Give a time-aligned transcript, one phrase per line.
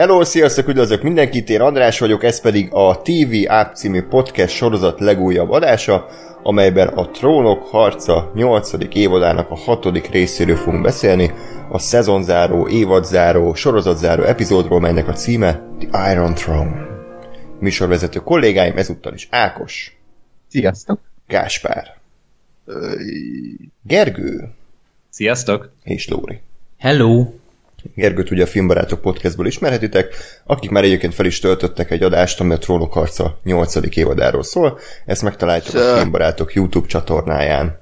[0.00, 5.00] Hello, sziasztok, üdvözlök mindenkit, én András vagyok, ez pedig a TV App című podcast sorozat
[5.00, 6.06] legújabb adása,
[6.42, 8.72] amelyben a Trónok harca 8.
[8.94, 10.10] évadának a 6.
[10.10, 11.30] részéről fogunk beszélni,
[11.70, 16.86] a szezonzáró, évadzáró, sorozatzáró epizódról, melynek a címe The Iron Throne.
[17.58, 19.96] Műsorvezető kollégáim ezúttal is Ákos.
[20.48, 21.00] Sziasztok!
[21.26, 21.96] Gáspár.
[23.82, 24.50] Gergő.
[25.10, 25.72] Sziasztok!
[25.82, 26.40] És Lóri.
[26.78, 27.39] Hello!
[27.94, 32.52] Gergőt ugye a Filmbarátok podcastból ismerhetitek, akik már egyébként fel is töltöttek egy adást, ami
[32.52, 33.96] a Trónok harca 8.
[33.96, 34.78] évadáról szól.
[35.06, 37.78] Ezt megtaláltuk a Filmbarátok YouTube csatornáján.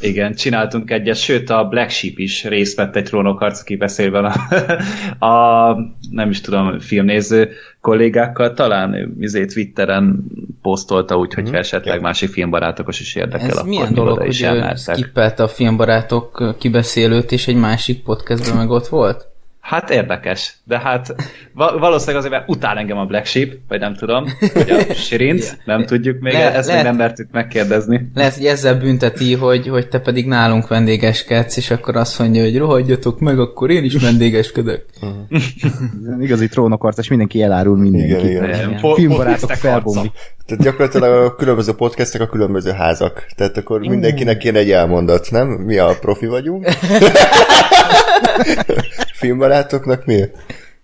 [0.00, 4.34] Igen, csináltunk egyet, sőt a Black Sheep is részt vett egy trónokharc kibeszélve a,
[5.26, 5.76] a,
[6.10, 10.24] nem is tudom, filmnéző kollégákkal, talán izé Twitteren
[10.62, 11.54] posztolta, úgyhogy mm-hmm.
[11.54, 13.48] esetleg másik filmbarátokos is érdekel.
[13.48, 18.86] Ez akkor milyen dolog, hogy skippelt a filmbarátok kibeszélőt, és egy másik podcastben meg ott
[18.86, 19.26] volt?
[19.68, 21.14] Hát érdekes, de hát
[21.54, 24.24] valószínűleg azért, mert utál engem a Black Sheep, vagy nem tudom,
[24.54, 28.10] vagy a Sirinc, nem tudjuk még, Le, ezt lehet, még nem mertük megkérdezni.
[28.14, 32.58] Lehet, hogy ezzel bünteti, hogy, hogy te pedig nálunk vendégeskedsz, és akkor azt mondja, hogy
[32.58, 34.84] rohadjatok meg, akkor én is vendégeskedek.
[36.20, 38.28] Igazi trónokarcás, mindenki elárul mindenki.
[38.28, 38.94] Igen, igen.
[38.94, 40.12] Filmbarátok felbomlik.
[40.46, 43.26] Tehát gyakorlatilag a különböző podcastek a különböző házak.
[43.36, 45.48] Tehát akkor mindenkinek kéne egy elmondat, nem?
[45.48, 46.68] Mi a profi vagyunk.
[49.18, 50.24] Filmbarátoknak mi?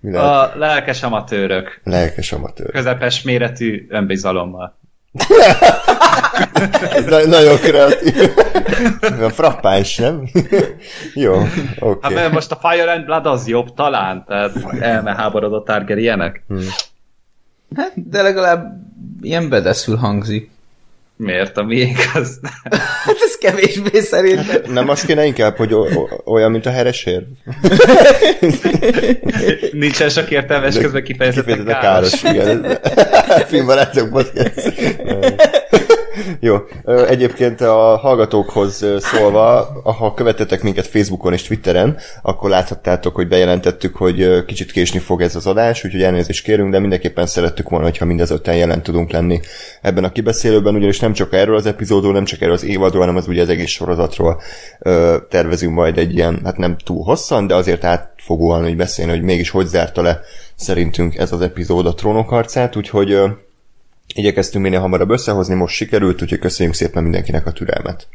[0.00, 1.80] mi a lelkes amatőrök.
[1.84, 2.72] Lelkes amatőrök.
[2.72, 4.78] Közepes méretű önbizalommal.
[6.92, 8.30] Ez na- nagyon kreatív.
[9.00, 10.28] A frappáns, nem?
[11.14, 11.48] Jó, oké.
[11.78, 12.14] Okay.
[12.14, 16.42] Hát most a Fire and Blood az jobb talán, tehát elmeháborodott Targaryenek.
[16.48, 16.66] Hmm.
[17.76, 18.76] Hát, de legalább
[19.20, 20.50] ilyen bedeszül hangzik.
[21.16, 21.56] Miért?
[21.56, 22.40] A miénk az...
[23.04, 24.72] hát ez kevésbé szerintem.
[24.72, 25.74] Nem azt kéne inkább, hogy
[26.24, 27.22] olyan, mint a heresér?
[29.72, 32.20] Nincsen sok értelmes közben kifejezetten káros.
[32.20, 32.78] káros igen.
[33.48, 34.72] Filmbarátok podcast.
[36.40, 36.56] Jó.
[37.08, 39.68] Egyébként a hallgatókhoz szólva,
[39.98, 45.36] ha követetek minket Facebookon és Twitteren, akkor láthattátok, hogy bejelentettük, hogy kicsit késni fog ez
[45.36, 49.40] az adás, úgyhogy elnézést kérünk, de mindenképpen szerettük volna, hogyha mindezötten jelen tudunk lenni
[49.82, 53.16] ebben a kibeszélőben, ugyanis nem csak erről az epizódról, nem csak erről az évadról, hanem
[53.16, 54.40] az ugye az egész sorozatról
[55.28, 59.50] tervezünk majd egy ilyen, hát nem túl hosszan, de azért átfogóan, hogy beszélni, hogy mégis
[59.50, 60.20] hogy zárta le
[60.54, 63.18] szerintünk ez az epizód a trónok harcát, úgyhogy
[64.14, 68.08] Igyekeztünk minél hamarabb összehozni, most sikerült, úgyhogy köszönjük szépen mindenkinek a türelmet.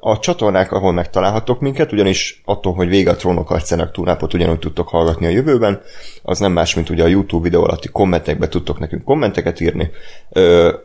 [0.00, 4.88] A csatornák, ahol megtalálhatok minket, ugyanis attól, hogy vége a trónok arcának túlnápot ugyanúgy tudtok
[4.88, 5.80] hallgatni a jövőben,
[6.22, 9.90] az nem más, mint ugye a YouTube videó alatti kommentekbe tudtok nekünk kommenteket írni,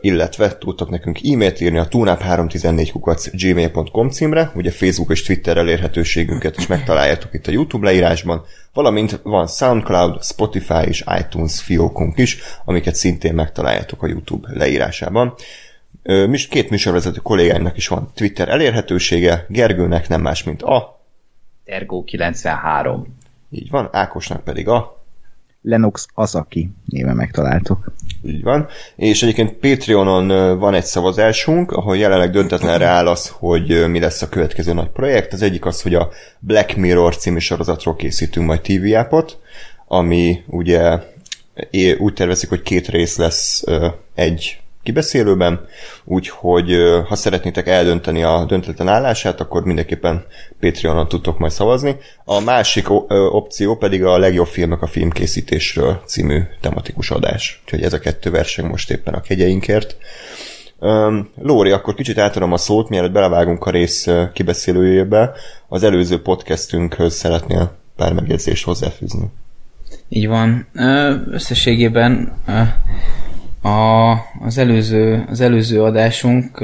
[0.00, 6.66] illetve tudtok nekünk e-mailt írni a túlnáp314 gmail.com címre, ugye Facebook és Twitter elérhetőségünket is
[6.66, 13.34] megtaláljátok itt a YouTube leírásban, valamint van SoundCloud, Spotify és iTunes fiókunk is, amiket szintén
[13.34, 15.34] megtaláljátok a YouTube leírásában.
[16.48, 21.00] Két műsorvezető kollégáimnak is van Twitter elérhetősége, Gergőnek nem más, mint a...
[21.66, 23.04] Tergó93.
[23.50, 24.98] Így van, Ákosnak pedig a...
[25.62, 27.92] Lennox Azaki néven megtaláltok.
[28.22, 28.68] Így van.
[28.96, 34.28] És egyébként Patreonon van egy szavazásunk, ahol jelenleg döntetlenre áll az, hogy mi lesz a
[34.28, 35.32] következő nagy projekt.
[35.32, 39.38] Az egyik az, hogy a Black Mirror című sorozatról készítünk majd TV appot,
[39.86, 40.98] ami ugye
[41.98, 43.64] úgy tervezik, hogy két rész lesz
[44.14, 45.60] egy kibeszélőben,
[46.04, 46.76] úgyhogy
[47.08, 50.24] ha szeretnétek eldönteni a döntetlen állását, akkor mindenképpen
[50.60, 51.96] Patreonon tudtok majd szavazni.
[52.24, 52.90] A másik
[53.30, 57.60] opció pedig a legjobb filmek a filmkészítésről című tematikus adás.
[57.64, 59.96] Úgyhogy ez a kettő verseny most éppen a kegyeinkért.
[61.42, 65.32] Lóri, akkor kicsit átadom a szót, mielőtt belevágunk a rész kibeszélőjébe.
[65.68, 69.30] Az előző podcastünkhöz szeretnél pár megjegyzést hozzáfűzni?
[70.08, 70.66] Így van.
[71.30, 72.32] Összességében
[73.62, 74.10] a,
[74.44, 76.60] az, előző, az előző adásunk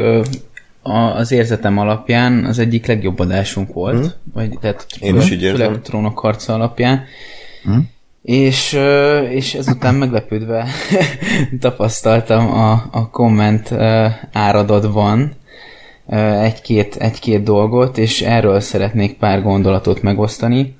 [0.82, 3.98] a, az érzetem alapján az egyik legjobb adásunk volt.
[3.98, 4.12] Hmm.
[4.34, 5.72] Vagy, tehát Én is így érzem.
[5.72, 7.04] a trónok harca alapján.
[7.64, 7.88] Hmm.
[8.22, 8.78] És,
[9.30, 10.68] és ezután meglepődve
[11.60, 13.72] tapasztaltam a, a komment
[14.32, 15.32] áradatban
[16.42, 20.76] egy-két, egy-két dolgot, és erről szeretnék pár gondolatot megosztani.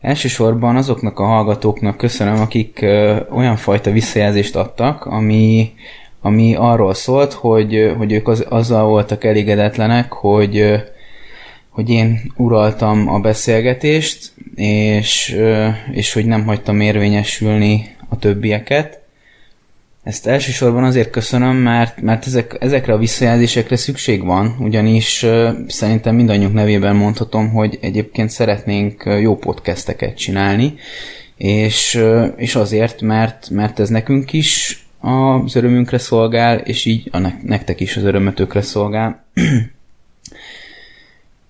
[0.00, 2.86] Elsősorban azoknak a hallgatóknak köszönöm, akik
[3.30, 5.72] olyan fajta visszajelzést adtak, ami,
[6.20, 10.82] ami arról szólt, hogy, hogy ők az, azzal voltak elégedetlenek, hogy,
[11.68, 15.36] hogy én uraltam a beszélgetést, és,
[15.92, 18.97] és hogy nem hagytam érvényesülni a többieket.
[20.08, 25.26] Ezt elsősorban azért köszönöm, mert, mert ezek, ezekre a visszajelzésekre szükség van, ugyanis
[25.66, 30.74] szerintem mindannyiunk nevében mondhatom, hogy egyébként szeretnénk jó podcasteket csinálni,
[31.36, 32.02] és,
[32.36, 37.96] és azért, mert, mert ez nekünk is az örömünkre szolgál, és így a nektek is
[37.96, 39.24] az örömötökre szolgál.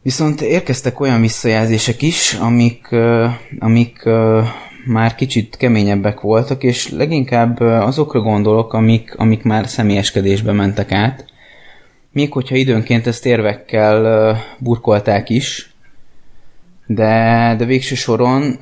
[0.03, 2.89] Viszont érkeztek olyan visszajelzések is, amik,
[3.59, 4.09] amik
[4.87, 11.25] már kicsit keményebbek voltak, és leginkább azokra gondolok, amik, amik már személyeskedésbe mentek át.
[12.13, 15.73] Még hogyha időnként ezt érvekkel burkolták is,
[16.87, 18.53] de, de végső soron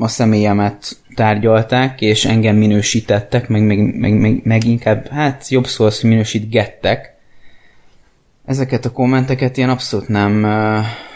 [0.00, 5.84] a személyemet tárgyalták, és engem minősítettek, meg, meg, meg, meg, meg inkább, hát jobb szó
[5.84, 7.14] az, hogy minősítgettek.
[8.44, 10.40] Ezeket a kommenteket én abszolút nem,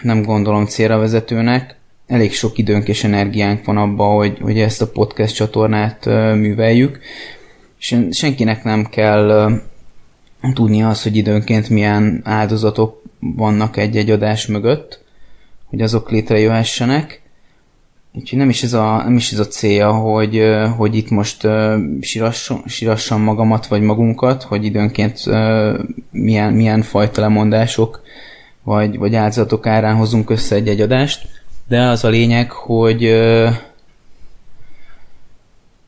[0.03, 1.77] nem gondolom célra vezetőnek.
[2.07, 6.05] Elég sok időnk és energiánk van abba, hogy, hogy ezt a podcast csatornát
[6.35, 6.99] műveljük,
[7.79, 9.51] és senkinek nem kell
[10.53, 15.05] tudni az, hogy időnként milyen áldozatok vannak egy-egy adás mögött,
[15.65, 17.23] hogy azok létrejöhessenek.
[18.15, 20.43] Úgyhogy nem is ez a, nem is ez a célja, hogy,
[20.77, 21.47] hogy itt most
[22.01, 25.25] sírassam, sírassam magamat vagy magunkat, hogy időnként
[26.11, 28.03] milyen, milyen fajta lemondások
[28.63, 31.29] vagy, vagy áldozatok árán hozunk össze egy-egy adást,
[31.69, 33.15] de az a lényeg, hogy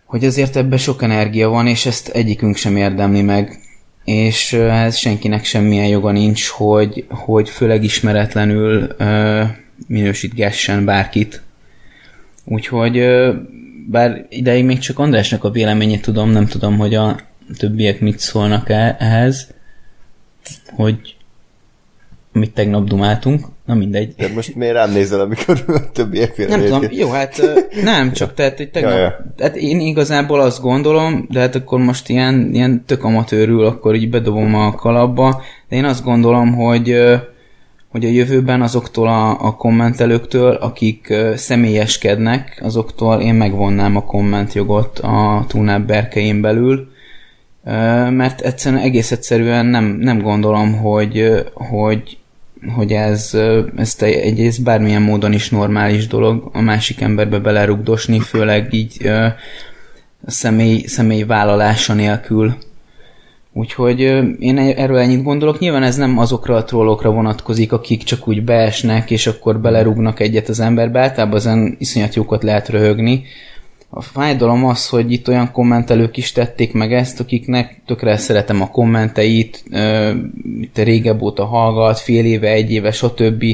[0.07, 3.61] hogy azért ebben sok energia van, és ezt egyikünk sem érdemli meg.
[4.05, 8.97] És ez senkinek semmilyen joga nincs, hogy, hogy főleg ismeretlenül
[9.87, 11.43] minősítgessen bárkit.
[12.45, 13.07] Úgyhogy
[13.89, 17.21] bár ideig még csak Andrásnak a véleményét tudom, nem tudom, hogy a
[17.59, 19.55] többiek mit szólnak ehhez,
[20.75, 21.17] hogy
[22.33, 24.15] amit tegnap dumáltunk, na mindegy.
[24.17, 26.49] De most miért rám nézel, amikor a többiek?
[26.49, 27.43] Nem tudom, jó, hát
[27.83, 29.33] nem csak, tehát hogy tegnap, ja, ja.
[29.37, 34.11] Tehát én igazából azt gondolom, de hát akkor most ilyen, ilyen tök amatőrül, akkor így
[34.11, 36.99] bedobom a kalapba, de én azt gondolom, hogy
[37.91, 45.45] hogy a jövőben azoktól a, a kommentelőktől, akik személyeskednek, azoktól én megvonnám a kommentjogot a
[45.49, 46.89] túlnább berkeim belül,
[48.11, 52.19] mert egyszerűen egész egyszerűen nem, nem gondolom, hogy, hogy,
[52.75, 53.39] hogy ez,
[53.77, 59.11] ez egyrészt bármilyen módon is normális dolog a másik emberbe belerugdosni, főleg így
[60.27, 62.57] személy, személy vállalása nélkül.
[63.53, 64.01] Úgyhogy
[64.39, 65.59] én erről ennyit gondolok.
[65.59, 70.49] Nyilván ez nem azokra a trollokra vonatkozik, akik csak úgy beesnek, és akkor belerúgnak egyet
[70.49, 71.01] az emberbe.
[71.01, 73.25] Általában ezen iszonyat jókat lehet röhögni.
[73.89, 78.71] A fájdalom az, hogy itt olyan kommentelők is tették meg ezt, akiknek tökre szeretem a
[78.71, 79.65] kommenteit,
[80.61, 83.45] itt régebb óta hallgat, fél éve, egy éve, stb.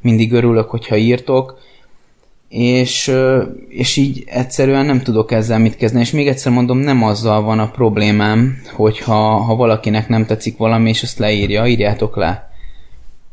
[0.00, 1.58] Mindig örülök, hogyha írtok
[2.48, 3.12] és,
[3.68, 7.58] és így egyszerűen nem tudok ezzel mit kezdeni, és még egyszer mondom, nem azzal van
[7.58, 12.50] a problémám, hogyha ha valakinek nem tetszik valami, és ezt leírja, írjátok le.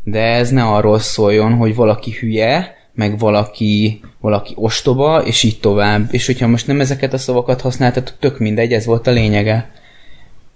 [0.03, 6.07] De ez ne arról szóljon, hogy valaki hülye, meg valaki, valaki ostoba, és így tovább.
[6.11, 9.71] És hogyha most nem ezeket a szavakat használtatok, tök mindegy, ez volt a lényege.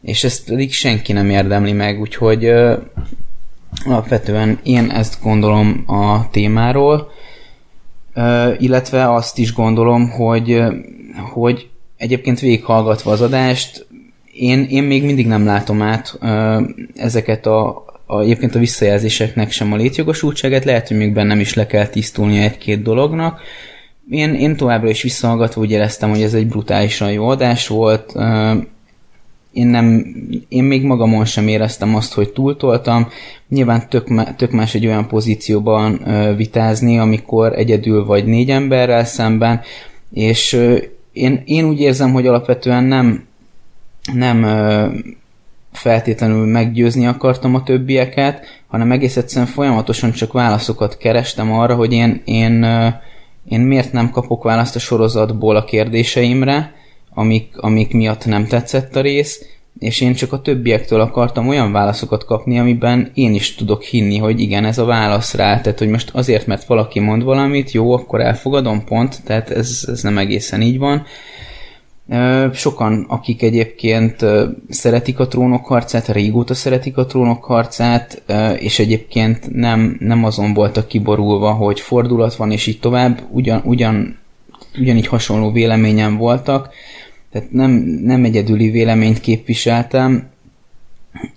[0.02, 2.78] És ezt pedig senki nem érdemli meg, úgyhogy ö,
[3.86, 7.12] alapvetően én ezt gondolom a témáról,
[8.58, 10.64] illetve azt is gondolom, hogy,
[11.34, 13.88] hogy egyébként végighallgatva az adást,
[14.34, 16.20] én, én még mindig nem látom át
[16.96, 21.66] ezeket a, a, egyébként a visszajelzéseknek sem a létjogosultságát, lehet, hogy még bennem is le
[21.66, 23.42] kell tisztulni egy-két dolognak.
[24.10, 28.14] Én, én továbbra is visszahallgatva úgy éreztem, hogy ez egy brutálisan jó adás volt,
[29.52, 30.16] én, nem,
[30.48, 33.08] én még magamon sem éreztem azt, hogy túltoltam.
[33.50, 36.04] Nyilván tök, tök más egy olyan pozícióban
[36.36, 39.62] vitázni, amikor egyedül vagy négy emberrel szemben,
[40.14, 40.60] és
[41.12, 43.26] én, én úgy érzem, hogy alapvetően nem,
[44.14, 44.46] nem
[45.72, 52.22] feltétlenül meggyőzni akartam a többieket, hanem egész egyszerűen folyamatosan csak válaszokat kerestem arra, hogy én,
[52.26, 52.66] én,
[53.50, 56.74] én miért nem kapok választ a sorozatból a kérdéseimre,
[57.14, 59.46] amik, amik miatt nem tetszett a rész,
[59.80, 64.40] és én csak a többiektől akartam olyan válaszokat kapni, amiben én is tudok hinni, hogy
[64.40, 68.22] igen, ez a válasz rá, tehát hogy most azért, mert valaki mond valamit, jó, akkor
[68.22, 71.06] elfogadom, pont, tehát ez, ez nem egészen így van.
[72.54, 74.26] Sokan, akik egyébként
[74.70, 78.24] szeretik a trónok harcát, régóta szeretik a trónok harcát,
[78.60, 84.18] és egyébként nem, nem azon voltak kiborulva, hogy fordulat van, és így tovább, ugyan, ugyan,
[84.80, 86.74] ugyanígy hasonló véleményen voltak,
[87.32, 87.72] tehát nem,
[88.04, 90.30] nem egyedüli véleményt képviseltem,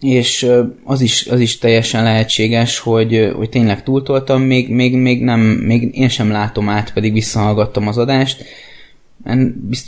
[0.01, 0.51] és
[0.85, 5.97] az is, az is teljesen lehetséges, hogy, hogy tényleg túltoltam, még, még, még, nem, még
[5.97, 8.45] én sem látom át, pedig visszahallgattam az adást,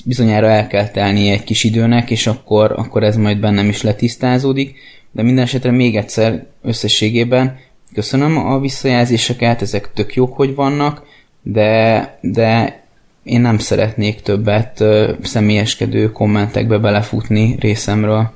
[0.05, 4.77] bizonyára el kell telni egy kis időnek, és akkor, akkor ez majd bennem is letisztázódik,
[5.13, 7.59] de minden esetre még egyszer összességében
[7.95, 11.07] köszönöm a visszajelzéseket, ezek tök jók, hogy vannak,
[11.43, 12.83] de, de
[13.23, 18.33] én nem szeretnék többet ö, személyeskedő kommentekbe belefutni részemről.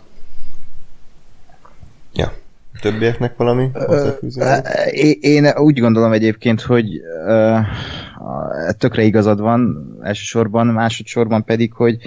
[2.14, 2.32] Ja.
[2.80, 3.70] Többieknek valami
[5.20, 7.00] Én úgy gondolom egyébként, hogy
[8.78, 11.98] tökre igazad van elsősorban, másodszorban pedig, hogy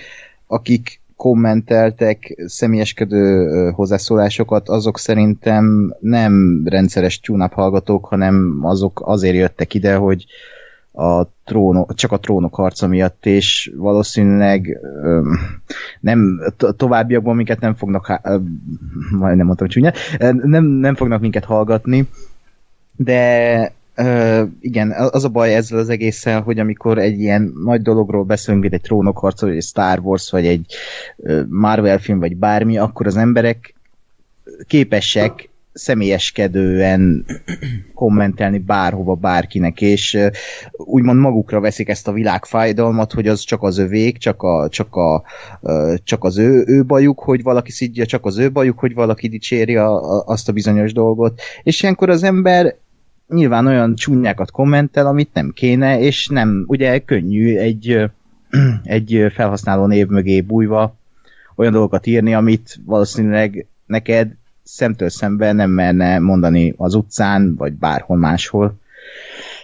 [0.47, 9.95] akik kommenteltek személyeskedő hozzászólásokat, azok szerintem nem rendszeres tune hallgatók, hanem azok azért jöttek ide,
[9.95, 10.25] hogy
[10.93, 14.79] a trónok, csak a trónok harca miatt, és valószínűleg
[15.99, 18.27] nem, to- továbbiakban minket nem fognak, há-
[19.11, 22.07] majd nem mondtam csúnya, nem, nem fognak minket hallgatni,
[22.95, 28.23] de Uh, igen, az a baj ezzel az egésszel, hogy amikor egy ilyen nagy dologról
[28.23, 30.75] beszélünk, mint egy trónokharc, vagy egy Star Wars, vagy egy
[31.49, 33.73] Marvel film, vagy bármi, akkor az emberek
[34.67, 37.25] képesek személyeskedően
[37.93, 40.17] kommentelni bárhova, bárkinek, és
[40.71, 45.23] úgymond magukra veszik ezt a világfájdalmat, hogy az csak az övék, csak, a, csak, a,
[46.03, 49.75] csak az ő, ő bajuk, hogy valaki szidja, csak az ő bajuk, hogy valaki dicséri
[49.75, 52.75] a, a, azt a bizonyos dolgot, és ilyenkor az ember
[53.27, 58.09] nyilván olyan csúnyákat kommentel, amit nem kéne, és nem, ugye könnyű egy,
[58.83, 60.95] egy felhasználó név mögé bújva
[61.55, 68.17] olyan dolgokat írni, amit valószínűleg neked szemtől szemben nem merne mondani az utcán, vagy bárhol
[68.17, 68.79] máshol.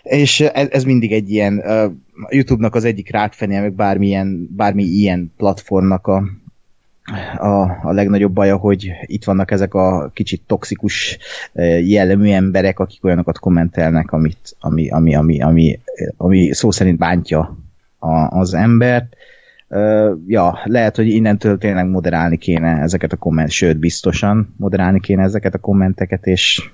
[0.03, 5.33] És ez, ez mindig egy ilyen, a YouTube-nak az egyik rákfenél, meg bármilyen, bármi ilyen
[5.37, 6.23] platformnak a,
[7.37, 11.17] a, a legnagyobb baja, hogy itt vannak ezek a kicsit toxikus
[11.81, 15.79] jellemű emberek, akik olyanokat kommentelnek, amit, ami, ami, ami, ami,
[16.17, 17.57] ami szó szerint bántja
[17.99, 19.15] a, az embert.
[20.27, 25.53] Ja, lehet, hogy innentől tényleg moderálni kéne ezeket a komment, sőt, biztosan moderálni kéne ezeket
[25.53, 26.71] a kommenteket, és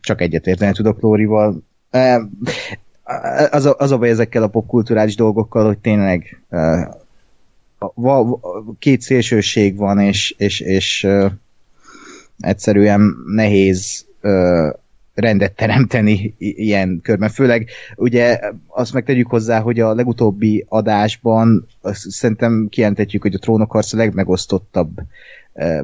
[0.00, 1.62] csak egyetérteni tudok Lórival.
[3.50, 6.42] Az a, az a baj ezekkel a popkulturális dolgokkal, hogy tényleg
[8.78, 11.08] két szélsőség van, és, és, és
[12.38, 14.06] egyszerűen nehéz
[15.16, 17.28] rendet teremteni ilyen körben.
[17.28, 23.92] Főleg ugye azt meg tegyük hozzá, hogy a legutóbbi adásban szerintem kijelentetjük, hogy a trónokharc
[23.92, 25.00] a legmegosztottabb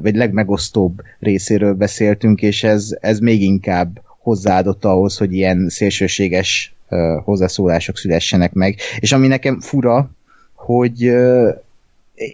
[0.01, 7.23] vagy legmegosztóbb részéről beszéltünk, és ez, ez még inkább hozzáadott ahhoz, hogy ilyen szélsőséges uh,
[7.23, 8.75] hozzászólások szülessenek meg.
[8.99, 10.09] És ami nekem fura,
[10.53, 11.49] hogy uh,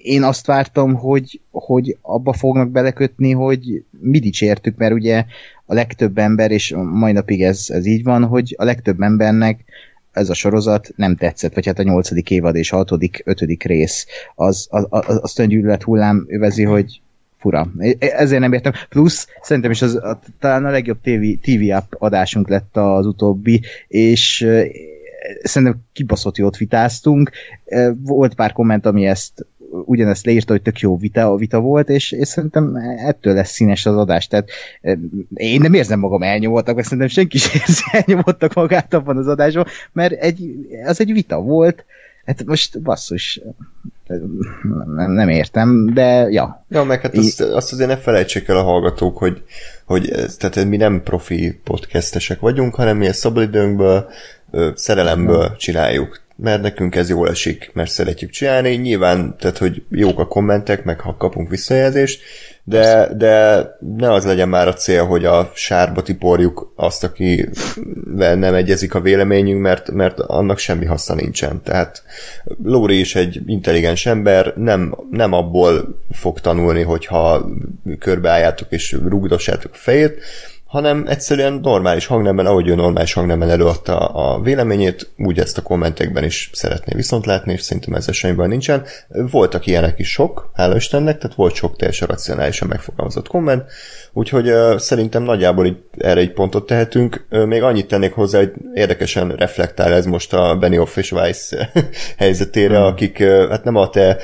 [0.04, 5.26] én azt vártam, hogy, hogy abba fognak belekötni, hogy mi dicsértük, mert ugye
[5.70, 9.64] a legtöbb ember, és mai napig ez, ez így van, hogy a legtöbb embernek
[10.12, 14.06] ez a sorozat nem tetszett, vagy hát a nyolcadik évad és a hatodik, ötödik rész,
[14.36, 17.02] az, az, az, az gyűlölet hullám övezi, hogy
[17.38, 17.72] fura.
[18.00, 18.72] Ezért nem értem.
[18.90, 23.62] Plusz szerintem is az, a, talán a legjobb TV, TV app adásunk lett az utóbbi,
[23.88, 24.48] és
[25.44, 27.32] szerintem kibaszott jót vitáztunk.
[28.04, 29.46] Volt pár komment, ami ezt
[29.86, 33.96] ugyanezt leírta, hogy tök jó vita, vita volt, és, és szerintem ettől lesz színes az
[33.96, 34.28] adás.
[34.28, 34.50] Tehát
[34.82, 34.98] eh,
[35.34, 39.66] én nem érzem magam elnyomottak, mert szerintem senki sem érzi elnyomottak magát abban az adásban,
[39.92, 41.86] mert egy, az egy vita volt,
[42.30, 43.42] Hát most basszus,
[44.96, 46.66] nem, nem értem, de ja.
[46.70, 49.44] Ja, meg hát azt, azt azért ne felejtsék el a hallgatók, hogy,
[49.86, 54.10] hogy ez, tehát mi nem profi podcastesek vagyunk, hanem mi ezt szabadidőnkből,
[54.76, 58.76] szerelemből csináljuk mert nekünk ez jól esik, mert szeretjük csinálni.
[58.76, 62.22] Nyilván, tehát, hogy jók a kommentek, meg ha kapunk visszajelzést,
[62.64, 63.66] de, de
[63.98, 69.02] ne az legyen már a cél, hogy a sárba tiporjuk azt, akivel nem egyezik a
[69.02, 71.62] véleményünk, mert, mert annak semmi haszna nincsen.
[71.64, 72.04] Tehát
[72.64, 77.50] Lóri is egy intelligens ember, nem, nem abból fog tanulni, hogyha
[78.00, 80.22] körbeálljátok és rugdossátok a fejét,
[80.70, 86.24] hanem egyszerűen normális hangnemben, ahogy ő normális hangnemben előadta a véleményét, úgy ezt a kommentekben
[86.24, 88.84] is szeretné viszont látni, és szerintem ezzel semmiben nincsen.
[89.08, 93.72] Voltak ilyenek is sok, hála Istennek, tehát volt sok teljesen racionálisan megfogalmazott komment,
[94.14, 97.26] úgyhogy uh, szerintem nagyjából így, erre egy pontot tehetünk.
[97.30, 101.54] Uh, még annyit tennék hozzá, hogy érdekesen reflektál ez most a Benioff és Weiss
[102.18, 102.86] helyzetére, hmm.
[102.86, 104.18] akik uh, hát nem a te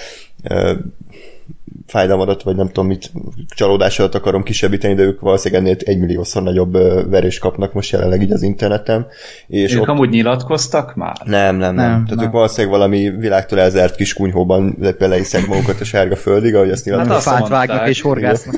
[1.88, 3.12] fájdalmadat, vagy nem tudom mit,
[3.56, 6.72] csalódásodat akarom kisebbíteni, de ők valószínűleg ennél egymilliószor nagyobb
[7.10, 9.08] verést kapnak most jelenleg így az interneten.
[9.48, 9.88] És ők ott...
[9.88, 11.16] amúgy nyilatkoztak már?
[11.24, 11.90] Nem, nem, nem.
[11.90, 12.26] nem Tehát nem.
[12.26, 17.34] ők valószínűleg valami világtól elzárt kis kunyhóban beleiszek magukat a sárga földig, ahogy azt nyilatkoztak.
[17.34, 18.56] Hát a fát vágnak és horgásznak.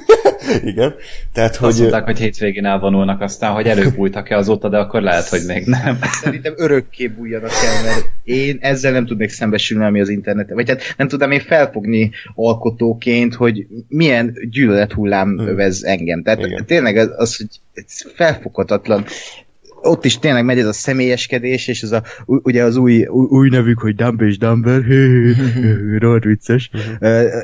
[0.63, 0.95] Igen.
[1.33, 1.69] Tehát, hogy...
[1.69, 5.99] Azt mondták, hogy hétvégén elvonulnak, aztán, hogy előbújtak-e azóta, de akkor lehet, hogy még nem.
[6.01, 10.55] Szerintem örökké bújjanak el, mert én ezzel nem tudnék szembesülni, ami az interneten.
[10.55, 15.47] Vagy hát nem tudom én felfogni alkotóként, hogy milyen gyűlölet hullám hmm.
[15.47, 16.23] övez engem.
[16.23, 16.65] Tehát Igen.
[16.65, 17.47] tényleg az, az hogy
[18.15, 19.05] felfoghatatlan
[19.81, 23.79] ott is tényleg megy ez a személyeskedés, és ez a, ugye az új, új nevük,
[23.79, 24.84] hogy Dumb és Dumber,
[26.00, 26.69] rohadt vicces,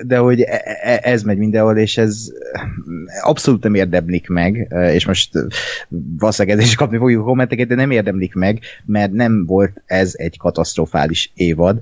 [0.03, 2.27] de hogy e, e, ez megy mindenhol, és ez
[3.21, 5.29] abszolút nem érdemlik meg, és most
[6.17, 10.37] valószínűleg ez is kapni fogjuk kommenteket, de nem érdemlik meg, mert nem volt ez egy
[10.37, 11.81] katasztrofális évad,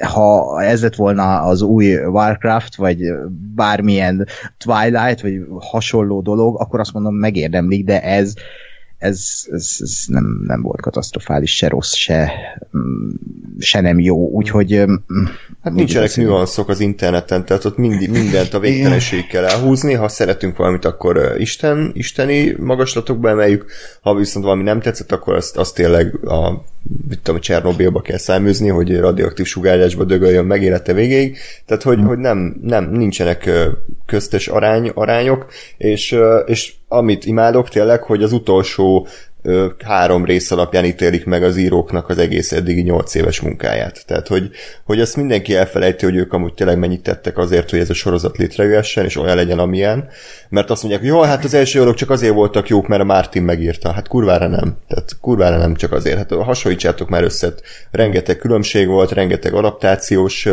[0.00, 2.98] ha ez lett volna az új Warcraft, vagy
[3.54, 4.26] bármilyen
[4.58, 8.34] Twilight, vagy hasonló dolog, akkor azt mondom megérdemlik, de ez
[8.98, 12.32] ez, ez, ez nem, nem volt katasztrofális, se rossz, se,
[12.76, 13.08] mm,
[13.58, 14.78] se nem jó, úgyhogy...
[14.78, 15.24] Mm,
[15.62, 20.56] hát nincsenek nüanszok az interneten, tehát ott mindig, mindent a végtelenség kell elhúzni, ha szeretünk
[20.56, 23.66] valamit, akkor Isten, isteni magaslatokba emeljük,
[24.00, 26.64] ha viszont valami nem tetszett, akkor azt, azt tényleg a
[27.08, 32.18] mit tudom, Csernobilba kell száműzni, hogy radioaktív sugárzásba dögöljön meg élete végéig, tehát hogy, hogy
[32.18, 33.50] nem, nem, nincsenek
[34.06, 36.16] köztes arány, arányok, és,
[36.46, 39.06] és amit imádok tényleg, hogy az utolsó
[39.84, 44.06] három rész alapján ítélik meg az íróknak az egész eddigi nyolc éves munkáját.
[44.06, 44.50] Tehát, hogy,
[44.84, 48.36] hogy ezt mindenki elfelejti, hogy ők amúgy tényleg mennyit tettek azért, hogy ez a sorozat
[48.36, 50.08] létrejöhessen, és olyan legyen, amilyen.
[50.48, 53.04] Mert azt mondják, hogy jó, hát az első órok csak azért voltak jók, mert a
[53.04, 53.92] Martin megírta.
[53.92, 54.76] Hát kurvára nem.
[54.88, 56.16] Tehát kurvára nem csak azért.
[56.16, 57.52] Hát hasonlítsátok már össze.
[57.90, 60.48] Rengeteg különbség volt, rengeteg adaptációs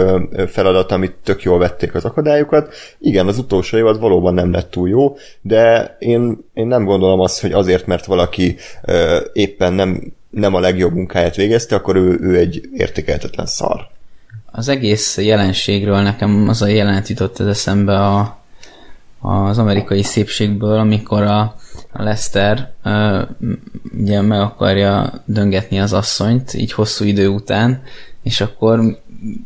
[0.48, 2.74] feladat, amit tök jól vették az akadályokat.
[3.00, 7.42] Igen, az utolsó évad valóban nem lett túl jó, de én, én nem gondolom azt,
[7.42, 8.56] hogy azért, mert valaki
[9.34, 13.88] éppen nem, nem a legjobb munkáját végezte, akkor ő, ő egy értékeltetlen szar.
[14.52, 18.38] Az egész jelenségről nekem az a jelenet jutott az eszembe a,
[19.22, 21.40] az amerikai szépségből, amikor a,
[21.92, 23.22] a Lester uh,
[23.98, 27.82] ugye meg akarja döngetni az asszonyt, így hosszú idő után,
[28.24, 29.00] és akkor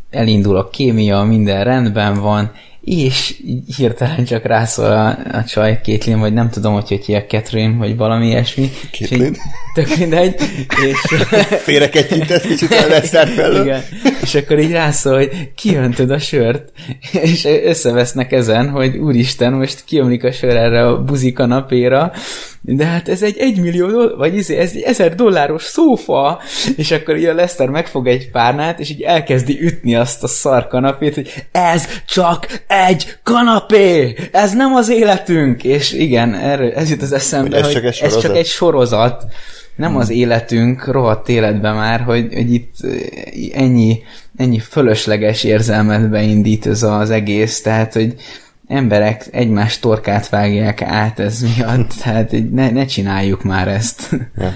[0.10, 3.35] elindul a kémia, minden rendben van, és
[3.77, 7.97] hirtelen csak rászól a, a csaj, Kétlin, vagy nem tudom, hogy hogy hívják Catherine, vagy
[7.97, 8.71] valami ilyesmi.
[8.91, 9.37] Kétlin?
[9.73, 10.35] Tök mindegy.
[10.87, 10.97] És...
[11.67, 13.61] Félreketyintett kicsit a felől.
[13.65, 13.83] Igen.
[14.21, 16.71] És akkor így rászól, hogy kiöntöd a sört,
[17.11, 22.11] és összevesznek ezen, hogy úristen, most kiomlik a sör erre a buzi kanapéra,
[22.61, 26.41] de hát ez egy egymillió dollár, vagy ez, ez egy ezer dolláros szófa,
[26.75, 30.67] és akkor így a Lester megfog egy párnát, és így elkezdi ütni azt a szar
[30.67, 34.15] kanapét, hogy ez csak egy kanapé!
[34.32, 35.63] Ez nem az életünk!
[35.63, 38.45] És igen, erről, ez jut az eszembe, hogy ez, hogy csak, egy ez csak egy
[38.45, 39.25] sorozat,
[39.75, 39.99] nem hmm.
[39.99, 42.75] az életünk, rohadt életben már, hogy, hogy itt
[43.53, 44.01] ennyi,
[44.38, 48.15] ennyi fölösleges érzelmet beindít ez az egész, tehát, hogy
[48.67, 54.10] emberek egymás torkát vágják át ez miatt, tehát ne, ne csináljuk már ezt.
[54.38, 54.53] Ja.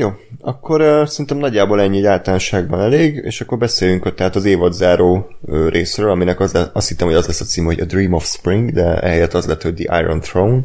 [0.00, 5.28] Jó, akkor uh, szerintem nagyjából ennyi általánosságban elég, és akkor beszéljünk ott tehát az évadzáró
[5.40, 8.12] uh, részről, aminek az le, azt hittem, hogy az lesz a cím, hogy A Dream
[8.12, 10.60] of Spring, de ehelyett az lett, hogy The Iron Throne,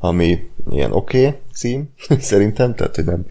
[0.00, 0.38] ami
[0.70, 1.88] ilyen oké okay cím,
[2.20, 3.26] szerintem, tehát hogy nem,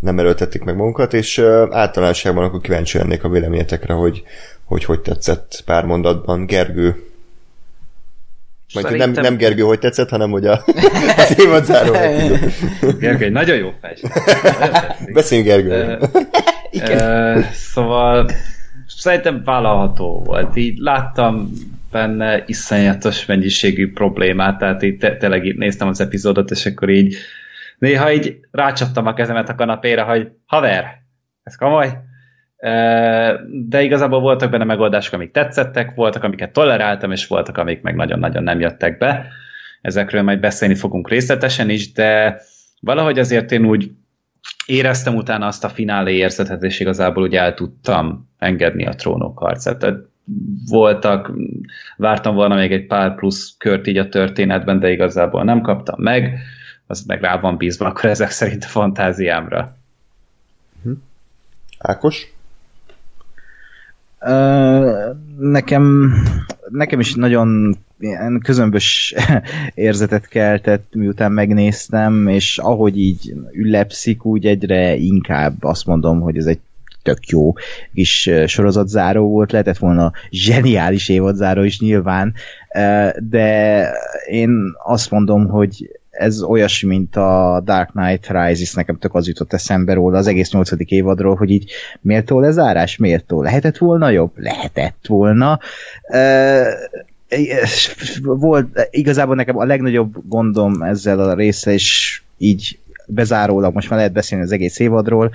[0.00, 4.22] nem erőltették meg magunkat, és uh, általánosságban akkor kíváncsi lennék a véleményetekre, hogy
[4.64, 6.46] hogy hogy tetszett pár mondatban.
[6.46, 7.11] Gergő,
[8.74, 9.10] majd Szerintem...
[9.10, 10.64] nem, nem Gergő, hogy tetszett, hanem hogy a,
[11.16, 11.92] az évad záró.
[12.98, 14.02] Gergő egy nagyon jó fest.
[15.12, 15.98] Beszéljünk Gergő.
[16.72, 18.30] Uh, szóval
[18.86, 20.56] szerintem vállalható volt.
[20.56, 21.50] Így láttam
[21.90, 27.16] benne iszonyatos mennyiségű problémát, tehát így te- tényleg így néztem az epizódot, és akkor így
[27.78, 31.02] néha így rácsaptam a kezemet a kanapéra, hogy haver,
[31.42, 32.10] ez komoly?
[33.48, 38.42] De igazából voltak benne megoldások, amik tetszettek, voltak, amiket toleráltam, és voltak, amik meg nagyon-nagyon
[38.42, 39.26] nem jöttek be.
[39.80, 42.40] Ezekről majd beszélni fogunk részletesen is, de
[42.80, 43.90] valahogy azért én úgy
[44.66, 49.78] éreztem utána azt a finálé érzetet, és igazából úgy el tudtam engedni a trónok harcát.
[49.78, 49.98] Tehát
[50.68, 51.30] voltak,
[51.96, 56.38] vártam volna még egy pár plusz kört így a történetben, de igazából nem kaptam meg,
[56.86, 59.76] az meg rá van bízva, akkor ezek szerint a fantáziámra.
[61.78, 62.32] Ákos?
[65.38, 66.14] Nekem,
[66.68, 69.14] nekem is nagyon ilyen közömbös
[69.74, 76.46] érzetet keltett, miután megnéztem, és ahogy így ülepszik, úgy egyre inkább azt mondom, hogy ez
[76.46, 76.60] egy
[77.02, 77.52] tök jó
[77.94, 82.34] kis sorozatzáró volt, lehetett volna zseniális évadzáró is nyilván,
[83.18, 83.86] de
[84.30, 84.50] én
[84.84, 89.92] azt mondom, hogy ez olyasmi, mint a Dark Knight Rises, nekem tök az jutott eszembe
[89.92, 91.70] róla az egész nyolcadik évadról, hogy így
[92.00, 93.42] méltó lezárás, méltó.
[93.42, 94.30] Lehetett volna jobb?
[94.36, 95.58] Lehetett volna.
[98.22, 104.14] volt igazából nekem a legnagyobb gondom ezzel a része, és így bezárólag most már lehet
[104.14, 105.30] beszélni az egész évadról,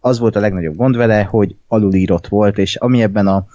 [0.00, 3.46] az volt a legnagyobb gond vele, hogy alulírott volt, és ami ebben a,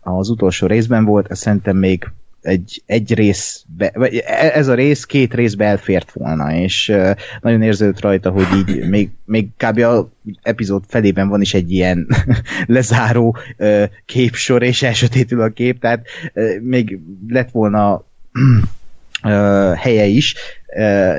[0.00, 2.10] az utolsó részben volt, ez szerintem még
[2.42, 6.92] egy, egy rész, vagy e, ez a rész két részbe elfért volna, és
[7.40, 9.78] nagyon érződött rajta, hogy így még, még kb.
[9.78, 10.10] a
[10.42, 12.08] epizód felében van is egy ilyen
[12.66, 13.36] lezáró
[14.06, 16.06] képsor, és elsötétül a kép, tehát
[16.60, 16.98] még
[17.28, 18.04] lett volna
[19.76, 20.34] helye is,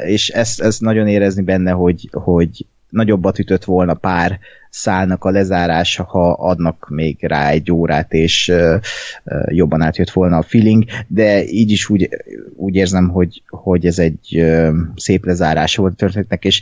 [0.05, 4.39] és ezt, ezt nagyon érezni benne, hogy, hogy nagyobbat ütött volna pár
[4.71, 8.53] szálnak a lezárása, ha adnak még rá egy órát, és
[9.45, 12.09] jobban átjött volna a feeling, de így is úgy,
[12.55, 14.45] úgy érzem, hogy, hogy ez egy
[14.95, 16.61] szép lezárás volt történetnek, és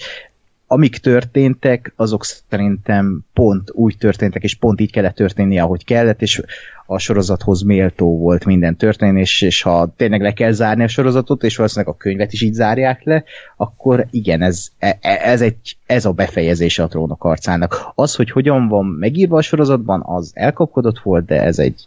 [0.72, 6.42] amik történtek, azok szerintem pont úgy történtek, és pont így kellett történni, ahogy kellett, és
[6.86, 11.56] a sorozathoz méltó volt minden történés, és ha tényleg le kell zárni a sorozatot, és
[11.56, 13.24] valószínűleg a könyvet is így zárják le,
[13.58, 17.92] akkor igen, ez, e, e, ez, egy, ez a befejezése a trónok arcának.
[17.96, 21.86] Az, hogy hogyan van megírva a sorozatban, az elkapkodott volt, de ez egy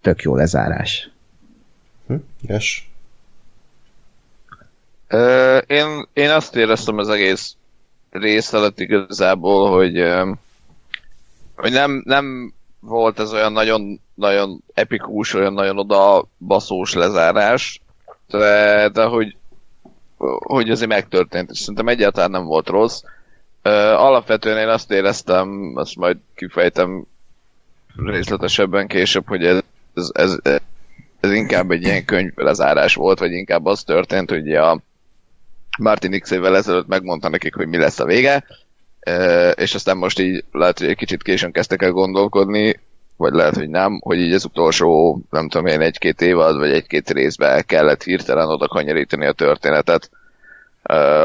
[0.00, 1.10] tök jó lezárás.
[2.06, 2.14] Hm?
[2.40, 2.91] Yes.
[5.66, 7.56] Én, én azt éreztem az egész
[8.10, 10.02] rész alatt igazából, hogy,
[11.56, 17.80] hogy nem, nem volt ez olyan nagyon, nagyon epikus, olyan nagyon oda baszós lezárás,
[18.28, 19.36] de, de hogy,
[20.38, 23.02] hogy azért megtörtént, és szerintem egyáltalán nem volt rossz.
[23.96, 27.06] Alapvetően én azt éreztem, azt majd kifejtem
[27.96, 29.60] részletesebben később, hogy ez,
[29.94, 30.38] ez, ez,
[31.20, 34.80] ez inkább egy ilyen könyvlezárás volt, vagy inkább az történt, hogy a
[35.78, 38.44] Martin x évvel ezelőtt megmondta nekik, hogy mi lesz a vége,
[39.54, 42.80] és aztán most így lehet, hogy egy kicsit későn kezdtek el gondolkodni,
[43.16, 47.10] vagy lehet, hogy nem, hogy így az utolsó, nem tudom én, egy-két évad, vagy egy-két
[47.10, 50.10] részbe kellett hirtelen oda kanyarítani a történetet,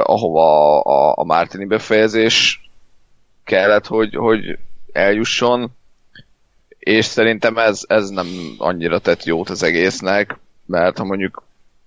[0.04, 2.70] ahova a, a Martini befejezés
[3.44, 4.58] kellett, hogy, hogy
[4.92, 5.72] eljusson,
[6.80, 11.44] és szerintem ez, ez nem annyira tett jót az egésznek, mert ha mondjuk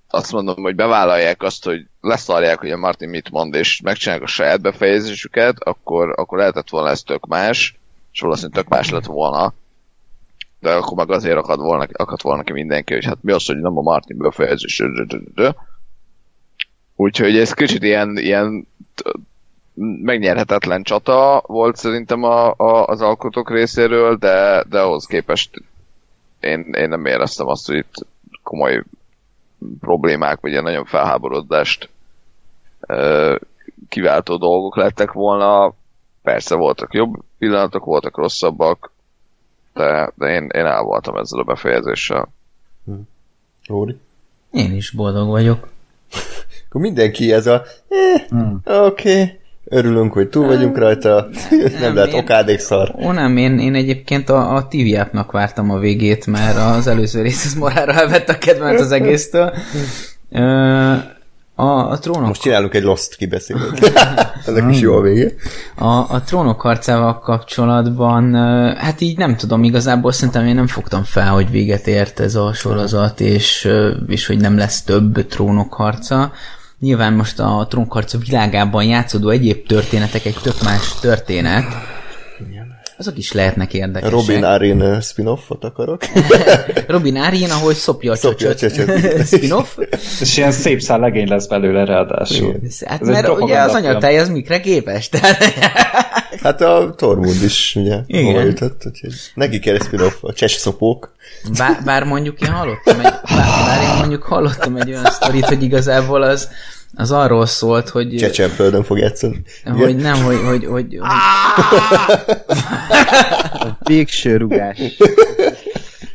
[0.08, 4.28] azt mondom, hogy bevállalják azt, hogy leszarják, hogy a Martin mit mond, és megcsinálják a
[4.28, 7.78] saját befejezésüket, akkor, akkor lehetett volna ez tök más,
[8.12, 9.52] és valószínűleg tök más lett volna.
[10.60, 13.56] De akkor meg azért akad volna, akad volna ki mindenki, hogy hát mi az, hogy
[13.56, 14.82] nem a Martin befejezés.
[16.96, 18.66] Úgyhogy ez kicsit ilyen, ilyen
[20.02, 25.62] megnyerhetetlen csata volt szerintem a, a, az alkotók részéről, de, de ahhoz képest
[26.40, 28.06] én, én nem éreztem azt, hogy itt
[28.42, 28.82] komoly
[29.80, 31.88] problémák, vagy ilyen nagyon felháborodást
[33.88, 35.74] kiváltó dolgok lettek volna.
[36.22, 38.92] Persze voltak jobb pillanatok, voltak rosszabbak,
[39.74, 42.28] de, de én, én el voltam ezzel a befejezéssel.
[42.84, 42.92] Hm.
[43.66, 44.00] Róri?
[44.50, 45.68] Én is boldog vagyok.
[46.68, 48.60] Akkor mindenki ez a eh, hmm.
[48.64, 49.39] oké, okay,
[49.70, 52.94] örülünk, hogy túl vagyunk rajta, nem, nem lehet okádék szar.
[53.04, 57.44] Ó, nem, én, én egyébként a, a tv vártam a végét, mert az előző rész
[57.44, 59.52] az morára elvett a kedvemet az egésztől.
[61.54, 62.26] A, a trónok...
[62.26, 63.92] Most csinálunk egy Lost kibeszélőt.
[64.46, 65.30] Ennek is jó a vége.
[65.74, 68.34] A, a trónok harcával kapcsolatban,
[68.76, 72.52] hát így nem tudom, igazából szerintem én nem fogtam fel, hogy véget ért ez a
[72.52, 73.68] sorozat, és,
[74.06, 76.32] és hogy nem lesz több trónok harca.
[76.80, 81.64] Nyilván most a trónkarca világában játszódó egyéb történetek egy tök más történet,
[83.00, 84.10] azok is lehetnek érdekesek.
[84.10, 86.02] Robin Arin spin-offot akarok.
[86.86, 89.26] Robin Arin, ahogy szopja a csöcsöt.
[89.34, 89.78] spin-off.
[90.20, 92.60] És ilyen szép szál legény lesz belőle ráadásul.
[92.86, 95.08] Hát, mert ugye az anyatáj az mikre képes.
[95.08, 95.44] Tehát...
[96.42, 101.14] hát a Tormund is ugye hova jutott, úgyhogy neki kell egy spin-off, a cses szopók.
[101.58, 105.62] Bár, bár mondjuk én hallottam egy, bár, bár én mondjuk hallottam egy olyan sztorit, hogy
[105.62, 106.48] igazából az
[106.94, 108.16] az arról szólt, hogy...
[108.16, 109.42] Csecsenföldön fog játszani.
[109.64, 110.40] Hogy nem, hogy...
[110.44, 110.98] hogy, hogy, hogy...
[113.78, 114.78] Végső rugás.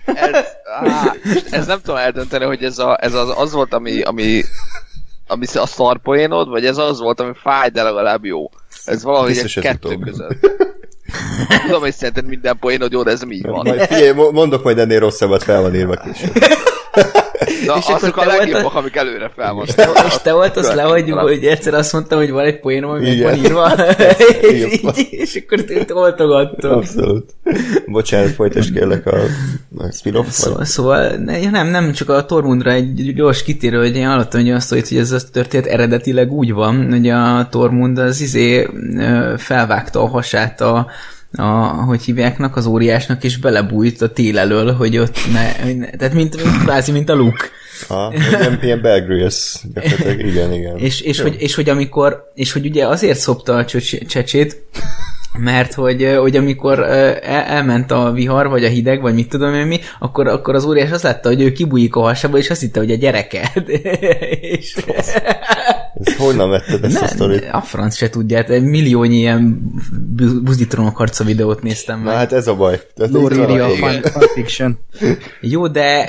[0.06, 0.46] Ez,
[0.82, 1.14] á,
[1.52, 4.42] ez nem tudom eldönteni, hogy ez, a, ez az, az volt, ami, ami,
[5.28, 8.50] ami a szarpoénod, vagy ez az volt, ami fáj, de legalább jó.
[8.86, 10.04] Ez valahogy Biztos egy kettő utóbb.
[10.04, 10.40] között.
[11.66, 13.68] Tudom, hogy szerinted minden poénod jó, de ez mi van.
[13.68, 16.34] Majd figyelj, mondok majd ennél rosszabbat, fel van írva később.
[17.65, 18.78] Na, és azok a legjobbak, a...
[18.78, 19.65] amik előre fel van.
[19.65, 22.60] És te, és te volt az le, hogy, hogy egyszer azt mondtam, hogy van egy
[22.60, 23.71] poénom, ami meg van írva,
[24.41, 24.63] és,
[24.97, 26.71] így, és akkor te oltogattam.
[26.71, 27.36] Abszolút.
[27.86, 29.17] Bocsánat, folytasd kérlek a,
[29.78, 30.28] a spin-off.
[30.30, 34.51] Szó, szóval ne, nem, nem csak a Tormundra egy gyors kitérő, hogy én hallottam hogy
[34.51, 38.67] azt, hogy ez a történet eredetileg úgy van, hogy a Tormund az izé
[39.38, 40.88] felvágta a hasát a,
[41.36, 46.13] a, hogy hívjáknak, az óriásnak, és belebújt a tél elől, hogy ott ne, ne tehát
[46.13, 47.50] mint, mint, kvázi, mint a luk.
[47.88, 49.56] Ha, ilyen, ilyen Bear Grylls,
[50.17, 50.78] igen, igen.
[50.78, 53.65] és, és, hogy, és, hogy amikor, és hogy ugye azért szopta a
[54.08, 54.63] csecsét,
[55.38, 59.67] mert hogy, hogy amikor el, elment a vihar, vagy a hideg, vagy mit tudom én
[59.67, 62.80] mi, akkor, akkor az óriás azt látta, hogy ő kibújik a hasába, és azt hitte,
[62.80, 63.69] hogy a gyereket.
[64.58, 64.76] és...
[66.00, 67.48] Ez honnan vetted ezt ne, a sztorit?
[67.52, 69.71] A franc se tudja, hát milliónyi ilyen
[70.43, 72.13] buzdítrónok harca videót néztem meg.
[72.13, 72.82] Na hát ez a baj.
[72.95, 74.02] Lóríria, fan,
[74.34, 74.80] fiction.
[75.41, 76.08] Jó, de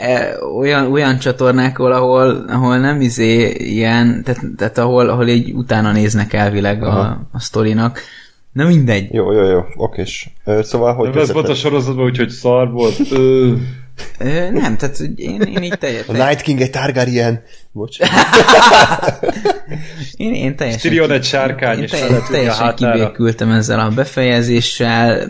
[0.59, 6.33] olyan, olyan csatornákon, ahol, ahol nem izé ilyen, tehát, tehát ahol, ahol így utána néznek
[6.33, 8.01] elvileg a, a sztorinak,
[8.57, 9.15] Na mindegy.
[9.15, 10.31] Jó, jó, jó, okés.
[10.61, 11.17] Szóval, hogy...
[11.17, 13.01] Ez volt a sorozatban, úgyhogy szar volt.
[13.11, 13.53] Ö...
[14.19, 16.21] Ö, nem, tehát én, én így teljesen...
[16.21, 17.43] A Night King egy Targaryen.
[17.73, 17.99] Bocs.
[20.17, 20.81] én, én teljesen...
[20.81, 25.29] Tyrion egy sárkány, és teljesen, teljesen kibékültem ezzel a befejezéssel.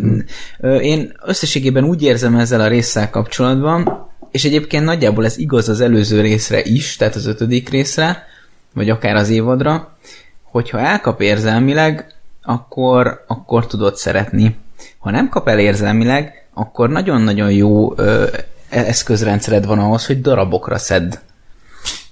[0.81, 6.21] Én összességében úgy érzem ezzel a résszel kapcsolatban, és egyébként nagyjából ez igaz az előző
[6.21, 8.27] részre is, tehát az ötödik részre,
[8.75, 9.97] vagy akár az évadra,
[10.43, 12.16] hogyha elkap érzelmileg,
[12.47, 14.57] akkor, akkor tudod szeretni.
[14.99, 18.27] Ha nem kap el érzelmileg, akkor nagyon-nagyon jó ö,
[18.69, 21.15] eszközrendszered van ahhoz, hogy darabokra szedd.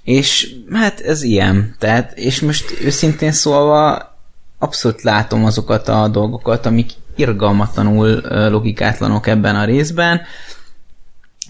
[0.02, 1.74] És hát ez ilyen.
[1.78, 4.12] Tehát, és most őszintén szólva
[4.58, 8.20] abszolút látom azokat a dolgokat, amik irgalmatlanul
[8.50, 10.20] logikátlanok ebben a részben,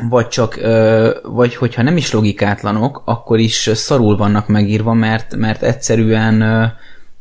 [0.09, 0.61] vagy csak,
[1.23, 6.42] vagy hogyha nem is logikátlanok, akkor is szarul vannak megírva, mert, mert egyszerűen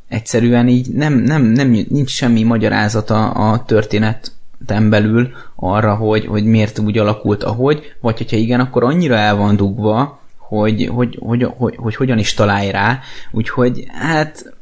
[0.08, 6.80] egyszerűen így nem, nem, nem nincs semmi magyarázata a történeten belül arra, hogy, hogy miért
[6.80, 11.76] úgy alakult, ahogy, vagy hogyha igen, akkor annyira el van dugva, hogy, hogy, hogy, hogy,
[11.76, 13.00] hogy hogyan is találj rá,
[13.32, 14.54] úgyhogy hát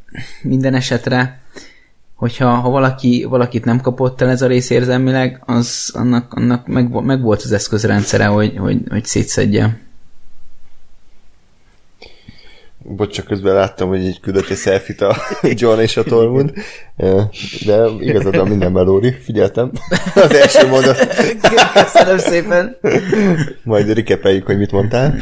[0.42, 1.40] minden esetre
[2.22, 6.90] hogyha ha valaki, valakit nem kapott el ez a rész érzelmileg, az annak, annak meg,
[6.90, 9.80] meg volt az eszközrendszere, hogy, hogy, hogy szétszedje.
[12.84, 15.16] Bocs, csak közben láttam, hogy egy küldött egy selfit a
[15.60, 16.54] John és a Tormund.
[17.66, 19.72] De igazad van minden melóri, figyeltem.
[20.16, 20.98] Az első mondat.
[21.74, 22.78] Köszönöm szépen.
[23.64, 25.16] Majd rikepeljük, hogy mit mondtál.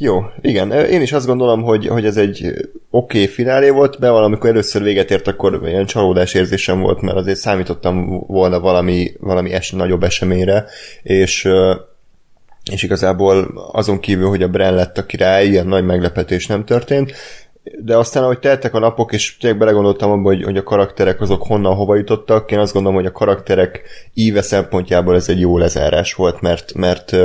[0.00, 2.46] Jó, igen, én is azt gondolom, hogy, hogy ez egy
[2.90, 7.16] oké okay finálé volt, de valamikor először véget ért, akkor ilyen csalódás érzésem volt, mert
[7.16, 10.64] azért számítottam volna valami, valami es, nagyobb eseményre,
[11.02, 11.48] és
[12.70, 17.12] és igazából azon kívül, hogy a Bren lett a király, ilyen nagy meglepetés nem történt,
[17.78, 21.46] de aztán, ahogy teltek a napok, és tényleg belegondoltam abba, hogy, hogy a karakterek azok
[21.46, 23.82] honnan hova jutottak, én azt gondolom, hogy a karakterek
[24.14, 27.16] íve szempontjából ez egy jó lezárás volt, mert, mert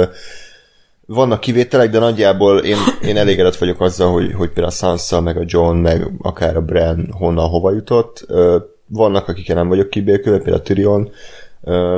[1.05, 5.37] vannak kivételek, de nagyjából én, én elégedett vagyok azzal, hogy, hogy például a Sansa, meg
[5.37, 8.25] a John, meg akár a Bran honnan hova jutott.
[8.87, 11.11] Vannak, akikkel nem vagyok kibékülve, például a Tyrion,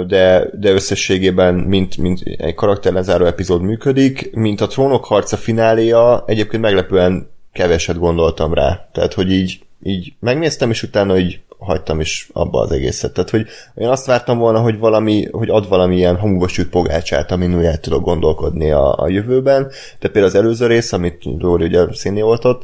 [0.07, 6.61] de, de összességében mint, mint egy karakterlezáró epizód működik, mint a trónok harca fináléja, egyébként
[6.61, 8.89] meglepően keveset gondoltam rá.
[8.91, 13.13] Tehát, hogy így, így megnéztem, és utána így hagytam is abba az egészet.
[13.13, 17.57] Tehát, hogy én azt vártam volna, hogy valami, hogy ad valamilyen hamuba süt pogácsát, amin
[17.57, 19.71] úgy el tudok gondolkodni a, a jövőben.
[19.99, 22.63] De például az előző rész, amit Lóri ugye színi volt ott,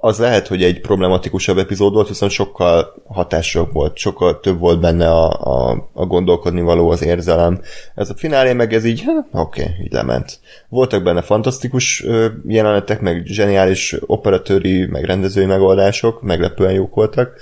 [0.00, 5.10] az lehet, hogy egy problematikusabb epizód volt, viszont sokkal hatásosabb volt, sokkal több volt benne
[5.10, 7.60] a, a, a gondolkodni való az érzelem.
[7.94, 10.40] Ez a finálé meg ez így, oké, okay, így lement.
[10.68, 12.04] Voltak benne fantasztikus
[12.46, 17.32] jelenetek, meg zseniális operatőri, meg rendezői megoldások, meglepően jók voltak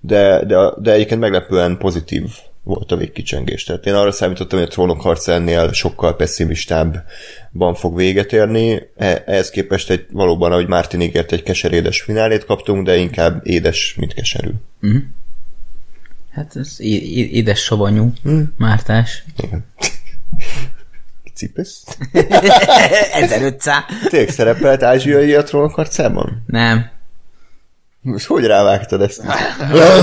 [0.00, 2.24] de, de, de egyébként meglepően pozitív
[2.68, 3.64] volt a végkicsengés.
[3.64, 8.82] Tehát én arra számítottam, hogy a trónok harca ennél sokkal pessimistábban fog véget érni.
[8.96, 13.94] E, ehhez képest egy valóban, ahogy Mártin ígért, egy keserédes finálét kaptunk, de inkább édes,
[13.98, 14.50] mint keserű.
[14.86, 14.96] Mm.
[16.30, 18.42] Hát ez édes savanyú, mm.
[18.56, 19.24] Mártás.
[19.42, 19.64] Igen.
[21.34, 21.84] Cipesz?
[23.12, 23.82] 1500.
[24.10, 26.42] Tényleg szerepelt ázsiai a trónok harcában?
[26.46, 26.90] Nem.
[28.12, 29.22] Most hogy rávágtad ezt?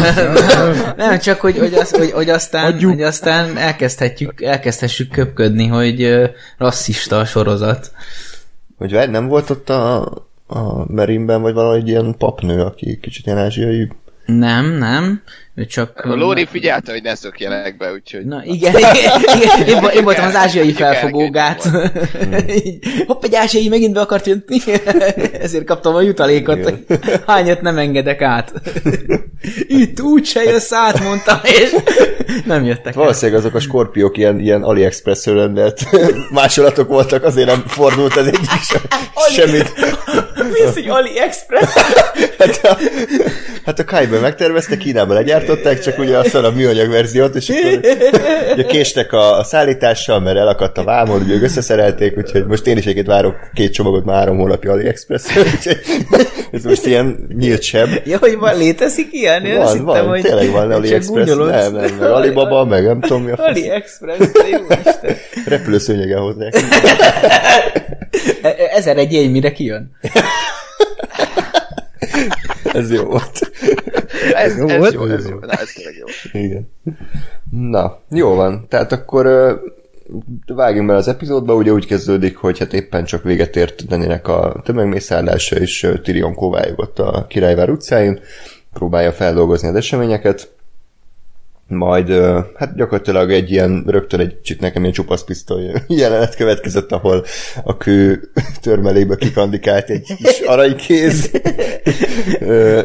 [0.97, 6.21] Nem, csak hogy, hogy, az, hogy, hogy, aztán, hogy aztán elkezdhetjük, elkezdhessük köpködni, hogy
[6.57, 7.91] rasszista a sorozat.
[8.77, 10.01] Hogy nem volt ott a,
[10.47, 13.89] a Merinben, vagy valahogy ilyen papnő, aki kicsit ilyen ázsiai
[14.25, 15.21] nem, nem.
[15.57, 16.01] Ő csak...
[16.03, 18.25] A Lóri figyelte, hogy ne szökjenek be, úgyhogy...
[18.25, 19.21] Na igen, igen, igen.
[19.67, 21.69] Én, én voltam az ázsiai felfogógát.
[23.07, 24.59] Hopp, egy ázsiai megint be akart jönni.
[25.45, 26.73] Ezért kaptam a jutalékot.
[27.27, 28.53] Hányat nem engedek át.
[29.67, 31.75] Itt úgy se jössz át, mondtam, és
[32.45, 35.87] nem jöttek Valószínűleg azok a skorpiók ilyen, ilyen AliExpress-ről rendelt
[36.31, 38.81] másolatok voltak, azért nem fordult az egyik sem.
[39.31, 39.73] Semmit.
[40.51, 41.73] Mi az, hogy AliExpress?
[42.37, 42.77] Hát a,
[43.65, 47.79] hát a Kai-ben megtervezte, Kínában legyártották, csak ugye aztán a műanyag verziót, és akkor
[48.53, 52.83] ugye késtek a, a szállítással, mert elakadt a vámon, ugye összeszerelték, úgyhogy most én is
[52.83, 55.23] egyébként várok két csomagot már három hónapja AliExpress
[56.51, 57.89] ez most ilyen nyílt seb.
[58.03, 59.45] Ja, hogy van, létezik ilyen?
[59.45, 63.23] Én Van, hittem, van, hogy tényleg van AliExpress, nem, nem, meg Alibaba, meg nem tudom
[63.23, 63.45] mi a fasz.
[63.45, 64.17] AliExpress,
[64.51, 65.15] jó Isten.
[65.45, 66.55] Repülőszőnyegen hozzák.
[68.45, 69.91] E- e- Ezer egy éj, mire kijön?
[72.73, 73.51] Ez jó volt.
[74.33, 74.93] Ez, Jó ez volt?
[74.93, 75.37] jó, ez jó.
[75.39, 76.05] Na, ez tényleg jó.
[76.41, 76.71] Igen.
[77.51, 78.65] Na, jó van.
[78.69, 79.25] Tehát akkor
[80.47, 84.61] vágjunk bele az epizódba, ugye úgy kezdődik, hogy hát éppen csak véget ért Daninek a
[84.63, 88.19] tömegmészárlása, és Tyrion kovályogott a királyvár utcáin,
[88.73, 90.54] próbálja feldolgozni az eseményeket,
[91.67, 92.09] majd
[92.55, 97.25] hát gyakorlatilag egy ilyen, rögtön egy kicsit nekem ilyen csupaszpisztoly jelenet következett, ahol
[97.63, 98.29] a kő
[98.61, 101.31] törmeléből kikandikált egy kis aranykéz.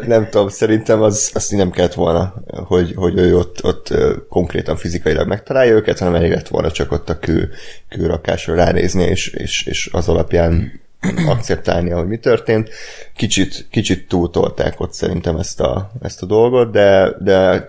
[0.07, 3.93] Nem tudom, szerintem az, azt nem kellett volna, hogy, hogy ő ott, ott
[4.29, 7.49] konkrétan fizikailag megtalálja őket, hanem elég lett volna csak ott a kő,
[7.89, 10.81] kőrakásra ránézni, és, és, és az alapján
[11.27, 12.69] akceptálni, hogy mi történt.
[13.15, 17.59] Kicsit, kicsit túltolták ott szerintem ezt a, ezt a dolgot, de, de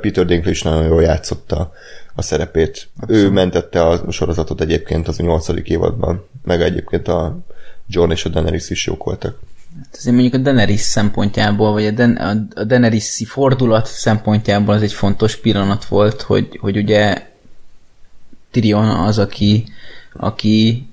[0.00, 1.72] Peter Dinklage is nagyon jól játszotta
[2.14, 2.88] a szerepét.
[3.00, 3.22] Abszolút.
[3.22, 7.38] Ő mentette a sorozatot egyébként az a nyolcadik évadban, meg egyébként a
[7.86, 9.38] John és a Daenerys is jók voltak.
[9.92, 14.92] Azért mondjuk a Daenerys szempontjából, vagy a, Den- a- a daenerys fordulat szempontjából az egy
[14.92, 17.26] fontos pillanat volt, hogy, hogy ugye
[18.50, 19.64] Tyrion az, aki,
[20.12, 20.86] aki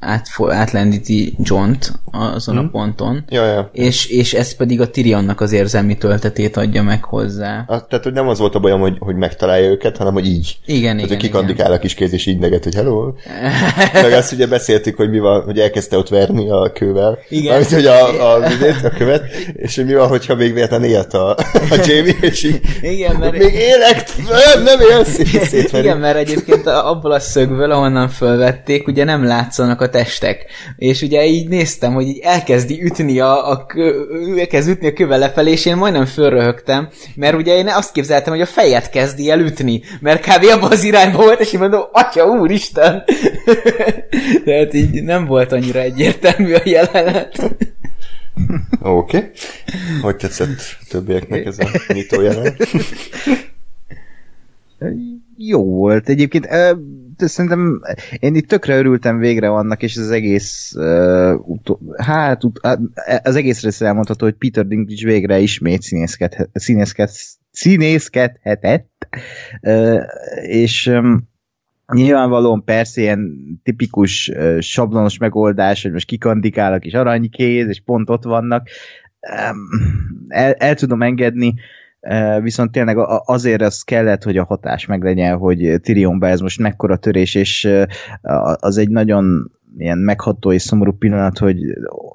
[0.00, 2.64] átfo- átlendíti John-t azon Mhm.
[2.64, 3.70] a ponton, Ja, ja.
[3.72, 7.64] és, és ez pedig a Tyrionnak az érzelmi töltetét adja meg hozzá.
[7.66, 10.56] Ah, Tehát, hogy nem az volt a bajom, hogy, hogy megtalálja őket, hanem, hogy így.
[10.66, 13.12] Igen, Tehát, igen, hogy kikandikál a kis kéz, és így neget, hogy hello.
[13.92, 17.18] Meg azt ugye beszéltük, hogy mi van, hogy elkezdte ott verni a kővel.
[17.28, 17.50] Igen.
[17.50, 21.14] Mármint, hogy a, a, vizét, a követ, és hogy mi van, hogyha még véletlen élt
[21.14, 21.30] a,
[21.70, 25.18] a Jamie, és így, Igen, mert- még élek, nem, nem élsz.
[25.80, 30.46] Igen, mert egyébként a- abból a szögből, ahonnan fölvették, ugye nem látszanak a testek.
[30.76, 33.66] És ugye így néztem, hogy így elkezdi ütni a, a
[34.38, 38.42] elkezd ütni a köve lefelé, és én majdnem fölröhögtem, mert ugye én azt képzeltem, hogy
[38.42, 40.44] a fejet kezdi el ütni, mert kb.
[40.44, 43.04] abban az irányba volt, és én mondom, atya úristen!
[44.44, 47.50] Tehát így nem volt annyira egyértelmű a jelenet.
[48.82, 49.16] Oké.
[49.16, 49.30] Okay.
[50.00, 52.68] Hogy tetszett többieknek ez a nyitó jelenet?
[55.36, 56.08] Jó volt.
[56.08, 56.48] Egyébként
[57.26, 57.80] szerintem
[58.18, 62.60] én itt tökre örültem végre annak, és az egész uh, utó, hát ut,
[63.22, 67.10] az egész részre elmondható, hogy Peter Dinklage végre ismét színészkedhet, színészked,
[67.50, 69.08] színészkedhetett,
[69.62, 70.02] uh,
[70.42, 71.28] és um,
[71.92, 73.30] Nyilvánvalóan persze ilyen
[73.62, 78.68] tipikus uh, sablonos megoldás, hogy most kikandikál a aranykéz, és pont ott vannak.
[79.20, 79.56] Um,
[80.28, 81.60] el, el tudom engedni, uh,
[82.42, 87.34] viszont tényleg azért az kellett, hogy a hatás meglegyen, hogy Tyrionba ez most mekkora törés,
[87.34, 87.68] és
[88.60, 91.56] az egy nagyon ilyen megható és szomorú pillanat, hogy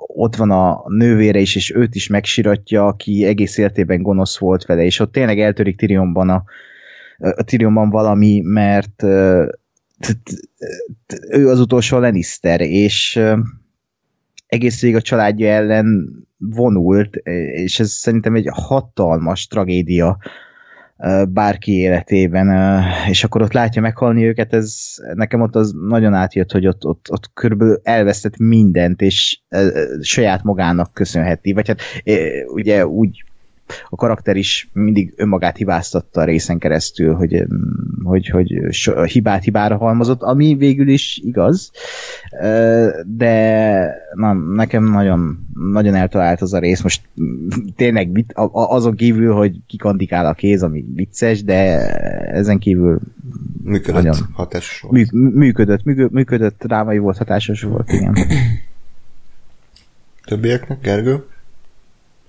[0.08, 4.84] ott van a nővére is, és őt is megsiratja, aki egész életében gonosz volt vele,
[4.84, 6.44] és ott tényleg eltörik Tyrionban a,
[7.18, 9.04] a Tyrionban valami, mert
[11.30, 13.20] ő az utolsó Lannister, és
[14.48, 16.10] egész végig a családja ellen
[16.50, 17.16] vonult,
[17.52, 20.18] és ez szerintem egy hatalmas tragédia
[21.30, 26.68] bárki életében, és akkor ott látja meghalni őket, ez nekem ott az nagyon átjött, hogy
[26.68, 29.40] ott, ott, ott körülbelül elvesztett mindent, és
[30.02, 31.82] saját magának köszönheti, vagy hát
[32.48, 33.24] ugye úgy
[33.90, 37.46] a karakter is mindig önmagát hibáztatta a részen keresztül, hogy,
[38.04, 41.72] hogy, hogy hibát hibára halmozott, ami végül is igaz,
[43.06, 47.02] de na, nekem nagyon, nagyon eltalált az a rész, most
[47.76, 51.88] tényleg azon kívül, hogy kikandikál a kéz, ami vicces, de
[52.32, 53.00] ezen kívül
[53.64, 55.12] működött, nagyon hatásos volt.
[55.12, 58.16] Mű, működött, működött, működött, drámai volt, hatásos volt, igen.
[60.26, 61.24] Többieknek, Gergő?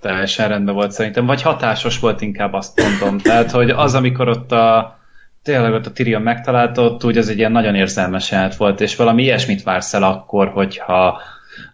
[0.01, 3.19] Teljesen rendben volt szerintem, vagy hatásos volt inkább azt mondom.
[3.19, 4.99] Tehát, hogy az, amikor ott a
[5.43, 8.97] tényleg ott a Tyrion megtalálta, ott úgy az egy ilyen nagyon érzelmes jelent volt, és
[8.97, 11.21] valami ilyesmit vársz el akkor, hogyha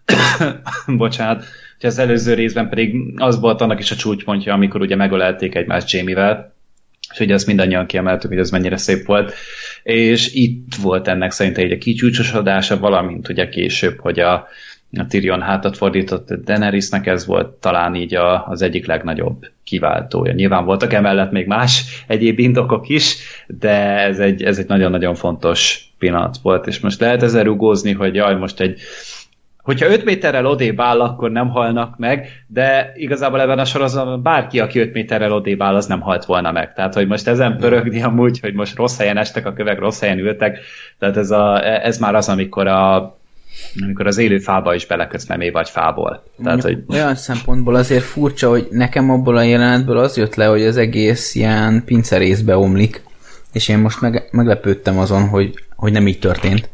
[0.87, 1.45] bocsánat,
[1.81, 5.91] hogy az előző részben pedig az volt annak is a csúcspontja, amikor ugye megölelték egymást
[5.91, 6.55] Jamie-vel,
[7.13, 9.35] és ugye ezt mindannyian kiemeltük, hogy ez mennyire szép volt,
[9.83, 14.49] és itt volt ennek szerintem egy a kicsúcsosodása, valamint ugye később, hogy a,
[14.99, 20.33] a Tyrion hátat fordított Daenerysnek, ez volt talán így a, az egyik legnagyobb kiváltója.
[20.33, 23.17] Nyilván voltak emellett még más egyéb indokok is,
[23.47, 28.15] de ez egy, ez egy nagyon-nagyon fontos pillanat volt, és most lehet ezzel rugózni, hogy
[28.15, 28.81] jaj, most egy
[29.63, 34.61] hogyha 5 méterrel odébb áll, akkor nem halnak meg, de igazából ebben a sorozatban bárki,
[34.61, 36.75] aki 5 méterrel odébb áll, az nem halt volna meg.
[36.75, 40.19] Tehát, hogy most ezen pörögni amúgy, hogy most rossz helyen estek a kövek, rossz helyen
[40.19, 40.59] ültek,
[40.99, 43.17] tehát ez, a, ez már az, amikor a
[43.81, 46.25] amikor az élő fába is belekötsz memé vagy fából.
[46.43, 46.85] Tehát, hogy...
[46.89, 51.35] Olyan szempontból azért furcsa, hogy nekem abból a jelenetből az jött le, hogy az egész
[51.35, 53.03] ilyen pincerészbe omlik,
[53.53, 56.69] és én most meg, meglepődtem azon, hogy, hogy nem így történt.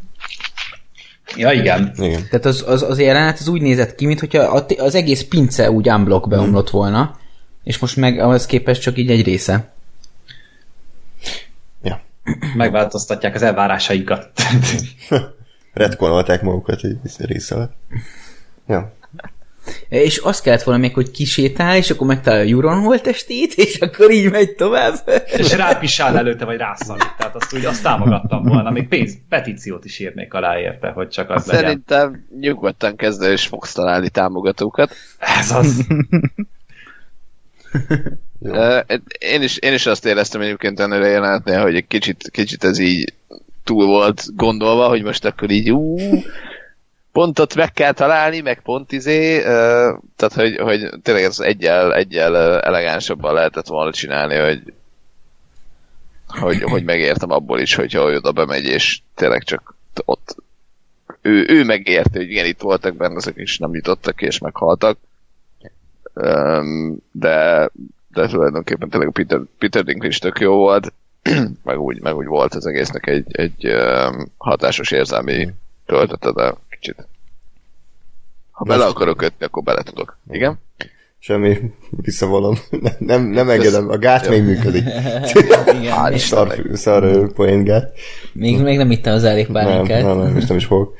[1.36, 1.92] Ja, igen.
[1.96, 2.22] Igen.
[2.30, 6.28] Tehát az, az, az jelenet az úgy nézett ki, mintha az egész pince úgy unblock
[6.28, 7.18] beomlott volna,
[7.64, 9.72] és most meg ahhoz képest csak így egy része.
[11.82, 12.00] Ja.
[12.56, 14.30] Megváltoztatják az elvárásaikat.
[15.78, 17.72] Retkonolták magukat egy rész alatt.
[18.66, 18.96] Ja.
[19.88, 24.10] És azt kellett volna még, hogy kisétál, és akkor megtalálja a Juron holtestét, és akkor
[24.10, 24.94] így megy tovább.
[25.36, 27.14] és rápisál előtte, vagy rászalít.
[27.18, 28.70] Tehát azt úgy azt támogattam volna.
[28.70, 31.62] Még pénz, petíciót is írnék alá érte, hogy csak az legyen.
[31.62, 34.94] Szerintem nyugodtan kezdve és fogsz találni támogatókat.
[35.18, 35.86] Ez az.
[38.38, 38.82] Uh,
[39.18, 42.78] én, is, én is azt éreztem egyébként ennél a jelenetnél, hogy egy kicsit, kicsit ez
[42.78, 43.14] így
[43.68, 45.96] túl volt gondolva, hogy most akkor így ú,
[47.12, 49.40] pontot meg kell találni, meg pont izé,
[50.16, 54.62] tehát hogy, hogy tényleg ez egyel, egyel elegánsabban lehetett volna csinálni, hogy
[56.26, 60.36] hogy, hogy megértem abból is, hogyha oda bemegy, és tényleg csak ott
[61.20, 64.98] ő, ő megérti, hogy igen, itt voltak benne, azok is nem jutottak és meghaltak.
[67.12, 67.70] De,
[68.08, 70.92] de tulajdonképpen tényleg Peter, Peter Dinklage tök jó volt,
[71.64, 73.66] meg úgy, meg úgy volt az egésznek egy, egy
[74.36, 75.48] hatásos érzelmi
[75.86, 77.06] töltete, de kicsit.
[78.50, 80.18] Ha bele akarok kötni, akkor bele tudok.
[80.30, 80.58] Igen?
[81.18, 81.58] Semmi,
[81.90, 82.58] visszavalom.
[82.98, 84.84] Nem, nem engedem, a gát még működik.
[85.80, 87.98] Igen, szar, szar poén gát.
[88.32, 90.02] Még, még nem ittem az elég Nem, pálinkát.
[90.02, 90.94] nem, nem, most nem is fogok.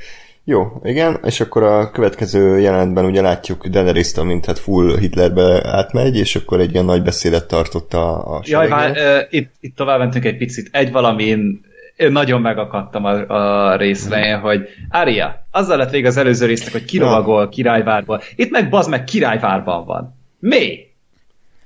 [0.51, 6.17] Jó, igen, és akkor a következő jelenetben ugye látjuk daenerys mint hát full Hitlerbe átmegy,
[6.17, 9.03] és akkor egy ilyen nagy beszédet tartott a, a Jaj, seregre.
[9.03, 10.69] vár, uh, itt, itt tovább mentünk egy picit.
[10.73, 11.61] Egy valamin
[11.97, 16.85] én nagyon megakadtam a, a részre, hogy Ária, azzal lett vége az előző résznek, hogy
[16.85, 18.23] kirovagol Királyvárból.
[18.37, 20.19] Itt meg bazd meg Királyvárban van.
[20.39, 20.79] Mi?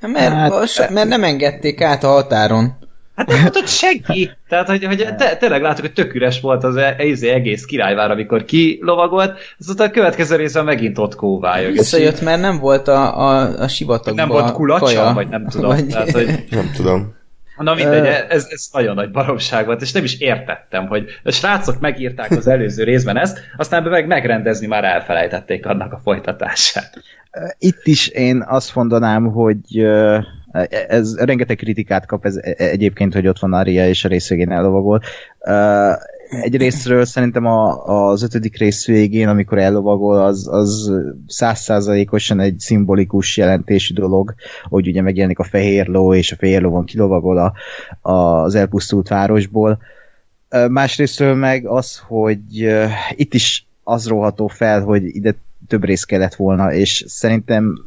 [0.00, 2.81] Mert, hát, mert nem engedték át a határon.
[3.16, 4.30] Hát nem volt ott senki.
[4.48, 8.10] Tehát, hogy, hogy te, tényleg láttuk, hogy tök üres volt az e- izé egész királyvár,
[8.10, 11.72] amikor kilovagolt, azután a következő részben megint ott kóvályog.
[11.72, 15.12] Visszajött, mert nem volt a, a, a sivatagban Nem volt kulacsa, kaja.
[15.12, 15.68] vagy nem tudom.
[15.68, 15.86] Vagy...
[15.86, 17.14] Tehát, hogy, Nem tudom.
[17.56, 21.80] na mindegy, ez, ez nagyon nagy baromság volt, és nem is értettem, hogy a srácok
[21.80, 27.02] megírták az előző részben ezt, aztán meg megrendezni már elfelejtették annak a folytatását.
[27.58, 29.86] Itt is én azt mondanám, hogy
[30.88, 35.00] ez rengeteg kritikát kap ez egyébként, hogy ott van Aria és a rész végén ellovagol.
[36.42, 40.92] Egy részről szerintem a, az ötödik rész végén, amikor ellovagol, az, az
[41.26, 46.84] százszázalékosan egy szimbolikus jelentésű dolog, hogy ugye megjelenik a fehér ló, és a fehér lovon
[46.84, 47.52] kilovagol a,
[48.10, 49.78] a, az elpusztult városból.
[50.68, 52.40] Másrésztről meg az, hogy
[53.10, 55.34] itt is az róható fel, hogy ide
[55.72, 57.78] több rész kellett volna, és szerintem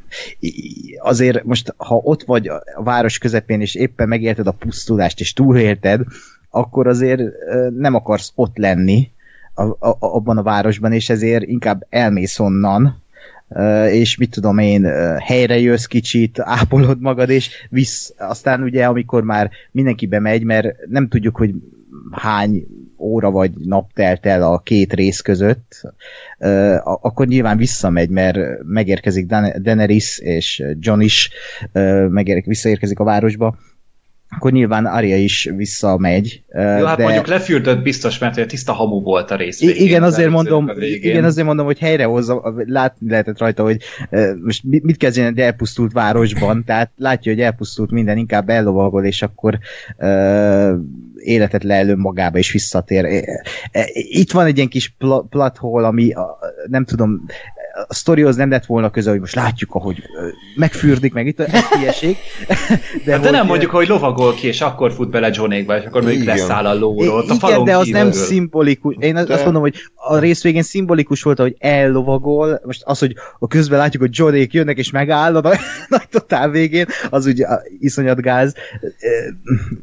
[0.98, 6.02] azért most, ha ott vagy a város közepén, és éppen megérted a pusztulást, és túlélted,
[6.50, 7.22] akkor azért
[7.78, 9.12] nem akarsz ott lenni
[9.54, 13.02] a, a, abban a városban, és ezért inkább elmész onnan,
[13.92, 14.86] és mit tudom én,
[15.20, 21.08] helyre jössz kicsit, ápolod magad, és visz, aztán ugye, amikor már mindenki bemegy, mert nem
[21.08, 21.54] tudjuk, hogy
[22.12, 22.68] hány
[23.06, 25.82] óra vagy nap telt el a két rész között,
[26.84, 31.30] akkor nyilván visszamegy, mert megérkezik Dan- Daenerys és John is
[31.72, 33.58] ö, megér- visszaérkezik a városba,
[34.36, 36.44] akkor nyilván Arya is visszamegy.
[36.54, 37.04] Jó, hát de...
[37.04, 39.60] mondjuk lefürdött biztos, mert ugye tiszta hamu volt a rész.
[39.60, 43.78] Végén, igen, az azért mondom, a igen, azért mondom, hogy helyrehozza, látni lehetett rajta, hogy
[44.44, 49.60] most mit, kezdjen egy elpusztult városban, tehát látja, hogy elpusztult minden, inkább ellovagol, és akkor
[49.98, 50.72] uh,
[51.16, 53.24] életet leelő magába, és visszatér.
[53.94, 57.26] Itt van egy ilyen kis pl- plot hole, ami a, nem tudom,
[57.88, 60.04] a sztorihoz nem lett volna köze, hogy most látjuk, ahogy
[60.56, 62.18] megfürdik meg itt, ez hülyeség.
[63.06, 66.04] De, hát de nem mondjuk, hogy lovagol ki, és akkor fut bele Johnékba, és akkor
[66.04, 66.36] még Igen.
[66.36, 67.16] leszáll a lóról.
[67.16, 68.26] ott a igen, falon de az nem kívül.
[68.26, 68.96] szimbolikus.
[69.00, 72.62] Én azt De- azt mondom, hogy a rész végén szimbolikus volt, hogy ellovagol.
[72.66, 75.42] Most az, hogy a közben látjuk, hogy Johnék jönnek és megáll a
[75.88, 77.46] nagy, totál végén, az ugye
[77.80, 78.54] iszonyat gáz.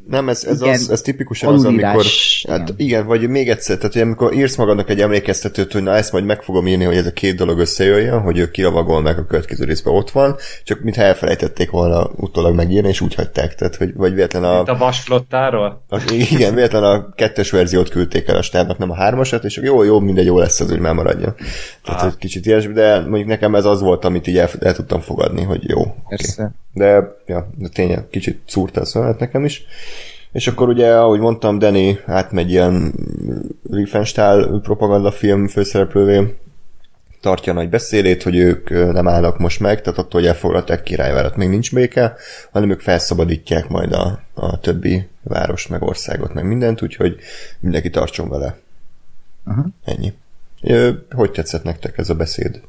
[0.08, 0.74] Nem, ez, ez, Igen.
[0.74, 2.04] az, ez tipikusan az, amikor...
[2.48, 6.12] Hát igen, vagy még egyszer, tehát hogy amikor írsz magadnak egy emlékeztetőt, hogy na ezt
[6.12, 9.26] majd meg fogom írni, hogy ez a két dolog összejöjjön, hogy ő kiravagol meg a
[9.26, 13.94] következő részben ott van, csak mintha elfelejtették volna utólag megírni, és úgy hagyták, tehát, hogy
[13.94, 14.60] vagy véletlen a...
[14.60, 15.82] Itt a vasflottáról?
[15.88, 19.82] A, igen, véletlen a kettes verziót küldték el a stábnak, nem a hármasat, és jó,
[19.82, 21.34] jó, mindegy, jó lesz az, hogy már maradjon.
[21.84, 25.00] Tehát, egy kicsit ilyesmi, de mondjuk nekem ez az volt, amit így el, el tudtam
[25.00, 25.80] fogadni, hogy jó.
[25.80, 26.46] Okay.
[26.72, 29.64] De, ja, de tényleg kicsit szúrta a szönet nekem is.
[30.32, 32.92] És akkor ugye, ahogy mondtam, Danny átmegy ilyen
[33.70, 36.36] Riefenstahl propagandafilm főszereplővé,
[37.22, 41.36] tartja a nagy beszédét, hogy ők nem állnak most meg, tehát attól, hogy elfoglalták királyvárat,
[41.36, 42.16] még nincs béke,
[42.52, 47.16] hanem ők felszabadítják majd a, a többi város, meg országot, meg mindent, úgyhogy
[47.60, 48.58] mindenki tartson vele.
[49.44, 49.66] Uh-huh.
[49.84, 50.12] Ennyi.
[51.10, 52.60] Hogy tetszett nektek ez a beszéd?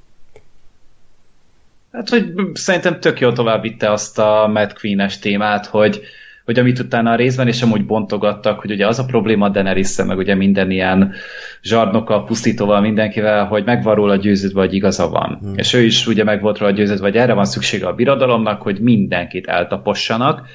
[1.91, 6.01] Hát, hogy szerintem tök jól tovább vitte azt a Mad Queen-es témát, hogy
[6.46, 10.18] hogy amit utána a részben is amúgy bontogattak, hogy ugye az a probléma daenerys meg
[10.18, 11.14] ugye minden ilyen
[11.62, 15.38] zsarnokkal, pusztítóval, mindenkivel, hogy megvan róla győződve, hogy igaza van.
[15.41, 15.54] Hmm.
[15.56, 18.80] És ő is ugye meg volt róla győződve, hogy erre van szüksége a birodalomnak, hogy
[18.80, 20.48] mindenkit eltapossanak,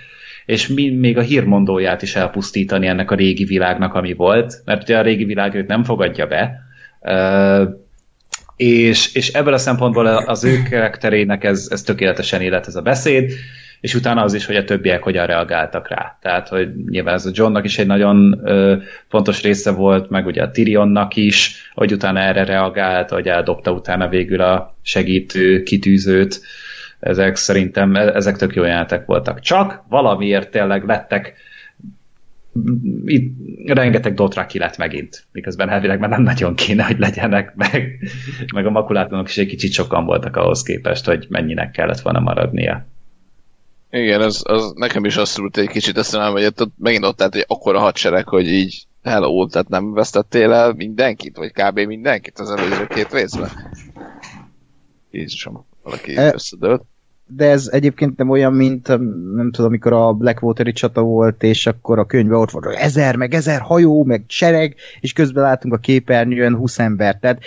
[0.46, 4.98] és mi, még a hírmondóját is elpusztítani ennek a régi világnak, ami volt, mert ugye
[4.98, 6.60] a régi világ őt nem fogadja be,
[7.00, 7.68] uh,
[8.56, 13.32] és, és ebből a szempontból az ő karakterének ez, ez tökéletesen élet ez a beszéd,
[13.80, 16.18] és utána az is, hogy a többiek hogyan reagáltak rá.
[16.20, 18.76] Tehát, hogy nyilván ez a Johnnak is egy nagyon ö,
[19.08, 24.08] fontos része volt, meg ugye a Tyrionnak is, hogy utána erre reagált, hogy eldobta utána
[24.08, 26.40] végül a segítő kitűzőt.
[27.00, 29.40] Ezek szerintem, e, ezek tök jó jelentek voltak.
[29.40, 31.34] Csak valamiért tényleg lettek
[33.04, 37.98] itt rengeteg Dothraki lett megint, miközben elvileg már nem nagyon kéne, hogy legyenek, meg,
[38.54, 42.86] meg a makulátlanok is egy kicsit sokan voltak ahhoz képest, hogy mennyinek kellett volna maradnia.
[43.90, 47.34] Igen, az, az nekem is azt szúrt egy kicsit eszembe, hogy ott, megint ott állt
[47.34, 51.78] egy akkora hadsereg, hogy így hello, tehát nem vesztettél el mindenkit, vagy kb.
[51.78, 53.50] mindenkit az előző két részben.
[55.10, 56.82] Jézusom, valaki e, összedőlt
[57.36, 58.88] de ez egyébként nem olyan, mint
[59.34, 63.34] nem tudom, amikor a Blackwateri csata volt, és akkor a könyvben ott volt ezer, meg
[63.34, 67.18] ezer hajó, meg sereg, és közben látunk a képernyőn 20 ember.
[67.20, 67.42] Tehát,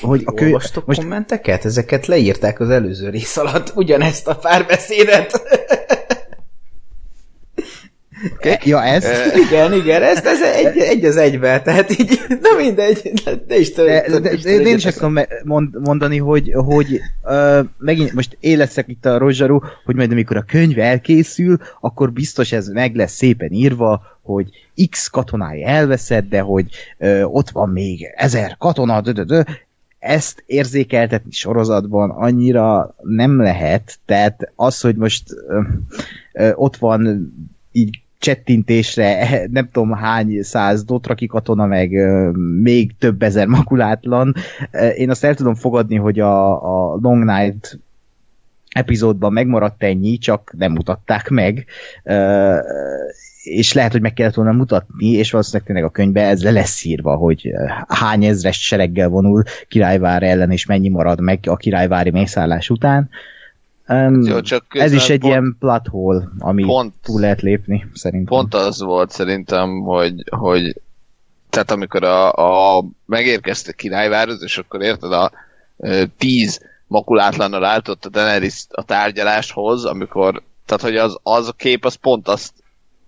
[0.00, 0.52] hogy a könyv...
[0.52, 1.00] Olvastok most...
[1.00, 1.64] kommenteket?
[1.64, 5.42] Ezeket leírták az előző rész alatt, ugyanezt a párbeszédet.
[8.36, 8.56] Okay.
[8.64, 9.04] Ja, ez?
[9.46, 13.12] Igen, igen, ez, ez egy, egy az egybe, tehát így, na mindegy,
[13.46, 13.90] de is tudom.
[13.90, 15.04] De, de, de, én is azt
[15.72, 20.42] mondani, hogy, hogy uh, megint most én leszek itt a rozsarú, hogy majd amikor a
[20.42, 24.48] könyv elkészül, akkor biztos ez meg lesz szépen írva, hogy
[24.90, 26.66] X katonái elveszett, de hogy
[26.98, 29.42] uh, ott van még ezer katona, dö, dö, dö.
[29.98, 35.64] ezt érzékeltetni sorozatban annyira nem lehet, tehát az, hogy most uh,
[36.32, 37.32] uh, ott van
[37.72, 41.90] így csettintésre nem tudom hány száz dotraki katona, meg
[42.62, 44.34] még több ezer makulátlan.
[44.96, 46.62] Én azt el tudom fogadni, hogy a,
[46.92, 47.78] a Long Night
[48.68, 51.66] epizódban megmaradt ennyi, csak nem mutatták meg,
[53.42, 56.84] és lehet, hogy meg kellett volna mutatni, és valószínűleg tényleg a könyvbe ez le lesz
[56.84, 57.52] írva, hogy
[57.88, 63.08] hány ezres sereggel vonul királyvár ellen, és mennyi marad meg a királyvári mészállás után.
[63.88, 67.86] Um, Jó, csak ez is egy pont, ilyen plot hole, ami pont, túl lehet lépni,
[67.94, 68.38] szerintem.
[68.38, 70.80] Pont az volt szerintem, hogy, hogy
[71.50, 72.32] tehát amikor a,
[72.76, 75.32] a megérkeztek királyvárhoz, és akkor érted, a
[75.78, 81.84] e, tíz makulátlannal álltott a Daenerys a tárgyaláshoz, amikor, tehát hogy az, az a kép
[81.84, 82.52] az pont azt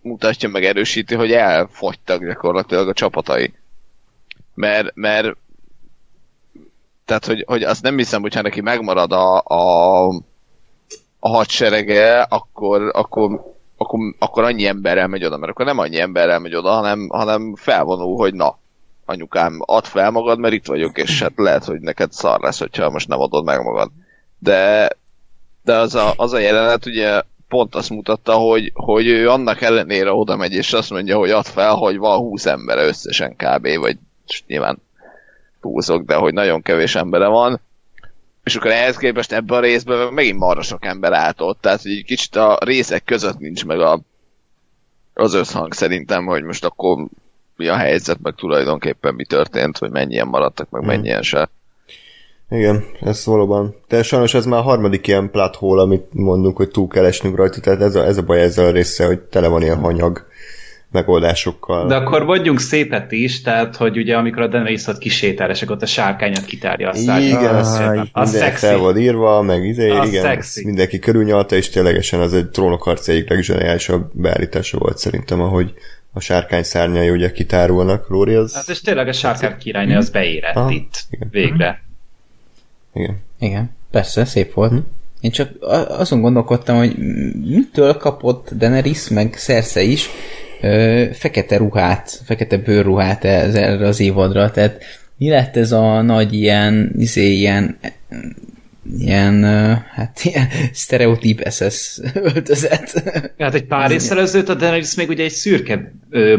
[0.03, 3.55] mutatja meg, erősíti, hogy elfogytak gyakorlatilag a csapatai.
[4.55, 5.37] Mert, mert
[7.05, 10.23] tehát, hogy, hogy azt nem hiszem, hogyha neki megmarad a, a
[11.21, 16.39] a hadserege, akkor, akkor, akkor, akkor annyi emberrel megy oda, mert akkor nem annyi emberrel
[16.39, 18.59] megy oda, hanem, hanem felvonul, hogy na,
[19.05, 22.91] anyukám, add fel magad, mert itt vagyok, és hát lehet, hogy neked szar lesz, hogyha
[22.91, 23.91] most nem adod meg magad.
[24.39, 24.91] De,
[25.63, 30.13] de az, a, az a jelenet ugye pont azt mutatta, hogy, hogy ő annak ellenére
[30.13, 33.79] oda megy, és azt mondja, hogy add fel, hogy van 20 ember összesen kb.
[33.79, 33.99] vagy
[34.47, 34.79] nyilván
[35.61, 37.61] túlzok, de hogy nagyon kevés embere van,
[38.45, 41.91] és akkor ehhez képest ebben a részben megint marra sok ember állt ott, tehát hogy
[41.91, 44.01] egy kicsit a részek között nincs meg a,
[45.15, 47.07] az összhang szerintem, hogy most akkor
[47.57, 50.91] mi a helyzet, meg tulajdonképpen mi történt, hogy mennyien maradtak, meg hmm.
[50.91, 51.51] mennyien se.
[52.51, 53.75] Igen, ez valóban.
[53.89, 57.61] De sajnos ez már a harmadik ilyen plathol, amit mondunk, hogy túl kell esnünk rajta,
[57.61, 60.27] tehát ez a, ez a baj ezzel a része, hogy tele van ilyen hanyag
[60.91, 61.87] megoldásokkal.
[61.87, 65.83] De akkor mondjunk szépet is, tehát, hogy ugye amikor a ott kisétál, és akkor ott
[65.83, 67.41] a sárkányat kitárja a szárnyat.
[67.41, 67.81] Igen, az,
[68.13, 68.67] az szexi.
[68.67, 70.65] fel volt írva, meg izé, az igen, szexi.
[70.65, 75.75] mindenki körülnyalta, és ténylegesen az egy trónokharc egyik legzseniálisabb beállítása volt szerintem, ahogy
[76.13, 78.55] a sárkány szárnyai ugye kitárulnak, Lóri az...
[78.55, 81.29] Hát és tényleg a sárkány királynő az beérett Aha, itt, igen.
[81.31, 81.83] végre.
[82.95, 83.23] Igen.
[83.39, 84.71] Igen, persze, szép volt.
[84.71, 84.79] Hm.
[85.21, 85.51] Én csak
[85.89, 86.97] azon gondolkodtam, hogy
[87.45, 90.11] mitől kapott Daenerys meg Cersei is
[90.61, 94.83] ö, fekete ruhát, fekete bőrruhát ez, erre az évadra, tehát
[95.17, 97.79] mi lett ez a nagy ilyen, izé, ilyen
[98.99, 99.45] ilyen,
[99.91, 103.03] hát ilyen sztereotíp SS öltözet.
[103.39, 105.93] Hát egy pár évvel ezelőtt a Daenerys még ugye egy szürke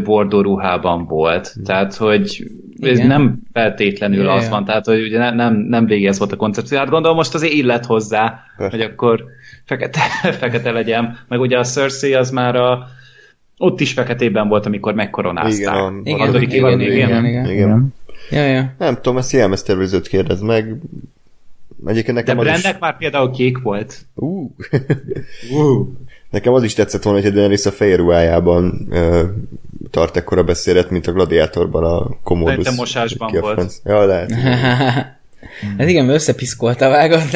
[0.04, 4.36] bordó ruhában volt, tehát hogy ez nem feltétlenül Igen.
[4.36, 6.78] az van, tehát hogy ugye nem, nem, nem végig ez volt a koncepció.
[6.78, 8.78] Hát gondolom most azért illet hozzá, Persze.
[8.78, 9.24] hogy akkor
[9.66, 10.00] fekete,
[10.40, 12.88] fekete legyen, meg ugye a Cersei az már a
[13.62, 15.76] ott is feketében volt, amikor megkoronázták.
[15.76, 17.94] Igen, igen, igen, igen, igen, igen, igen, igen.
[18.30, 18.74] Ja, ja.
[18.78, 20.76] Nem tudom, ezt jelmeztervezőt kérdez meg.
[21.86, 22.80] Egyébként nekem De Brandnek is...
[22.80, 24.06] már például kék volt.
[24.14, 24.50] Uh.
[25.52, 25.88] uh.
[26.30, 29.22] Nekem az is tetszett volna, hogy a Daenerys a fehér ruhájában uh,
[29.92, 32.54] tart ekkora beszédet, mint a Gladiátorban a Commodus.
[32.54, 33.82] Szerintem mosásban volt.
[33.84, 34.32] Ja, lehet.
[35.78, 37.34] Hát igen, mert összepiszkolta vágott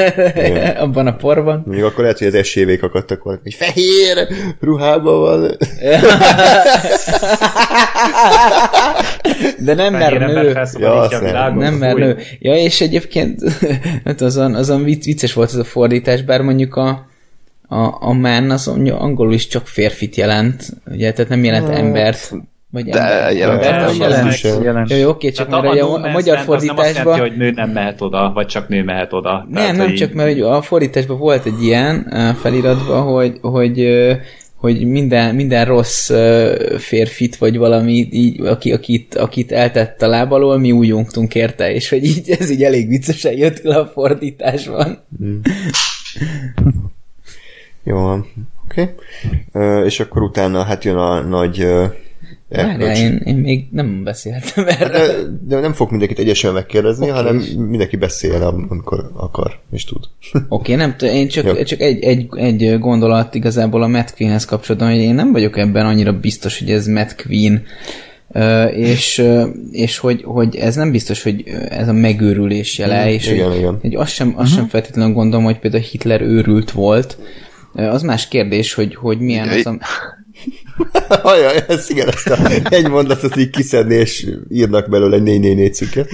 [0.78, 1.64] abban a porban.
[1.66, 4.28] Még akkor lehet, hogy az esélyvék akadtak volna, hogy fehér
[4.60, 5.58] ruhában van.
[9.60, 10.62] De nem mer nő.
[10.80, 12.18] Ja, nem, nem mer nő.
[12.40, 13.42] Ja, és egyébként
[14.06, 16.90] hát azon, azon vicces volt ez a fordítás, bár mondjuk a,
[17.68, 22.34] a, a man az angolul is csak férfit jelent, ugye, tehát nem jelent hát, embert.
[22.76, 24.90] Vagy de jelent, jelent, jelent, jelent, jelent.
[24.90, 27.20] Jó, oké, csak mert a, a, a, magyar fordításban...
[27.20, 29.48] Hogy nő nem mehet oda, vagy csak nő mehet oda.
[29.50, 32.08] Nem, Tehát, nem, csak mert a fordításban volt egy ilyen
[32.42, 33.88] feliratban, hogy, hogy
[34.56, 36.12] hogy minden, minden rossz
[36.78, 41.90] férfit, vagy valami, így, aki, akit, akit eltett a láb alól, mi újjongtunk érte, és
[41.90, 45.04] hogy így ez így elég viccesen jött le a fordításban.
[45.24, 45.38] Mm.
[47.84, 48.24] Jó, oké.
[48.72, 48.94] Okay.
[49.54, 51.86] Uh, és akkor utána hát jön a nagy uh,
[52.56, 54.90] Várjál, én, én még nem beszéltem erről.
[54.90, 55.14] De,
[55.48, 57.16] de nem fog mindenkit egyesen megkérdezni, okay.
[57.16, 60.04] hanem mindenki beszél, amikor akar és tud.
[60.34, 64.90] Oké, okay, nem én csak, csak egy, egy, egy gondolat igazából a Matt Queen-hez kapcsolatban,
[64.90, 67.64] hogy én nem vagyok ebben annyira biztos, hogy ez Matt Queen,
[68.72, 69.24] és,
[69.72, 73.58] és hogy, hogy ez nem biztos, hogy ez a megőrülés jele, mm, és igen, hogy,
[73.58, 73.78] igen.
[73.82, 74.56] hogy azt sem, azt uh-huh.
[74.56, 77.18] sem feltétlenül gondolom, hogy például Hitler őrült volt.
[77.74, 79.78] Az más kérdés, hogy, hogy milyen az a...
[81.24, 82.38] Ajaj, ez igen, ezt a
[82.70, 86.10] egy mondatot így kiszedni, és írnak belőle egy 444 cikket.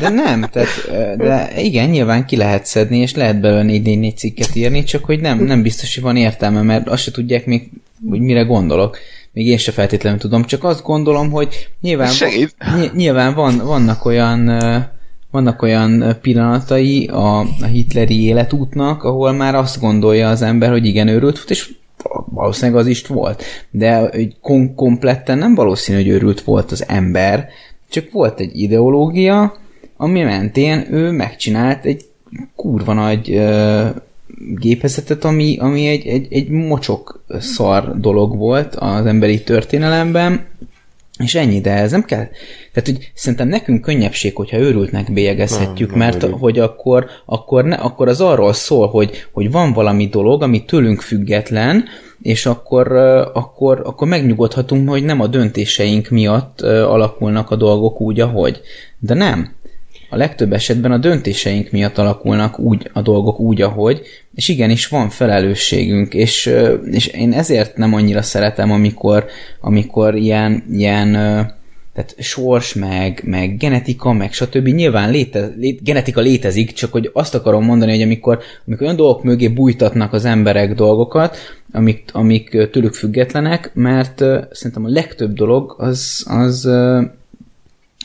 [0.00, 4.84] De nem, tehát, de igen, nyilván ki lehet szedni, és lehet belőle 444 cikket írni,
[4.84, 7.70] csak hogy nem, nem biztos, hogy van értelme, mert azt se tudják még,
[8.08, 8.98] hogy mire gondolok.
[9.32, 12.12] Még én se feltétlenül tudom, csak azt gondolom, hogy nyilván,
[12.58, 14.48] van, nyilván van, vannak olyan
[15.30, 21.08] vannak olyan pillanatai a, a hitleri életútnak, ahol már azt gondolja az ember, hogy igen,
[21.08, 21.70] őrült és
[22.24, 27.48] valószínűleg az is volt, de kom- kompletten nem valószínű, hogy őrült volt az ember,
[27.88, 29.56] csak volt egy ideológia,
[29.96, 32.04] ami mentén ő megcsinált egy
[32.56, 33.86] kurva nagy ö,
[34.54, 40.46] gépezetet, ami, ami egy, egy, egy mocsok szar dolog volt az emberi történelemben,
[41.18, 42.26] és ennyi, de ez nem kell.
[42.72, 47.64] Tehát, hogy szerintem nekünk könnyebbség, hogyha őrültnek bélyegezhetjük, nem, nem mert nem hogy akkor, akkor,
[47.64, 51.84] ne, akkor az arról szól, hogy, hogy van valami dolog, ami tőlünk független,
[52.22, 52.92] és akkor,
[53.32, 58.60] akkor, akkor megnyugodhatunk, hogy nem a döntéseink miatt alakulnak a dolgok úgy, ahogy.
[58.98, 59.56] De nem.
[60.10, 64.00] A legtöbb esetben a döntéseink miatt alakulnak úgy a dolgok úgy, ahogy,
[64.38, 66.54] és igenis van felelősségünk, és,
[66.90, 69.26] és én ezért nem annyira szeretem, amikor,
[69.60, 71.12] amikor ilyen, ilyen
[71.92, 74.66] tehát sors, meg, meg genetika, meg stb.
[74.66, 79.22] Nyilván léte, lé, genetika létezik, csak hogy azt akarom mondani, hogy amikor, amikor olyan dolgok
[79.22, 81.36] mögé bújtatnak az emberek dolgokat,
[81.72, 84.16] amik, amik tőlük függetlenek, mert
[84.50, 86.68] szerintem a legtöbb dolog az, az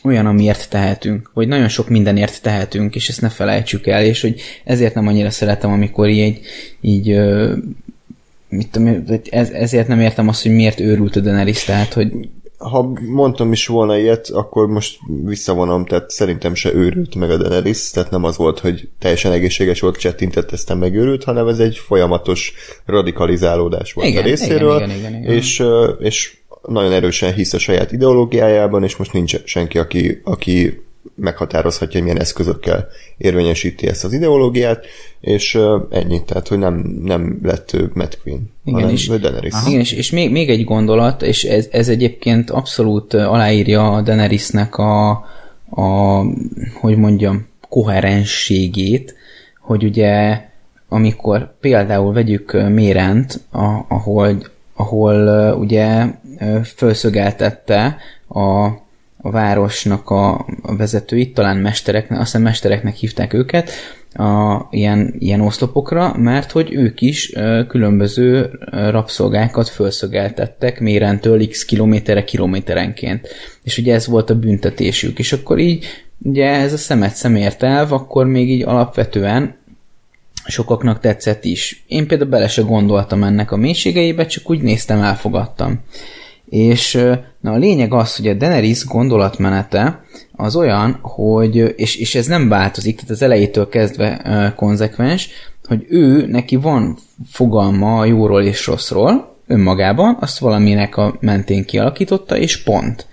[0.04, 4.42] olyan, amiért tehetünk, vagy nagyon sok mindenért tehetünk, és ezt ne felejtsük el, és hogy
[4.64, 6.40] ezért nem annyira szeretem, amikor így,
[6.82, 7.20] így
[8.50, 12.12] mit tudom, ez, ezért nem értem azt, hogy miért őrült a Daenerys, tehát, hogy
[12.58, 17.92] ha mondtam is volna ilyet, akkor most visszavonom, tehát szerintem se őrült meg a Daenerys,
[17.92, 22.54] tehát nem az volt, hogy teljesen egészséges volt, csettintett, aztán megőrült, hanem ez egy folyamatos
[22.86, 25.34] radikalizálódás volt igen, a részéről, igen, igen, igen, igen.
[25.34, 25.64] És,
[26.00, 26.38] és
[26.68, 30.82] nagyon erősen hisz a saját ideológiájában, és most nincs senki, aki, aki
[31.16, 32.88] meghatározhatja, hogy milyen eszközökkel
[33.18, 34.86] érvényesíti ezt az ideológiát,
[35.20, 35.60] és
[35.90, 39.54] ennyi, tehát hogy nem, nem lett ő Matt Queen, igen, hanem és, Daenerys.
[39.68, 44.78] Igen, és, és még, még egy gondolat, és ez, ez egyébként abszolút aláírja a Daenerysnek
[44.78, 45.10] a,
[45.70, 46.22] a
[46.80, 49.16] hogy mondjam, koherensségét,
[49.60, 50.42] hogy ugye
[50.90, 53.42] amikor például vegyük Mérent,
[53.88, 54.44] ahol,
[54.76, 56.06] ahol ugye
[56.64, 57.98] felszögeltette
[58.30, 58.82] a
[59.26, 63.70] a városnak a, a vezetőit, talán mestereknek, azt hiszem mestereknek hívták őket,
[64.14, 72.24] a, ilyen, ilyen oszlopokra, mert hogy ők is ö, különböző rabszolgákat felszögeltettek mérentől x kilométerre
[72.24, 73.28] kilométerenként.
[73.64, 75.20] És ugye ez volt a büntetésük.
[75.20, 75.86] És akkor így,
[76.18, 79.56] ugye ez a szemet szemért elv, akkor még így alapvetően
[80.46, 81.84] sokaknak tetszett is.
[81.88, 85.80] Én például bele se gondoltam ennek a mélységeibe, csak úgy néztem, elfogadtam.
[86.54, 86.94] És
[87.40, 90.04] na a lényeg az, hogy a Daenerys gondolatmenete
[90.36, 95.30] az olyan, hogy, és, és ez nem változik, tehát az elejétől kezdve uh, konzekvens,
[95.68, 96.98] hogy ő, neki van
[97.32, 103.08] fogalma a jóról és rosszról, önmagában, azt valaminek a mentén kialakította, és pont.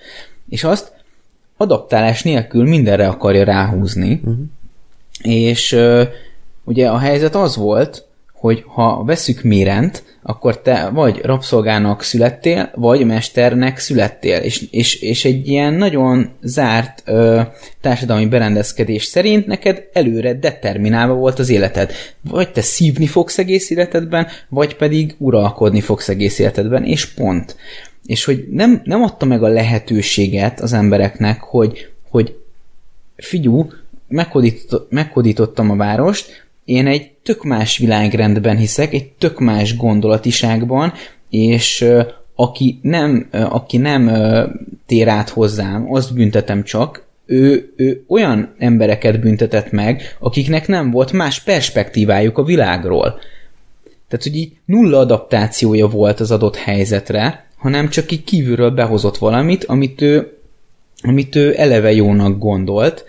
[0.48, 0.92] És azt
[1.56, 4.38] adaptálás nélkül mindenre akarja ráhúzni, uh-huh.
[5.22, 6.02] és uh,
[6.64, 8.04] ugye a helyzet az volt,
[8.40, 14.36] hogy ha veszük Mérent, akkor te vagy rabszolgának születtél, vagy mesternek születtél.
[14.36, 17.40] És, és, és egy ilyen nagyon zárt ö,
[17.80, 21.92] társadalmi berendezkedés szerint neked előre determinálva volt az életed.
[22.20, 27.56] Vagy te szívni fogsz egész életedben, vagy pedig uralkodni fogsz egész életedben, és pont.
[28.06, 32.36] És hogy nem, nem adta meg a lehetőséget az embereknek, hogy, hogy
[33.16, 33.70] figyú,
[34.88, 40.92] meghódítottam a várost, én egy tök más világrendben hiszek, egy tök más gondolatiságban,
[41.30, 41.86] és
[42.34, 44.10] aki nem, aki nem
[44.86, 51.12] tér át hozzám, azt büntetem csak, ő, ő olyan embereket büntetett meg, akiknek nem volt
[51.12, 53.20] más perspektívájuk a világról.
[54.08, 59.64] Tehát, hogy így nulla adaptációja volt az adott helyzetre, hanem csak így kívülről behozott valamit,
[59.64, 60.38] amit ő,
[61.02, 63.04] amit ő eleve jónak gondolt,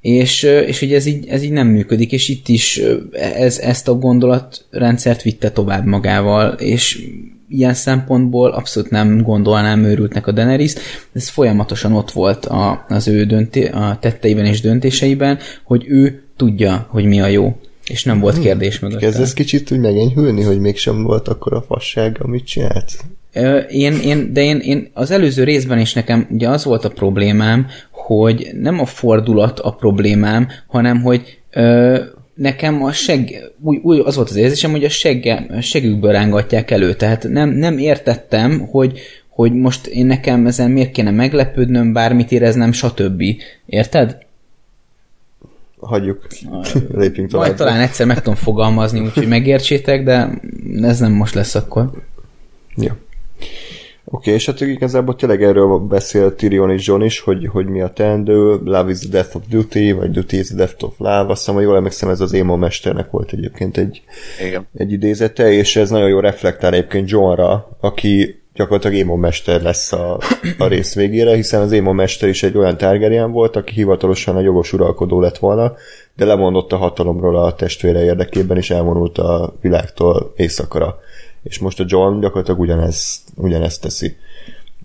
[0.00, 2.80] és, és hogy ez így, ez így nem működik, és itt is
[3.12, 7.06] ez, ezt a gondolatrendszert vitte tovább magával, és
[7.48, 10.74] ilyen szempontból abszolút nem gondolnám őrültnek a Daenerys,
[11.12, 16.86] ez folyamatosan ott volt a, az ő dönté, a tetteiben és döntéseiben, hogy ő tudja,
[16.90, 18.98] hogy mi a jó, és nem volt kérdés mögött.
[18.98, 23.04] Kezd ez kicsit úgy megenyhülni, hogy mégsem volt akkor a fasság, amit csinált?
[23.68, 27.66] Én, én, de én, én az előző részben is nekem ugye az volt a problémám,
[27.90, 31.98] hogy nem a fordulat a problémám, hanem hogy ö,
[32.34, 36.70] nekem a seg, úgy, úgy az volt az érzésem, hogy a, segge, a segükből rángatják
[36.70, 42.32] elő, tehát nem, nem értettem, hogy, hogy most én nekem ezen miért kéne meglepődnöm, bármit
[42.32, 43.22] éreznem, stb.
[43.66, 44.18] Érted?
[45.80, 46.26] Hagyjuk.
[46.94, 47.46] Lépjünk tovább.
[47.46, 50.40] Majd talán egyszer meg tudom fogalmazni, úgyhogy megértsétek, de
[50.82, 51.90] ez nem most lesz akkor.
[52.76, 52.92] Jó.
[54.12, 57.80] Oké, okay, és hát igazából tényleg erről beszél Tyrion és John is, hogy, hogy mi
[57.80, 61.26] a teendő, Love is the death of duty, vagy duty is the death of love,
[61.28, 64.02] azt hiszem, hogy jól emlékszem, ez az Émo mesternek volt egyébként egy,
[64.46, 64.68] Igen.
[64.74, 70.18] egy idézete, és ez nagyon jó reflektál egyébként Johnra, aki gyakorlatilag Émo mester lesz a,
[70.58, 74.40] a rész végére, hiszen az Émo mester is egy olyan Targaryen volt, aki hivatalosan a
[74.40, 75.72] jogos uralkodó lett volna,
[76.16, 80.98] de lemondott a hatalomról a testvére érdekében, és elvonult a világtól éjszakra
[81.42, 84.16] és most a John gyakorlatilag ugyanez, ugyanezt teszi.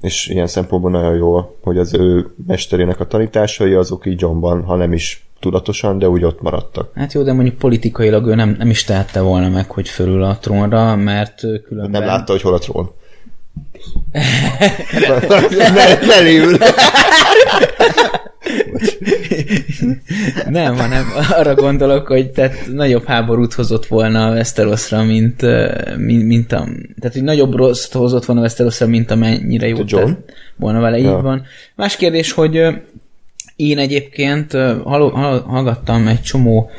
[0.01, 4.75] És ilyen szempontból nagyon jó, hogy az ő mesterének a tanításai azok így Johnban, ha
[4.75, 6.91] nem is tudatosan, de úgy ott maradtak.
[6.95, 10.37] Hát jó, de mondjuk politikailag ő nem, nem is tehette volna meg, hogy fölül a
[10.37, 11.91] trónra, mert különben...
[11.91, 12.91] Nem látta, hogy hol a trón.
[15.59, 16.21] ne, ne
[18.55, 19.97] léül.
[20.49, 25.41] Nem, hanem arra gondolok, hogy tehát nagyobb háborút hozott volna a Westerosra, mint,
[25.97, 26.67] mint, mint a...
[26.99, 31.15] Tehát, hogy nagyobb rossz hozott volna a Westerosra, mint amennyire jó tett volna vele, ja.
[31.15, 31.43] így van.
[31.75, 32.61] Más kérdés, hogy
[33.55, 34.51] én egyébként
[34.83, 36.69] hallgattam egy csomó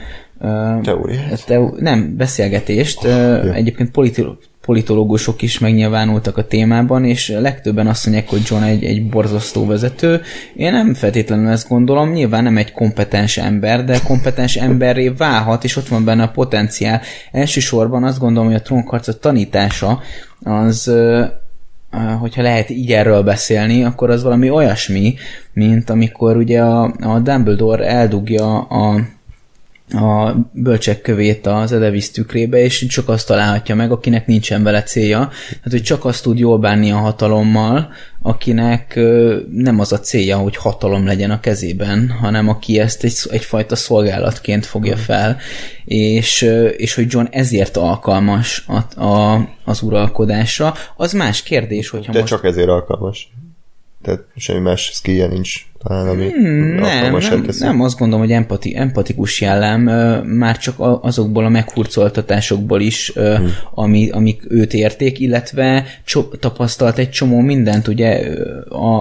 [0.83, 1.47] Teóriát?
[1.47, 3.05] Te, nem, beszélgetést.
[3.05, 4.27] Oh, egyébként politi-
[4.67, 10.21] politológusok is megnyilvánultak a témában, és legtöbben azt mondják, hogy John egy, egy borzasztó vezető.
[10.57, 15.77] Én nem feltétlenül ezt gondolom, nyilván nem egy kompetens ember, de kompetens emberré válhat, és
[15.77, 17.01] ott van benne a potenciál.
[17.33, 20.01] Elsősorban azt gondolom, hogy a trónkarca tanítása
[20.43, 20.93] az
[22.19, 25.15] hogyha lehet így erről beszélni, akkor az valami olyasmi,
[25.53, 29.01] mint amikor ugye a, a Dumbledore eldugja a,
[29.91, 35.19] a bölcsek kövét az Edevisz tükrébe, és csak azt találhatja meg, akinek nincsen vele célja.
[35.63, 37.89] Hát, hogy csak azt tud jól bánni a hatalommal,
[38.23, 39.01] akinek
[39.51, 44.67] nem az a célja, hogy hatalom legyen a kezében, hanem aki ezt egy, egyfajta szolgálatként
[44.67, 45.37] fogja fel,
[45.85, 50.75] és, és hogy John ezért alkalmas a, a, az uralkodásra.
[50.97, 52.33] Az más kérdés, hogyha De most...
[52.33, 53.29] csak ezért alkalmas.
[54.03, 57.65] Tehát semmi más skillje nincs talán, ami Hmm, nem, nem, teszi.
[57.65, 59.81] nem azt gondolom, hogy empati, empatikus jellem,
[60.27, 63.53] már csak azokból a meghurcoltatásokból is, Hmm.
[63.75, 68.23] ami, amik őt érték, illetve cso- tapasztalt egy csomó mindent, ugye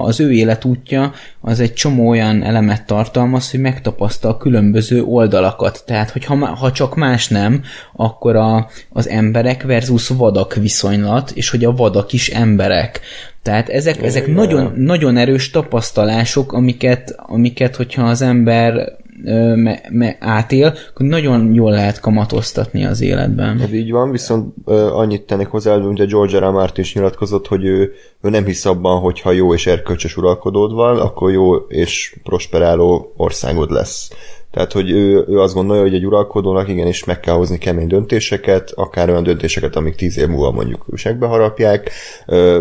[0.04, 5.84] az ő életútja az egy csomó olyan elemet tartalmaz, hogy megtapasztal különböző oldalakat.
[5.86, 7.62] Tehát, hogy ha, ha csak más nem,
[7.96, 13.00] akkor a, az emberek versus vadak viszonylat, és hogy a vadak is emberek.
[13.46, 14.36] Tehát ezek, ezek Igen.
[14.36, 21.54] nagyon, nagyon erős tapasztalások, amiket, amiket hogyha az ember ö, me, me, átél, akkor nagyon
[21.54, 23.62] jól lehet kamatoztatni az életben.
[23.62, 26.40] Ez így van, viszont ö, annyit tennék hozzá, hogy ugye George.
[26.40, 26.52] R.
[26.52, 27.92] Martin is nyilatkozott, hogy ő,
[28.22, 33.14] ő nem hisz abban, hogy ha jó és erkölcsös uralkodód van, akkor jó és prosperáló
[33.18, 34.10] országod lesz.
[34.56, 38.72] Tehát, hogy ő, ő azt gondolja, hogy egy uralkodónak igenis meg kell hozni kemény döntéseket,
[38.76, 41.92] akár olyan döntéseket, amik tíz év múlva mondjuk segbe harapják,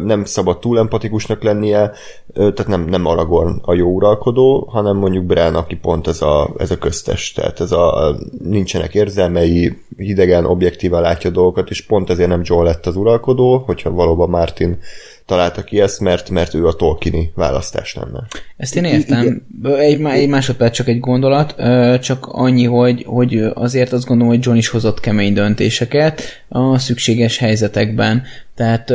[0.05, 1.93] nem szabad túl empatikusnak lennie,
[2.35, 6.71] tehát nem, nem Aragorn a jó uralkodó, hanem mondjuk Bran, aki pont ez a, ez
[6.71, 12.41] a köztes, tehát ez a nincsenek érzelmei, hidegen, objektíven látja dolgokat, és pont ezért nem
[12.45, 14.79] Joel lett az uralkodó, hogyha valóban Martin
[15.27, 18.27] találta ki ezt, mert, mert ő a Tolkieni választás lenne.
[18.57, 19.43] Ezt én értem.
[19.79, 21.55] Egy, egy másodperc csak egy gondolat,
[22.01, 27.39] csak annyi, hogy, hogy azért azt gondolom, hogy John is hozott kemény döntéseket a szükséges
[27.39, 28.23] helyzetekben.
[28.55, 28.93] Tehát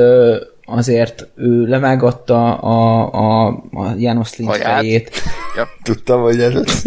[0.71, 4.79] azért ő levágatta a, a, a János Lind Haját.
[4.79, 5.11] fejét,
[5.83, 6.83] Tudtam, hogy ez lesz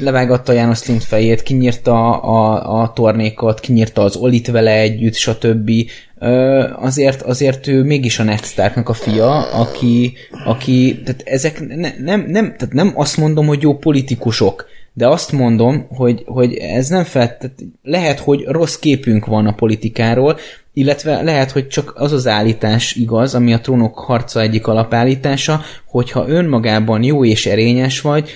[0.00, 5.70] levágatta János Lind fejét, kinyírta a, a tornékot, kinyírta az Olit vele együtt, stb.
[6.18, 10.12] Ö, azért, azért ő mégis a Ned Starknak a fia, aki,
[10.44, 15.32] aki tehát ezek ne, nem, nem, tehát nem azt mondom, hogy jó politikusok, de azt
[15.32, 20.38] mondom, hogy, hogy ez nem fel, tehát lehet, hogy rossz képünk van a politikáról,
[20.78, 26.28] illetve lehet, hogy csak az az állítás igaz, ami a trónok harca egyik alapállítása, hogyha
[26.28, 28.30] önmagában jó és erényes vagy,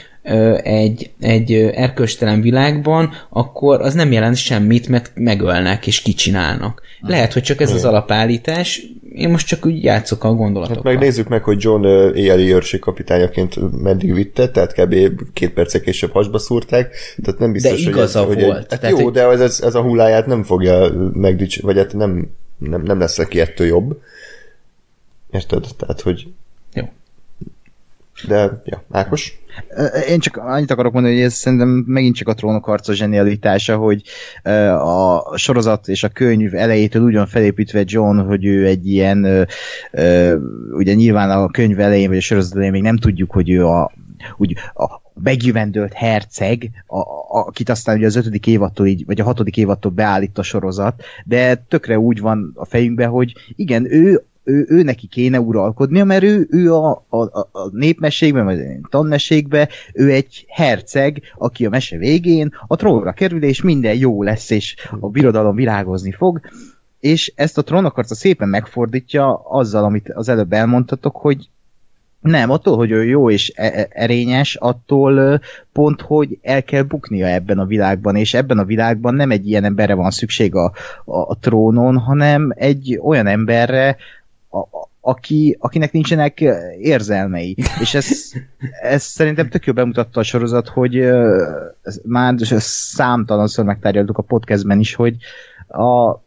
[0.63, 6.83] egy, egy ö, erkölcstelen világban, akkor az nem jelent semmit, mert megölnek és kicsinálnak.
[7.01, 8.83] Lehet, hogy csak ez az alapállítás,
[9.15, 10.93] én most csak úgy játszok a Hát gondolatokkal.
[10.93, 11.85] meg nézzük meg, hogy John
[12.17, 14.95] éjjeli őrség kapitányaként meddig vitte, tehát kb.
[15.33, 18.57] két perccel később hasba szúrták, tehát nem biztos, De igaza hogy, volt.
[18.59, 21.77] Egy, hát Tehát, jó, hogy- de ez, ez, ez a hulláját nem fogja megdics, vagy
[21.77, 24.01] hát nem, nem, nem lesz neki ettől jobb.
[25.31, 25.67] Érted?
[25.77, 26.27] Tehát, hogy...
[28.29, 29.41] De, ja, Ákos?
[30.09, 34.03] Én csak annyit akarok mondani, hogy ez szerintem megint csak a trónok harca zsenialitása, hogy
[34.79, 39.49] a sorozat és a könyv elejétől ugyan felépítve John, hogy ő egy ilyen,
[40.71, 43.93] ugye nyilván a könyv elején, vagy a sorozat elején még nem tudjuk, hogy ő a,
[44.37, 49.25] úgy, a megjövendőlt herceg, a, a, akit aztán ugye az ötödik évattól így, vagy a
[49.25, 54.67] hatodik évattól beállít a sorozat, de tökre úgy van a fejünkben, hogy igen, ő ő,
[54.69, 60.11] ő neki kéne uralkodnia, mert ő, ő a, a, a- népmeségben, vagy a tanmeségben, ő
[60.11, 65.09] egy herceg, aki a mese végén a trónra kerül, és minden jó lesz, és a
[65.09, 66.41] birodalom virágozni fog,
[67.01, 71.49] és ezt a trónakarca szépen megfordítja azzal, amit az előbb elmondtatok, hogy
[72.21, 75.41] nem, attól, hogy ő jó és e- e- erényes, attól
[75.73, 79.65] pont, hogy el kell buknia ebben a világban, és ebben a világban nem egy ilyen
[79.65, 80.73] emberre van szükség a,
[81.05, 83.97] a, a trónon, hanem egy olyan emberre,
[85.01, 86.41] aki, akinek nincsenek
[86.79, 87.57] érzelmei.
[87.81, 88.09] És ez,
[88.83, 90.99] ez szerintem tök jó bemutatta a sorozat, hogy
[91.83, 95.17] ez már számtalanszor megtárgyaltuk a podcastben is, hogy
[95.69, 96.21] a,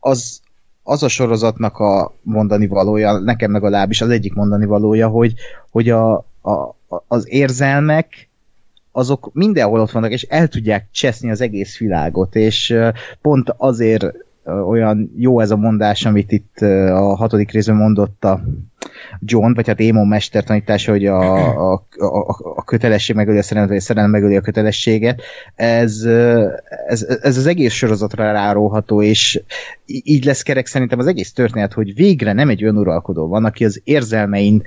[0.00, 0.40] az,
[0.82, 5.34] az a sorozatnak a mondani valója, nekem legalábbis az egyik mondani valója, hogy,
[5.70, 6.12] hogy a,
[6.42, 6.74] a,
[7.06, 8.28] az érzelmek
[8.92, 12.76] azok mindenhol ott vannak, és el tudják cseszni az egész világot, és
[13.20, 14.14] pont azért
[14.68, 16.58] olyan jó ez a mondás, amit itt
[16.90, 18.40] a hatodik részben mondott a
[19.20, 21.20] John, vagy hát Émon mester tanítása, hogy a,
[21.72, 25.22] a, a, a kötelesség megöli a szerelmet, vagy a szerelem megöli a kötelességet.
[25.54, 26.04] Ez,
[26.86, 29.42] ez, ez az egész sorozatra ráróható, és
[29.86, 33.64] így lesz kerek szerintem az egész történet, hogy végre nem egy olyan uralkodó van, aki
[33.64, 34.62] az érzelmein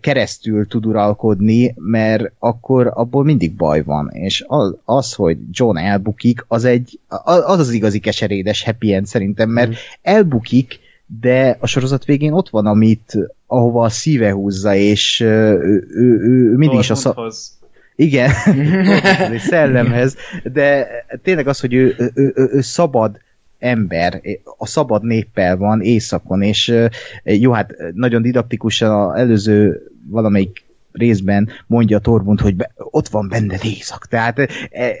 [0.00, 4.10] keresztül tud uralkodni, mert akkor abból mindig baj van.
[4.12, 9.50] És az, az hogy John elbukik, az egy, az az igazi keserédes happy end szerintem,
[9.50, 10.78] mert elbukik,
[11.20, 16.56] de a sorozat végén ott van, amit ahova a szíve húzza, és ő, ő, ő
[16.56, 17.14] mindig is a szab...
[17.14, 17.58] Dortmundhoz.
[17.96, 18.30] Igen,
[19.50, 20.16] szellemhez,
[20.52, 20.88] de
[21.22, 23.18] tényleg az, hogy ő, ő, ő, ő szabad
[23.58, 24.20] ember,
[24.58, 26.74] a szabad néppel van éjszakon, és
[27.24, 33.64] jó, hát nagyon didaktikusan az előző valamelyik részben mondja Tormund, hogy be, ott van benned
[33.64, 34.06] éjszak.
[34.06, 34.48] Tehát e,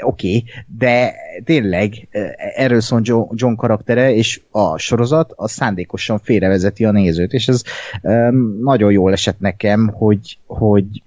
[0.00, 0.44] okay,
[0.78, 2.08] de tényleg
[2.56, 7.62] erről szól John, John karaktere, és a sorozat az szándékosan félrevezeti a nézőt, és ez
[8.02, 8.30] e,
[8.60, 11.02] nagyon jól esett nekem, hogy, hogy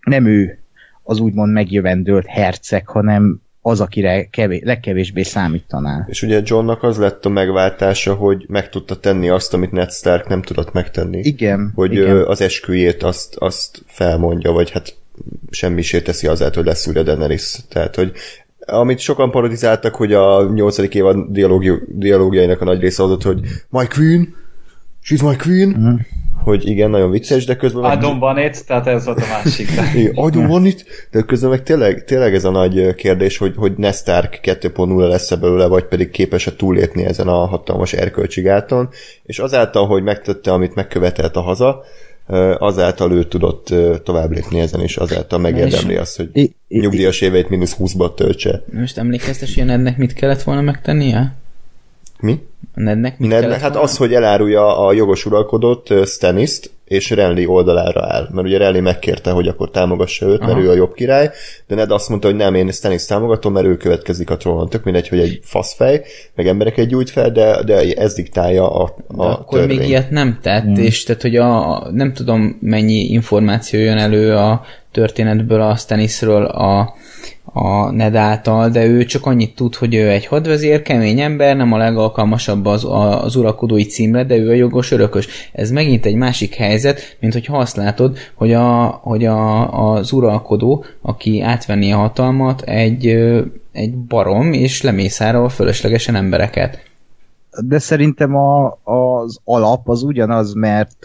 [0.00, 0.58] nem ő
[1.02, 6.06] az úgymond megjövendőlt herceg, hanem az, akire kevés, legkevésbé számítanál.
[6.08, 10.28] És ugye Johnnak az lett a megváltása, hogy meg tudta tenni azt, amit Ned Stark
[10.28, 11.20] nem tudott megtenni.
[11.22, 11.72] Igen.
[11.74, 12.16] Hogy igen.
[12.16, 14.94] az esküjét azt, azt felmondja, vagy hát
[15.50, 17.56] semmisé teszi azáltal, hogy leszúrja Daenerys.
[17.68, 18.12] Tehát, hogy
[18.66, 23.86] amit sokan parodizáltak, hogy a nyolcadik évad dialógi, dialógiainak a nagy része az hogy My
[23.86, 24.34] Queen,
[25.04, 26.00] she's my Queen, uh-huh
[26.44, 27.82] hogy igen, nagyon vicces, de közben...
[27.82, 27.96] Meg...
[27.96, 29.68] Adom van itt, tehát ez volt a másik.
[30.14, 34.40] Adom van itt, de közben meg tényleg, tényleg ez a nagy kérdés, hogy, hogy Nestark
[34.42, 38.88] 2.0 lesz-e belőle, vagy pedig képes-e túlépni ezen a hatalmas erkölcsi gáton,
[39.22, 41.84] és azáltal, hogy megtette, amit megkövetelt a haza,
[42.58, 48.14] azáltal ő tudott tovább lépni ezen, és azáltal megérdemli azt, hogy nyugdíjas éveit mínusz 20-ba
[48.14, 48.62] töltse.
[48.72, 51.34] Most emlékeztes, hogy ennek mit kellett volna megtennie?
[52.20, 52.42] Mi?
[52.74, 58.28] Nednek mit Nednek, hát az, hogy elárulja a jogos uralkodót, Staniszt, és Renly oldalára áll.
[58.32, 60.52] Mert ugye Renly megkérte, hogy akkor támogassa őt, Aha.
[60.52, 61.30] mert ő a jobb király,
[61.66, 64.68] de Ned azt mondta, hogy nem, én Stannis támogatom, mert ő következik a trónon.
[64.68, 66.04] Tök mindegy, hogy egy faszfej,
[66.34, 69.78] meg embereket gyújt fel, de, de ez diktálja a, a de akkor törvény.
[69.78, 70.74] még ilyet nem tett, mm.
[70.74, 76.94] és tehát, hogy a, nem tudom mennyi információ jön elő a történetből a Stannisről a
[77.56, 81.72] a Ned által, de ő csak annyit tud, hogy ő egy hadvezér, kemény ember, nem
[81.72, 82.86] a legalkalmasabb az,
[83.24, 85.28] az uralkodói címre, de ő a jogos örökös.
[85.52, 90.84] Ez megint egy másik helyzet, mint hogyha azt látod, hogy, a, hogy a, az uralkodó,
[91.02, 93.06] aki átvenni a hatalmat, egy,
[93.72, 96.92] egy barom, és lemészárol fölöslegesen embereket
[97.60, 100.96] de szerintem a, az alap az ugyanaz, mert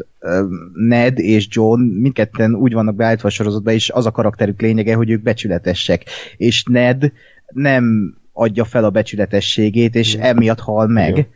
[0.73, 5.09] Ned és John mindketten úgy vannak beállítva a sorozatba, és az a karakterük lényege, hogy
[5.09, 6.05] ők becsületesek.
[6.37, 7.11] És Ned
[7.47, 11.11] nem adja fel a becsületességét, és emiatt hal meg.
[11.11, 11.27] Igen.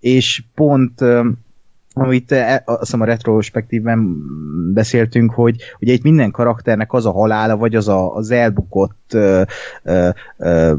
[0.00, 1.00] És pont
[1.94, 4.16] amit e, azt hiszem a retrospektívben
[4.72, 9.42] beszéltünk, hogy ugye itt minden karakternek az a halála, vagy az a, az elbukott ö,
[9.82, 10.74] ö, ö,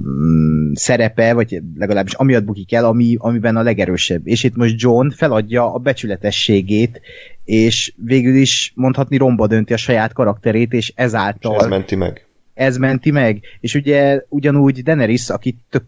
[0.73, 4.27] szerepe, vagy legalábbis amiatt bukik el, ami, amiben a legerősebb.
[4.27, 7.01] És itt most John feladja a becsületességét,
[7.43, 11.55] és végül is mondhatni romba dönti a saját karakterét, és ezáltal...
[11.55, 13.41] És ez menti meg ez menti meg.
[13.59, 15.83] És ugye ugyanúgy Daenerys, aki tök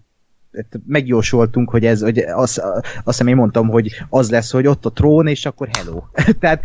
[0.88, 4.92] megjósoltunk, hogy ez, hogy azt, azt hiszem én mondtam, hogy az lesz, hogy ott a
[4.92, 6.02] trón, és akkor hello.
[6.40, 6.64] Tehát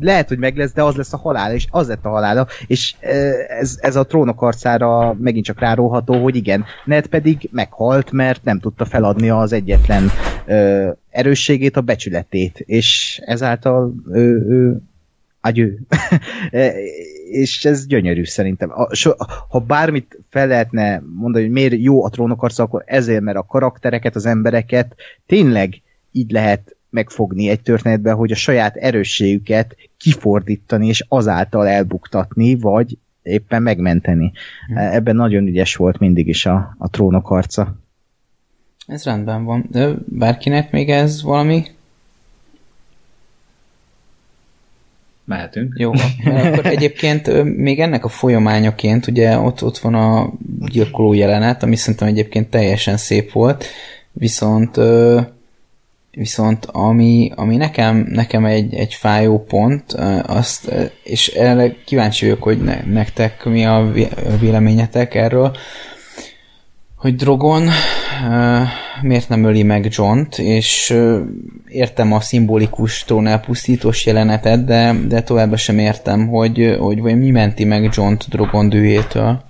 [0.00, 2.94] lehet, hogy meg lesz, de az lesz a halál, és az lett a halála, és
[3.48, 8.58] ez, ez a trónok arcára megint csak ráróható, hogy igen, Ned pedig meghalt, mert nem
[8.58, 10.10] tudta feladni az egyetlen
[10.46, 14.82] ö, erősségét, a becsületét, és ezáltal ő, ő
[15.40, 15.78] agyő.
[17.32, 18.70] és ez gyönyörű szerintem.
[18.70, 19.10] A, so,
[19.48, 24.16] ha bármit fel lehetne mondani, hogy miért jó a trónokarca, akkor ezért, mert a karaktereket,
[24.16, 24.94] az embereket
[25.26, 32.98] tényleg így lehet megfogni egy történetben, hogy a saját erősségüket kifordítani, és azáltal elbuktatni, vagy
[33.22, 34.32] éppen megmenteni.
[34.66, 34.76] Hmm.
[34.76, 37.76] Ebben nagyon ügyes volt mindig is a, a trónokarca.
[38.86, 39.66] Ez rendben van.
[39.70, 41.64] De bárkinek még ez valami
[45.32, 45.74] mehetünk.
[45.76, 45.92] Jó,
[46.24, 50.32] akkor egyébként még ennek a folyamányaként, ugye ott, ott van a
[50.68, 53.64] gyilkoló jelenet, ami szerintem egyébként teljesen szép volt,
[54.12, 54.78] viszont
[56.16, 59.92] viszont ami, ami nekem, nekem egy, egy fájó pont,
[60.26, 63.92] azt, és erre kíváncsi vagyok, hogy ne, nektek mi a
[64.40, 65.56] véleményetek erről,
[67.02, 68.62] hogy Drogon uh,
[69.00, 71.20] miért nem öli meg John-t, és uh,
[71.68, 77.64] értem a szimbolikus trónelpusztítós jelenetet, de, de továbbá sem értem, hogy, hogy vagy mi menti
[77.64, 79.42] meg John-t Drogon dühétől.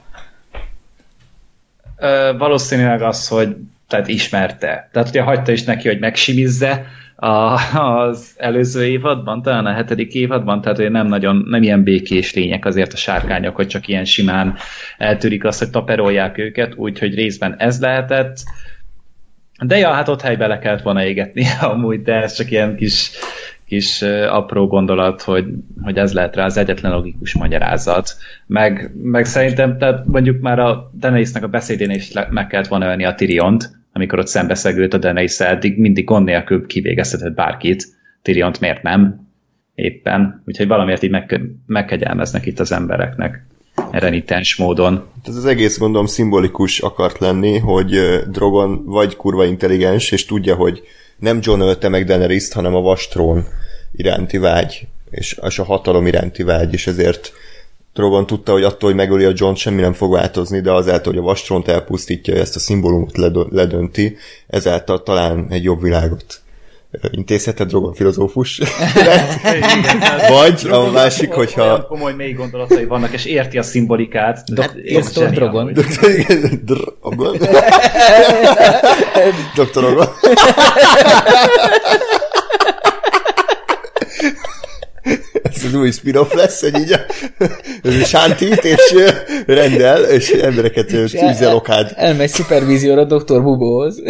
[1.99, 3.57] Uh, valószínűleg az, hogy
[3.89, 4.89] tehát ismerte.
[4.93, 6.87] Tehát ugye hagyta is neki, hogy megsimizze,
[7.23, 12.35] a, az előző évadban, talán a hetedik évadban, tehát hogy nem nagyon, nem ilyen békés
[12.35, 14.57] lények azért a sárkányok, hogy csak ilyen simán
[14.99, 18.37] eltűrik azt, hogy taperolják őket, úgyhogy részben ez lehetett.
[19.65, 23.11] De ja, hát ott helybe le kellett volna égetni amúgy, de ez csak ilyen kis,
[23.67, 25.45] kis apró gondolat, hogy,
[25.83, 28.17] hogy ez lehet rá az egyetlen logikus magyarázat.
[28.47, 32.87] Meg, meg szerintem, tehát mondjuk már a Daenerysnek a beszédén is le, meg kellett volna
[32.87, 37.87] ölni a Tiriont, amikor ott szembeszegült a daenerys eddig mindig gond nélkül kivégeztetett bárkit.
[38.23, 39.29] Tyriont miért nem?
[39.75, 40.43] Éppen.
[40.47, 43.47] Úgyhogy valamiért így meg, megkegyelmeznek itt az embereknek
[43.91, 44.95] renitens módon.
[44.95, 50.55] Hát ez az egész gondolom szimbolikus akart lenni, hogy Drogon vagy kurva intelligens, és tudja,
[50.55, 50.83] hogy
[51.19, 53.45] nem John ölte meg daenerys hanem a vastrón
[53.93, 57.33] iránti vágy, és, és a hatalom iránti vágy, és ezért
[57.95, 61.23] Drogon tudta, hogy attól, hogy megöli a John, semmi nem fog változni, de azáltal, hogy
[61.23, 63.17] a vastront elpusztítja, ezt a szimbólumot
[63.51, 64.17] ledönti,
[64.47, 66.43] ezáltal talán egy jobb világot
[67.11, 68.61] intézheted Drogon filozófus.
[70.29, 71.63] Vagy a másik, hogyha...
[71.63, 74.45] Olyan komoly mély gondolatai vannak, és érti a szimbolikát.
[74.57, 75.73] Hát, Doktor Drogon.
[76.65, 77.39] Drogon.
[79.55, 80.09] Doktor Drogon.
[85.55, 86.93] ez az új spin-off lesz, hogy így
[88.03, 88.95] a sántit, és
[89.47, 91.93] rendel, és embereket tűzzel okád.
[91.95, 93.43] El, elmegy szupervízióra Dr.
[93.43, 94.03] Bubóhoz.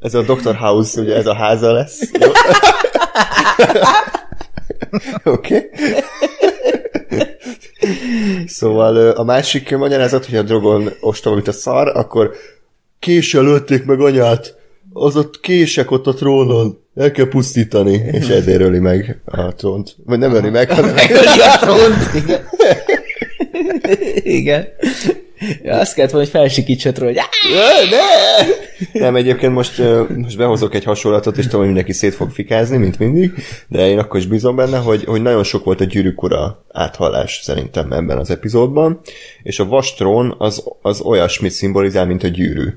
[0.00, 0.54] Ez a Dr.
[0.56, 2.00] House, ugye ez a háza lesz.
[5.24, 5.70] Oké.
[8.46, 12.34] Szóval a másik magyarázat, hogy a drogon ostoba, mint a szar, akkor
[12.98, 14.57] késsel lőtték meg anyát,
[14.92, 19.96] az ott kések ott a trónon, el kell pusztítani, és ezért öli meg a trónt.
[20.04, 22.14] Vagy nem öli meg, hanem megöli a trónt.
[22.14, 22.40] Igen.
[24.22, 24.68] igen.
[25.62, 27.20] Ja, azt kellett volna, hogy felsikítsat róla, hogy
[27.90, 29.00] ne!
[29.00, 29.82] Nem, egyébként most,
[30.16, 33.32] most behozok egy hasonlatot, és tudom, hogy mindenki szét fog fikázni, mint mindig,
[33.68, 37.40] de én akkor is bízom benne, hogy, hogy nagyon sok volt a gyűrűk ura áthallás
[37.42, 39.00] szerintem ebben az epizódban,
[39.42, 42.68] és a vastrón az, az olyasmit szimbolizál, mint a gyűrű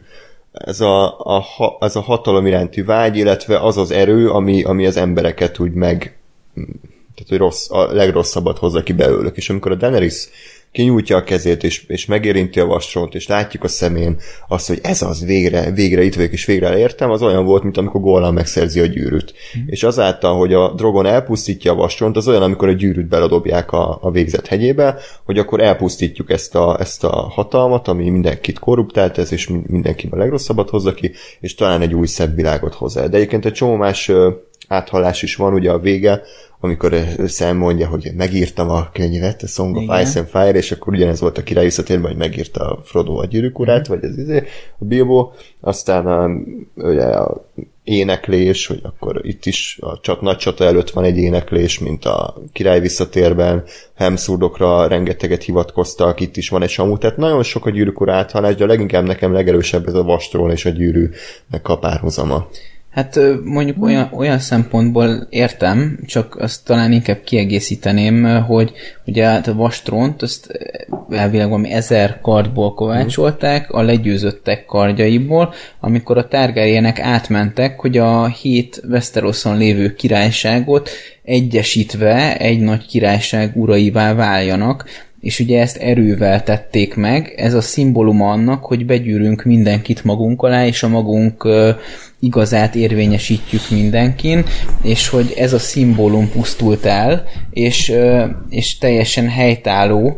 [0.52, 1.46] ez a, a,
[1.80, 6.20] ez a hatalom iránti vágy, illetve az az erő, ami, ami az embereket úgy meg
[7.16, 9.38] tehát, hogy rossz, a legrosszabbat hozza ki belőlük.
[9.38, 10.28] És amikor a Daenerys
[10.72, 15.02] kinyújtja a kezét, és, és megérinti a vastront, és látjuk a szemén azt, hogy ez
[15.02, 18.80] az, végre, végre itt vagyok, és végre elértem, az olyan volt, mint amikor Gollan megszerzi
[18.80, 19.34] a gyűrűt.
[19.58, 19.62] Mm.
[19.66, 23.98] És azáltal, hogy a drogon elpusztítja a vastront, az olyan, amikor a gyűrűt beledobják a,
[24.02, 29.32] a végzet hegyébe, hogy akkor elpusztítjuk ezt a, ezt a hatalmat, ami mindenkit korruptált ez,
[29.32, 33.08] és mindenki a legrosszabbat hozza ki, és talán egy új szebb világot hozzá.
[33.08, 34.12] De egyébként egy csomó más
[34.68, 36.22] áthallás is van, ugye a vége,
[36.64, 36.96] amikor
[37.28, 40.02] Sam mondja, hogy megírtam a könyvet, a Song of Igen.
[40.02, 43.26] Ice and Fire, és akkor ugyanez volt a király visszatérben, hogy megírta a Frodo a
[43.26, 44.44] gyűrűk urát, vagy az izé,
[44.80, 46.30] a Bilbo, aztán a,
[46.76, 47.46] ugye a
[47.84, 52.36] éneklés, hogy akkor itt is a csat, nagy csata előtt van egy éneklés, mint a
[52.54, 53.64] király visszatérben,
[53.96, 58.66] Hemszurdokra rengeteget hivatkoztak, itt is van egy samu, tehát nagyon sok a gyűrűk áthalás, de
[58.66, 62.48] leginkább nekem legerősebb ez a vastról és a gyűrűnek a párhuzama.
[62.92, 68.72] Hát mondjuk olyan, olyan szempontból értem, csak azt talán inkább kiegészíteném, hogy
[69.06, 70.60] ugye hát a vastront, azt
[71.10, 78.82] elvileg valami ezer kardból kovácsolták, a legyőzöttek kardjaiból, amikor a tárgárjének átmentek, hogy a hét
[78.90, 80.90] Westeroson lévő királyságot
[81.24, 84.86] egyesítve egy nagy királyság uraivá váljanak,
[85.22, 90.66] és ugye ezt erővel tették meg, ez a szimbóluma annak, hogy begyűrünk mindenkit magunk alá,
[90.66, 91.48] és a magunk
[92.22, 94.46] igazát érvényesítjük mindenkin,
[94.82, 97.94] és hogy ez a szimbólum pusztult el, és,
[98.50, 100.18] és teljesen helytálló,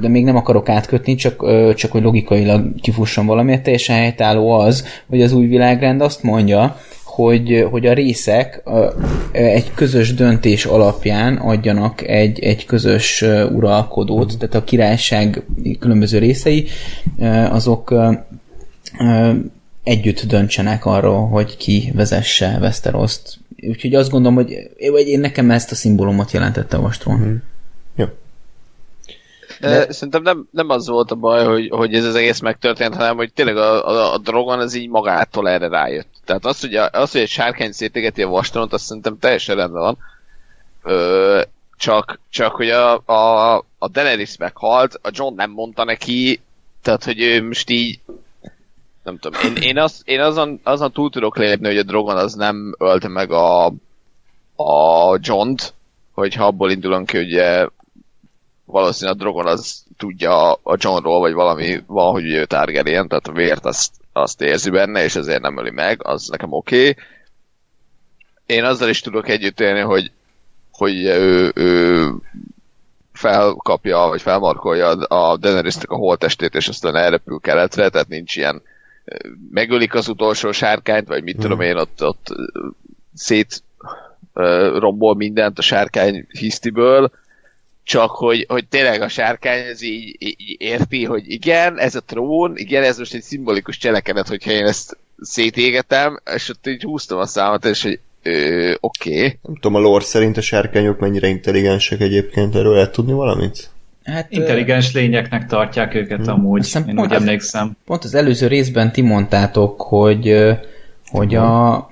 [0.00, 1.44] de még nem akarok átkötni, csak,
[1.74, 7.66] csak hogy logikailag kifusson valamiért, teljesen helytálló az, hogy az új világrend azt mondja, hogy,
[7.70, 8.62] hogy a részek
[9.32, 13.24] egy közös döntés alapján adjanak egy, egy közös
[13.54, 15.42] uralkodót, tehát a királyság
[15.78, 16.66] különböző részei,
[17.50, 17.94] azok
[19.90, 23.38] együtt döntsenek arról, hogy ki vezesse Westeroszt.
[23.68, 27.18] Úgyhogy azt gondolom, hogy vagy én nekem ezt a szimbólumot jelentette a Vastron.
[27.18, 27.34] Mm.
[27.96, 28.06] Jó.
[29.60, 29.92] De...
[29.92, 33.32] Szerintem nem, nem az volt a baj, hogy, hogy ez az egész megtörtént, hanem hogy
[33.32, 36.12] tényleg a, a, a drogon ez így magától erre rájött.
[36.24, 39.82] Tehát az, hogy, a, az, hogy egy sárkány szétégeti a vastront, azt szerintem teljesen rendben
[39.82, 39.98] van.
[40.82, 41.40] Ö,
[41.76, 46.40] csak, csak hogy a, a, a Daenerys meghalt, a John nem mondta neki,
[46.82, 48.00] tehát hogy ő most így
[49.02, 52.34] nem tudom, én, én, az, én azon, azon túl tudok lépni, hogy a Drogon az
[52.34, 53.66] nem ölte meg a,
[54.56, 55.74] a John-t,
[56.12, 57.42] hogyha abból indulunk ki, hogy
[58.64, 63.32] valószínűleg a Drogon az tudja a Johnról, vagy valami van, hogy ő Targaryen, tehát a
[63.32, 66.88] vért azt, azt érzi benne, és ezért nem öli meg, az nekem oké.
[66.88, 67.04] Okay.
[68.46, 70.10] Én azzal is tudok együtt élni, hogy,
[70.72, 72.08] hogy ő, ő
[73.12, 78.62] felkapja, vagy felmarkolja a daenerys a holtestét, és aztán elrepül keletre, tehát nincs ilyen
[79.50, 81.42] megölik az utolsó sárkányt, vagy mit hmm.
[81.42, 82.26] tudom én, ott, ott
[83.14, 83.62] szét
[84.78, 87.10] rombol mindent a sárkány hisztiből,
[87.82, 92.56] csak hogy, hogy tényleg a sárkány ez így, így érti, hogy igen, ez a trón,
[92.56, 97.26] igen, ez most egy szimbolikus cselekedet, hogyha én ezt szétégetem, és ott így húztam a
[97.26, 98.00] számot, és hogy
[98.80, 99.16] oké.
[99.16, 99.38] Okay.
[99.42, 103.69] Nem tudom, a lore szerint a sárkányok mennyire intelligensek egyébként, erről lehet tudni valamit?
[104.04, 106.34] Hát, Intelligens lényeknek tartják őket hmm.
[106.34, 107.76] amúgy, én úgy emlékszem.
[107.84, 110.36] Pont az előző részben ti mondtátok, hogy,
[111.06, 111.88] hogy a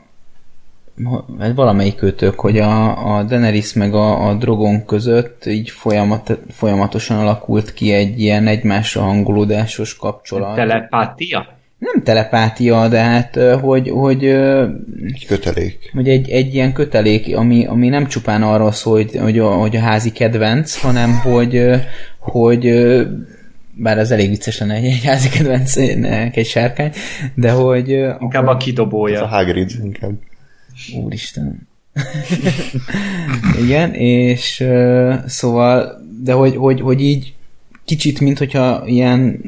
[1.54, 7.72] valamelyik őtök, hogy a, a Daenerys meg a, a Drogon között így folyamat, folyamatosan alakult
[7.72, 10.54] ki egy ilyen egymásra hangolódásos kapcsolat.
[10.54, 11.57] Telepátia?
[11.78, 15.90] Nem telepátia, de hát, hogy, hogy, Egy kötelék.
[15.92, 19.76] hogy egy, egy ilyen kötelék, ami, ami nem csupán arról szól, hogy, hogy, a, hogy
[19.76, 21.70] a házi kedvenc, hanem hogy,
[22.18, 22.72] hogy
[23.74, 26.92] bár az elég vicces lenne egy, egy házi kedvencnek egy sárkány,
[27.34, 27.88] de hogy...
[28.20, 29.26] Inkább a Ez a kidobója.
[29.26, 30.12] Hagrid inkább.
[31.02, 31.68] Úristen.
[33.64, 34.64] Igen, és
[35.26, 37.34] szóval, de hogy, hogy, hogy így
[37.84, 39.40] kicsit, mint hogyha ilyen,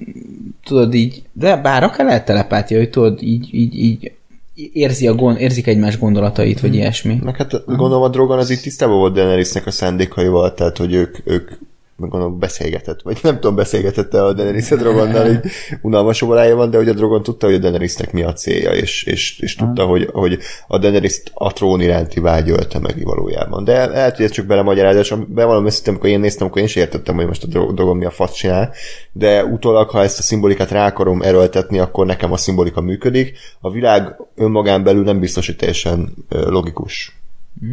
[0.65, 4.12] tudod így, de bár akár lehet telepátia, hogy tudod, így, így, így
[4.73, 7.20] érzi a gond, érzik egymás gondolatait, vagy ilyesmi.
[7.23, 11.16] Meg hát gondolom a Drogon az itt tisztában volt Daenerysnek a szándékaival, tehát hogy ők,
[11.24, 11.51] ők
[12.09, 15.41] gondolom beszélgetett, vagy nem tudom, beszélgetette a Daenerys a Drogonnal, így
[15.83, 19.03] unalmas órája van, de hogy a Drogon tudta, hogy a Daenerysnek mi a célja, és,
[19.03, 23.65] és, és tudta, hogy, hogy a Daenerys a trón iránti vágy ölte meg valójában.
[23.65, 27.15] De lehet, hogy ez csak belemagyarázás, bevallom őszintén, amikor én néztem, akkor én sem értettem,
[27.15, 28.73] hogy most a Drogon mi a fasz csinál,
[29.13, 33.39] de utólag, ha ezt a szimbolikát rá akarom erőltetni, akkor nekem a szimbolika működik.
[33.61, 37.20] A világ önmagán belül nem biztos, hogy teljesen logikus.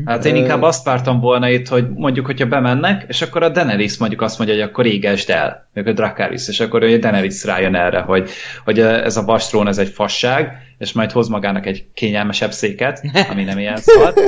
[0.06, 3.98] Hát én inkább azt vártam volna itt, hogy mondjuk, hogyha bemennek, és akkor a Daenerys
[3.98, 7.76] mondjuk azt mondja, hogy akkor égesd el, meg a Dracarys, és akkor a Daenerys rájön
[7.76, 8.30] erre, hogy,
[8.64, 13.44] hogy ez a vastrón, ez egy fasság, és majd hoz magának egy kényelmesebb széket, ami
[13.44, 14.20] nem ilyen szart,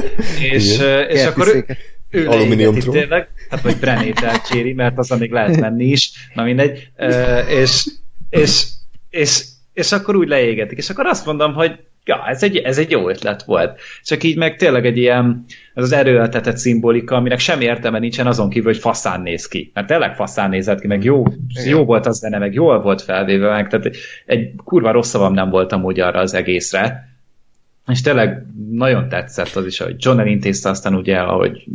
[0.51, 1.65] és, és akkor ő,
[2.09, 6.89] ő Alumínium tényleg, hát vagy Brenét elkéri, mert az még lehet menni is, na mindegy,
[7.49, 7.87] és,
[8.29, 8.63] és,
[9.09, 9.43] és,
[9.73, 13.09] és akkor úgy leégetik, és akkor azt mondom, hogy ja, ez egy, ez egy jó
[13.09, 13.79] ötlet volt.
[14.03, 18.49] Csak így meg tényleg egy ilyen, ez az erőltetett szimbolika, aminek semmi értelme nincsen azon
[18.49, 19.71] kívül, hogy faszán néz ki.
[19.73, 21.23] Mert tényleg faszán nézett ki, meg jó,
[21.65, 23.91] jó volt az zene, meg jól volt felvéve, meg tehát
[24.25, 27.07] egy kurva rossz szavam nem volt amúgy arra az egészre.
[27.87, 31.65] És tényleg nagyon tetszett az is, hogy John elintézte aztán ugye, ahogy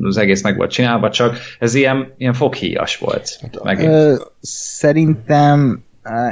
[0.00, 3.40] az egész meg volt csinálva, csak ez ilyen, ilyen foghíjas volt.
[3.62, 3.88] Megint.
[3.88, 5.84] Ö, szerintem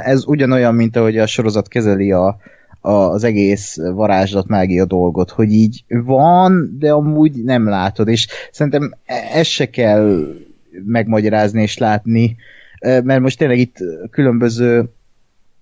[0.03, 2.37] ez ugyanolyan, mint ahogy a sorozat kezeli a,
[2.85, 8.93] az egész varázslat mágia dolgot, hogy így van, de amúgy nem látod, és szerintem
[9.33, 10.33] ezt se kell
[10.85, 12.35] megmagyarázni és látni,
[12.81, 13.77] ö, mert most tényleg itt
[14.11, 14.89] különböző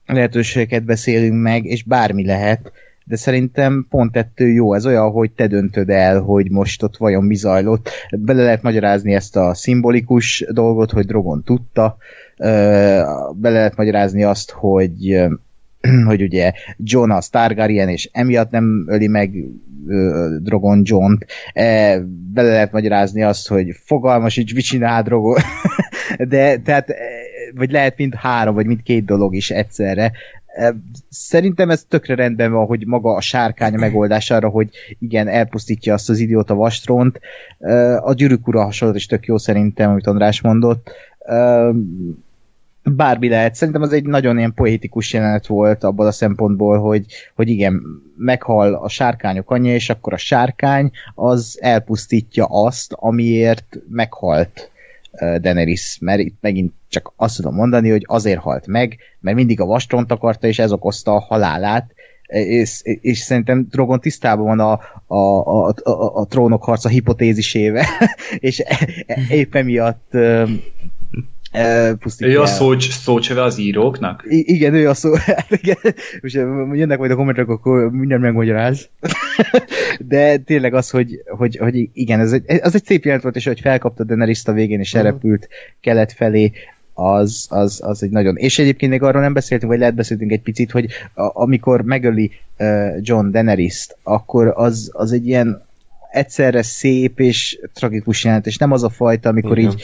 [0.06, 2.72] lehetőségeket beszélünk meg, és bármi lehet,
[3.06, 7.24] de szerintem pont ettől jó, ez olyan, hogy te döntöd el, hogy most ott vajon
[7.24, 7.90] mi zajlott.
[8.18, 11.98] Bele lehet magyarázni ezt a szimbolikus dolgot, hogy Drogon tudta,
[12.38, 12.48] ö,
[13.36, 15.24] bele lehet magyarázni azt, hogy
[16.10, 19.32] hogy ugye John a Targaryen, és emiatt nem öli meg
[19.88, 21.26] ö, Drogon John-t.
[21.54, 22.00] E,
[22.34, 25.42] bele lehet magyarázni azt, hogy fogalmas így mit csinál Drogon.
[26.18, 26.96] De tehát, e,
[27.56, 30.12] vagy lehet mind három, vagy mind két dolog is egyszerre.
[30.46, 30.76] E,
[31.10, 34.70] Szerintem ez tökre rendben van, hogy maga a sárkány a megoldás arra, hogy
[35.00, 37.20] igen, elpusztítja azt az idióta vastront.
[37.60, 40.92] E, A gyűrűk ura hasonló is tök jó szerintem, amit András mondott.
[42.84, 43.56] E, bármi lehet.
[43.56, 47.06] Szerintem az egy nagyon ilyen poétikus jelenet volt abban a szempontból, hogy,
[47.36, 47.82] hogy igen,
[48.18, 54.72] meghal a sárkányok anyja, és akkor a sárkány az elpusztítja azt, amiért meghalt
[55.20, 59.66] Daenerys, mert itt megint csak azt tudom mondani, hogy azért halt meg, mert mindig a
[59.66, 61.94] vastront akarta, és ez okozta a halálát,
[62.28, 64.80] és, és szerintem Drogon tisztában van a,
[65.16, 65.18] a,
[65.68, 67.86] a, a, a trónok harca hipotézisével,
[68.40, 70.12] és e- e- éppen miatt
[72.00, 74.24] pusztítja Ő a szócs, szócsöve az íróknak?
[74.28, 75.14] I- igen, ő a szó.
[75.26, 75.78] Hát igen.
[76.22, 76.36] Most
[76.74, 78.90] jönnek majd a kommentek, akkor mindent megmagyaráz.
[80.08, 83.46] De tényleg az, hogy, hogy, hogy igen, ez egy, az egy szép jelent volt, és
[83.46, 85.48] hogy felkapta Daenerys a végén, és elrepült
[85.82, 86.52] kelet felé,
[86.94, 88.36] az, az, az egy nagyon...
[88.36, 92.32] És egyébként még arról nem beszéltünk, vagy lehet beszéltünk egy picit, hogy a, amikor megöli
[92.60, 95.66] uh, John Daenerys-t, akkor az, az egy ilyen
[96.12, 99.72] egyszerre szép és tragikus jelent, és nem az a fajta, amikor Igen.
[99.72, 99.84] így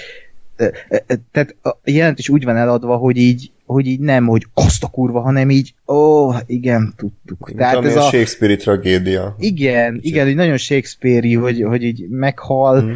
[1.31, 4.87] tehát a jelent is úgy van eladva, hogy így, hogy így nem, hogy azt a
[4.87, 7.51] kurva, hanem így, ó, igen, tudtuk.
[7.55, 9.35] Tehát Tehát ez a Shakespeare-i tragédia.
[9.39, 12.91] igen, igen, hogy nagyon Shakespeare-i, hogy, hogy így meghal, Mhm.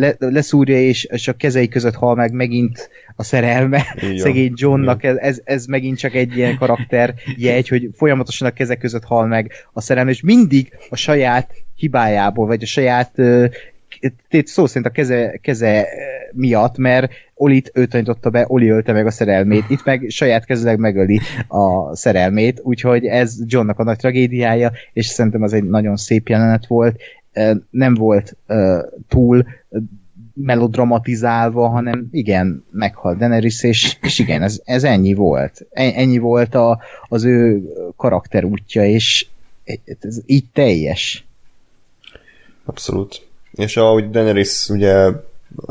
[0.00, 4.18] le, leszúrja, és, és a kezei között hal meg megint a szerelme van.
[4.18, 8.78] szegény Johnnak, ez, ez, ez megint csak egy ilyen karakter jegy, hogy folyamatosan a kezek
[8.78, 13.12] között hal meg a szerelme, és mindig a saját hibájából, vagy a saját
[14.28, 15.86] tét szó szerint a keze, keze
[16.32, 20.78] miatt, mert Olit ő tanította be, Oli ölte meg a szerelmét, itt meg saját kezileg
[20.78, 26.28] megöli a szerelmét, úgyhogy ez Johnnak a nagy tragédiája, és szerintem az egy nagyon szép
[26.28, 27.00] jelenet volt,
[27.32, 29.46] Ö, nem volt uh, túl
[30.34, 35.66] melodramatizálva, hanem igen, meghalt Daenerys, és, és igen, ez, ez ennyi volt.
[35.70, 37.62] En- Ennyi volt a, az ő
[37.96, 39.26] karakterútja, és
[40.00, 41.26] ez így teljes.
[42.64, 43.27] Abszolút.
[43.58, 45.10] És ahogy Daenerys ugye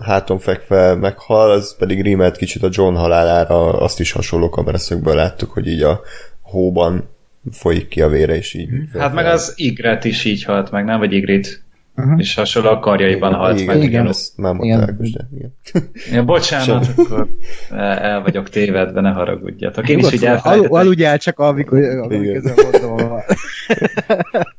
[0.01, 5.51] háton fekve meghal, az pedig rímelt kicsit a John halálára, azt is hasonló kameraszögből láttuk,
[5.51, 6.01] hogy így a
[6.41, 7.09] hóban
[7.51, 8.69] folyik ki a vére, és így...
[8.97, 10.99] Hát meg az Igret is így halt meg, nem?
[10.99, 11.65] Vagy Igrit?
[11.95, 12.19] Uh-huh.
[12.19, 13.87] És hasonló a karjaiban igen, halt igen, meg.
[13.87, 15.53] Igen, ezt már mondták, de igen.
[16.11, 16.93] Ja, bocsánat, Sem.
[16.97, 17.27] akkor
[17.69, 19.89] el vagyok tévedve, ne haragudjatok.
[19.89, 20.73] Én is így elfelejtettem.
[20.73, 23.19] Al- aludjál csak, amikor, amikor közben mondom.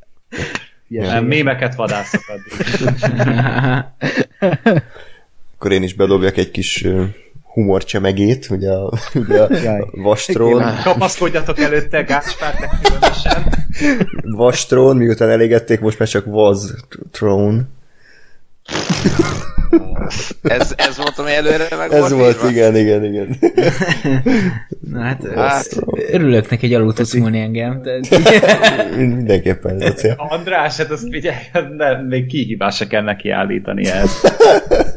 [0.88, 2.52] Nem, mémeket vadászok addig.
[5.54, 6.86] Akkor én is bedobjak egy kis
[7.42, 10.64] humorcsemegét, ugye a, ugye a vastrón.
[10.82, 13.52] Kapaszkodjatok előtte, Gáspár, különösen.
[14.22, 16.58] Vastrón, miután elégették, most már csak was
[17.10, 17.62] throne.
[20.42, 22.48] Ez, ez volt, ami előre meg Ez volt, írva?
[22.50, 23.36] igen, igen, igen.
[24.92, 25.76] Na hát, hát
[26.12, 27.82] örülök neki, hogy alul tudsz múlni engem.
[27.82, 28.00] De...
[28.96, 30.14] Mindenképpen ez a cél.
[30.16, 31.36] András, hát azt figyelj,
[31.76, 34.34] nem, még kihívásra kell neki állítani ezt.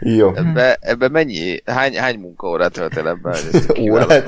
[0.00, 0.34] Jó.
[0.34, 3.34] Ebbe, ebbe mennyi, hány, hány munkaórát töltél ebben?
[3.80, 4.24] Órát,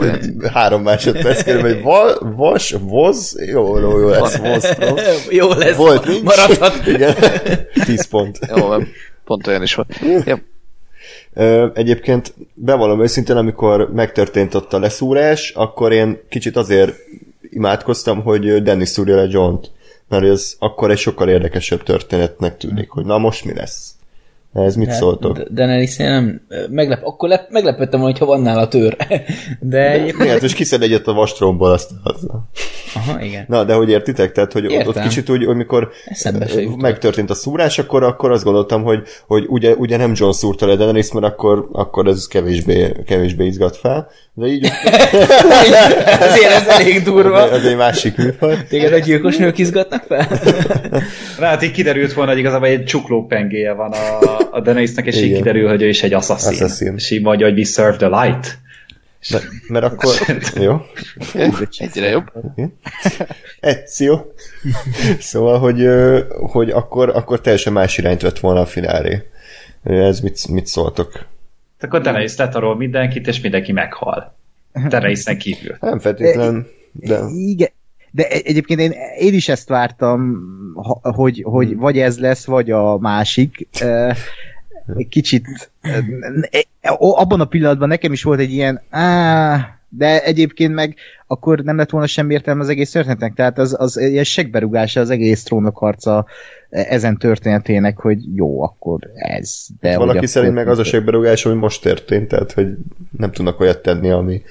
[0.53, 4.77] három másodperc kerül, hogy va, vas, voz, jó, jó, jó lesz, voz,
[5.31, 6.23] Jó lesz, Volt, nincs?
[6.23, 6.87] maradhat.
[6.95, 7.15] Igen,
[7.85, 8.39] tíz pont.
[8.57, 8.75] Jó,
[9.25, 9.99] pont olyan is volt.
[10.25, 10.39] Ja.
[11.75, 16.95] Egyébként bevallom őszintén, amikor megtörtént ott a leszúrás, akkor én kicsit azért
[17.51, 19.71] imádkoztam, hogy Dennis szúrja le John-t,
[20.09, 23.95] mert ez akkor egy sokkal érdekesebb történetnek tűnik, hogy na most mi lesz.
[24.53, 25.39] Ez mit hát, szóltok?
[25.39, 28.97] Daenerys nem meglep, akkor lep, meglepettem, hogyha van nála tör.
[29.61, 30.29] De egyébként...
[30.29, 31.91] Hát, és kiszed egyet a vastromból azt.
[32.03, 32.27] Az...
[32.95, 33.45] Aha, igen.
[33.49, 34.33] Na, de hogy értitek?
[34.33, 34.87] Tehát, hogy Értem.
[34.87, 35.91] ott kicsit úgy, amikor
[36.77, 40.77] megtörtént a szúrás, akkor, akkor azt gondoltam, hogy, hogy ugye, ugye nem John szúrta le
[40.77, 44.11] Daenerys, mert akkor, akkor ez kevésbé, kevésbé izgat fel.
[44.35, 44.65] De így...
[46.29, 47.51] Azért ez elég durva.
[47.51, 48.67] Ez egy másik műfaj.
[48.69, 50.29] Téged a gyilkos nők izgatnak fel?
[51.41, 55.29] Hát így kiderült volna, hogy igazából egy csukló pengéje van a, a Daenerysnek, és Igen.
[55.29, 56.49] így kiderül, hogy ő is egy assassin.
[56.49, 56.95] assassin.
[56.97, 58.59] És így mondja, hogy we serve the light.
[59.31, 60.15] De, mert akkor...
[60.67, 60.81] jó.
[61.77, 62.33] Egyre jobb.
[63.61, 64.25] Ezio.
[65.19, 65.89] Szóval, hogy,
[66.29, 69.23] hogy akkor, akkor teljesen más irányt vett volna a finálé.
[69.83, 71.27] Ez mit, mit szóltok?
[71.81, 74.37] Akkor Daenerys letarol mindenkit, és mindenki meghal.
[74.89, 75.77] Daenerysnek kívül.
[75.81, 77.21] Nem feltétlen, de...
[77.29, 77.71] Igen,
[78.15, 80.43] de e- egyébként én, én is ezt vártam,
[81.03, 81.79] hogy, hogy hmm.
[81.79, 83.69] vagy ez lesz, vagy a másik.
[85.09, 85.71] Kicsit
[86.99, 90.97] abban a pillanatban nekem is volt egy ilyen á, de egyébként meg
[91.27, 95.11] akkor nem lett volna semmi értelme az egész történetnek, tehát az, az ilyen segberúgása az
[95.11, 96.27] egész trónokharca
[96.71, 99.67] ezen történetének, hogy jó, akkor ez.
[99.81, 102.67] De Van, aki szerint meg az a segberúgás, hogy most történt, tehát hogy
[103.19, 104.43] nem tudnak olyat tenni, ami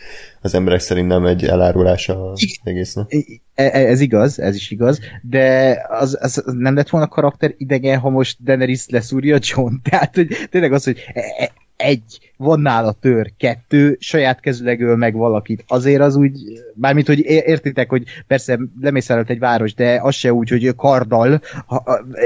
[0.41, 3.15] az emberek szerint nem egy elárulása az egésznek.
[3.53, 7.99] E, e, ez igaz, ez is igaz, de az, az nem lett volna karakter idegen,
[7.99, 9.73] ha most Daenerys leszúrja John.
[9.89, 15.15] Tehát, hogy tényleg az, hogy e, egy, van nála tör, kettő, saját kezüleg öl meg
[15.15, 15.63] valakit.
[15.67, 16.31] Azért az úgy,
[16.73, 21.41] bármint, hogy értitek, hogy persze lemész egy város, de az se úgy, hogy karddal,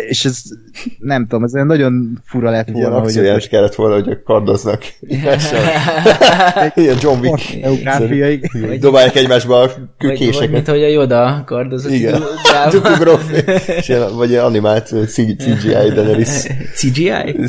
[0.09, 0.41] és ez
[0.99, 2.87] nem tudom, ez nagyon fura lett volna.
[2.87, 3.49] Ilyen akciójás most...
[3.49, 4.83] kellett volna, hogy kardoznak.
[6.75, 8.79] Ilyen John Wick.
[8.79, 10.39] Dobálják egymásba a késeket.
[10.39, 11.91] Vagy, mint hogy a Yoda kardozott.
[11.91, 12.23] Igen.
[14.17, 15.35] Vagy animált CGI
[15.69, 16.47] Daenerys.
[16.79, 17.47] CGI?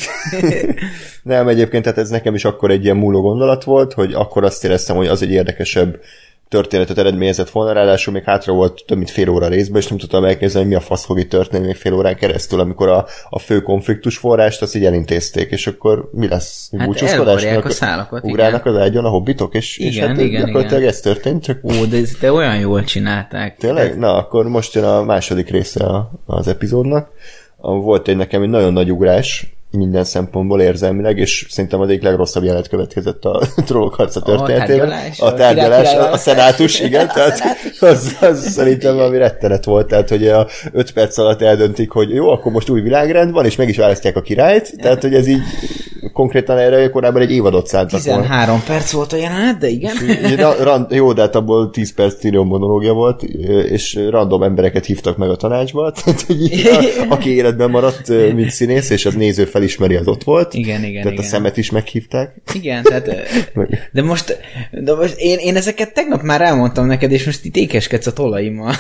[1.23, 4.65] Nem, egyébként tehát ez nekem is akkor egy ilyen múló gondolat volt, hogy akkor azt
[4.65, 6.01] éreztem, hogy az egy érdekesebb
[6.49, 10.25] történetet eredményezett volna, ráadásul még hátra volt több mint fél óra részben, és nem tudtam
[10.25, 13.61] elképzelni, mi a fasz fog itt történni még fél órán keresztül, amikor a, a fő
[13.61, 16.71] konfliktus forrást azt így elintézték, és akkor mi lesz?
[16.79, 17.45] Hát búcsúzkodás?
[17.45, 18.75] a szálakat, Ugrálnak igen.
[18.75, 20.93] az ágyon a hobbitok, és, igen, és hát igen, gyakorlatilag igen.
[20.93, 21.59] ez történt, csak...
[21.63, 23.57] Ó, de, de olyan jól csinálták.
[23.57, 23.99] Tényleg?
[23.99, 25.87] Na, akkor most jön a második része
[26.27, 27.09] az epizódnak.
[27.57, 32.45] Volt egy nekem egy nagyon nagy ugrás, minden szempontból érzelmileg, és szerintem az egyik legrosszabb
[32.45, 34.93] jelet következett a trollok harca történetében.
[35.19, 37.41] A tárgyalás, a, a, a szenátus, igen, tehát
[37.81, 42.29] az, az szerintem valami rettenet volt, tehát hogy a öt perc alatt eldöntik, hogy jó,
[42.29, 45.43] akkor most új világrend van, és meg is választják a királyt, tehát hogy ez így
[46.13, 48.63] konkrétan erre korábban egy évadot szántak 13 volna.
[48.67, 49.95] perc volt a jelenet, de igen.
[50.63, 53.23] rand, jó, de hát abból 10 perc Tyrion monológia volt,
[53.69, 59.07] és random embereket hívtak meg a tanácsba, tehát a, aki életben maradt, mint színész, és
[59.07, 60.55] az néző felismeri, az ott volt.
[60.55, 61.25] Igen, igen, Tehát igen.
[61.25, 62.43] a szemet is meghívták.
[62.55, 63.11] Igen, tehát
[63.93, 64.39] de most,
[64.71, 68.75] de most én, én ezeket tegnap már elmondtam neked, és most itt ékeskedsz a tollaimmal.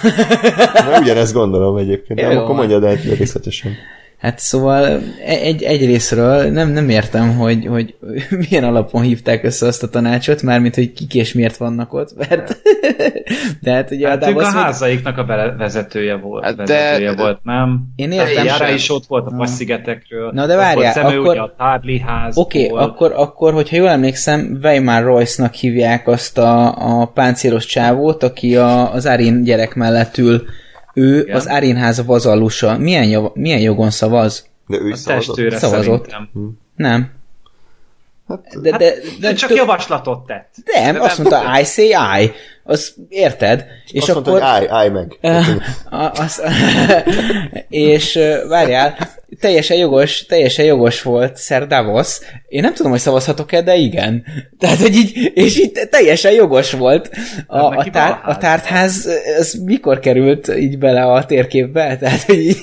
[0.91, 3.73] Na, ugyanezt gondolom egyébként, de akkor mondjad el részletesen.
[4.19, 7.95] Hát szóval egy, egy részről nem, nem értem, hogy, hogy
[8.49, 12.57] milyen alapon hívták össze azt a tanácsot, mármint, hogy kik és miért vannak ott, mert
[13.63, 15.25] de hát ugye hát ők a házaiknak a
[15.59, 17.81] vezetője volt, hát vezetője de, volt, nem?
[17.97, 18.45] Én értem.
[18.45, 20.31] Jára is ott volt a Passzigetekről.
[20.33, 21.39] Na de várjál, akkor...
[21.39, 26.75] a Tárli ház Oké, okay, akkor, akkor, hogyha jól emlékszem, Weimar Royce-nak hívják azt a,
[27.01, 30.43] a páncélos csávót, aki a, az Arin gyerek mellett ül
[30.97, 31.37] ő Igen.
[31.37, 32.79] az Arinház vazallusa.
[32.79, 34.47] Milyen, jog, milyen jogon szavaz?
[34.67, 35.51] De ő a szavazott.
[35.51, 36.13] szavazott.
[36.33, 36.47] Hm.
[36.77, 37.11] Nem.
[38.29, 39.59] Hát, de, de, de, de csak tök...
[39.59, 40.55] javaslatot tett.
[40.65, 41.89] Nem, de azt nem mondta, I say
[42.23, 42.33] I.
[42.69, 43.67] Az érted?
[43.91, 44.41] És azt akkor...
[44.41, 45.19] mondta, hogy I, I meg.
[46.25, 46.43] Az,
[47.69, 48.19] és
[48.49, 48.97] várjál,
[49.41, 52.19] teljesen jogos, teljesen jogos volt Sir Davos.
[52.49, 54.25] Én nem tudom, hogy szavazhatok-e, de igen.
[54.59, 57.11] Tehát, hogy így, és így teljesen jogos volt.
[57.47, 61.97] A, a, tár, a tártház, ez mikor került így bele a térképbe?
[61.97, 62.61] Tehát, hogy, így,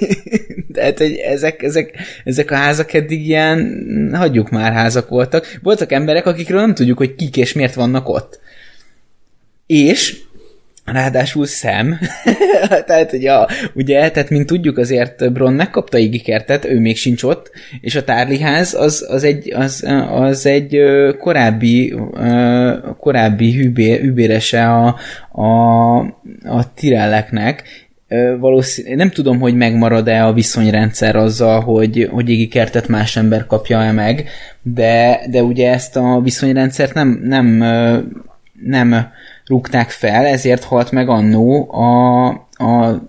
[0.73, 1.91] tehát, hogy ezek, ezek,
[2.23, 5.59] ezek a házak eddig ilyen, hagyjuk már házak voltak.
[5.61, 8.41] Voltak emberek, akikről nem tudjuk, hogy kik és miért vannak ott.
[9.65, 10.23] És
[10.85, 11.99] Ráadásul szem,
[12.87, 13.31] tehát ugye,
[13.73, 18.73] ugye, tehát mint tudjuk azért Bron megkapta Igikertet, ő még sincs ott, és a tárliház
[18.73, 20.79] az, az egy, az, az egy
[21.19, 21.95] korábbi,
[22.99, 24.95] korábbi hűbé, hűbérese a,
[25.31, 25.97] a,
[26.43, 27.63] a tirelleknek,
[28.39, 34.29] valószínűleg nem tudom, hogy megmarad-e a viszonyrendszer azzal, hogy, hogy Igikertet más ember kapja-e meg,
[34.61, 37.63] de, de ugye ezt a viszonyrendszert nem, nem,
[38.63, 39.11] nem
[39.45, 42.27] rúgták fel, ezért halt meg annó a,
[42.63, 43.01] a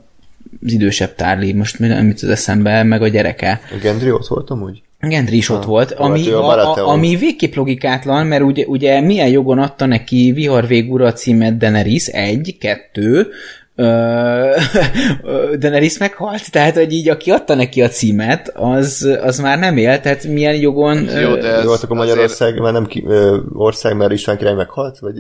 [0.66, 3.61] az idősebb tárli, most nem jut az eszembe, meg a gyereke.
[3.70, 4.82] A Gendry ott volt amúgy?
[5.01, 9.28] Gendry is ha, ott volt, ami, a, a, ami végképp logikátlan, mert ugye, ugye milyen
[9.28, 13.28] jogon adta neki Viharvég címet Daenerys, egy, kettő,
[15.59, 20.01] Daenerys meghalt, tehát hogy így aki adta neki a címet, az, az már nem él,
[20.01, 20.96] tehát milyen jogon...
[20.96, 22.62] Jó, de ez Jó, akkor Magyarország azért...
[22.62, 24.98] már nem ki, ö, ország, mert István király meghalt?
[24.98, 25.16] Vagy...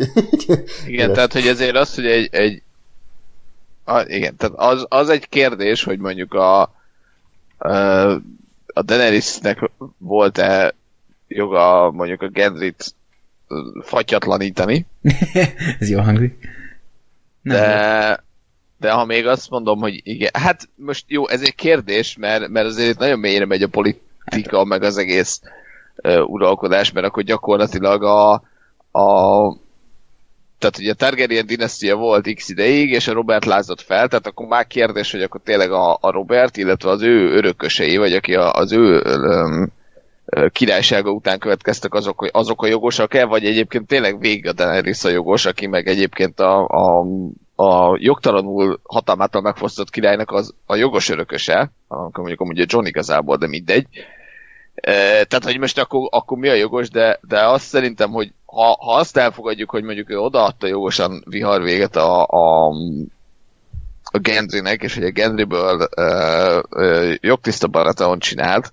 [0.86, 2.62] igen, tehát hogy ezért az, hogy egy, egy
[3.84, 6.62] a, igen, tehát az, az egy kérdés, hogy mondjuk a
[7.58, 10.74] a, Daenerysnek volt-e
[11.28, 12.94] joga mondjuk a Gendrit
[13.82, 14.86] fatyatlanítani.
[15.80, 16.48] Ez jó hangzik.
[17.42, 18.24] De,
[18.84, 22.66] de ha még azt mondom, hogy igen, hát most jó, ez egy kérdés, mert, mert
[22.66, 25.40] azért nagyon mélyre megy a politika, meg az egész
[26.02, 28.32] uh, uralkodás, mert akkor gyakorlatilag a,
[28.98, 29.56] a
[30.58, 34.46] tehát ugye a Targaryen dinasztia volt x ideig, és a Robert lázott fel, tehát akkor
[34.46, 38.52] már kérdés, hogy akkor tényleg a, a Robert, illetve az ő örökösei, vagy aki a,
[38.52, 39.72] az ő um,
[40.52, 45.46] királysága után következtek azok, azok a jogosak-e, vagy egyébként tényleg végig a Daenerys a jogos,
[45.46, 47.04] aki meg egyébként a, a
[47.54, 53.46] a jogtalanul hatalmától megfosztott királynak az a jogos örököse, akkor mondjuk amúgy John igazából, de
[53.46, 53.86] mindegy.
[54.74, 58.76] E, tehát, hogy most akkor, akkor mi a jogos, de, de azt szerintem, hogy ha,
[58.80, 62.68] ha azt elfogadjuk, hogy mondjuk ő odaadta jogosan vihar véget a, a,
[64.02, 68.72] a Gendrynek, és hogy a Gendryből e, e, jogtiszta Baratheon csinált,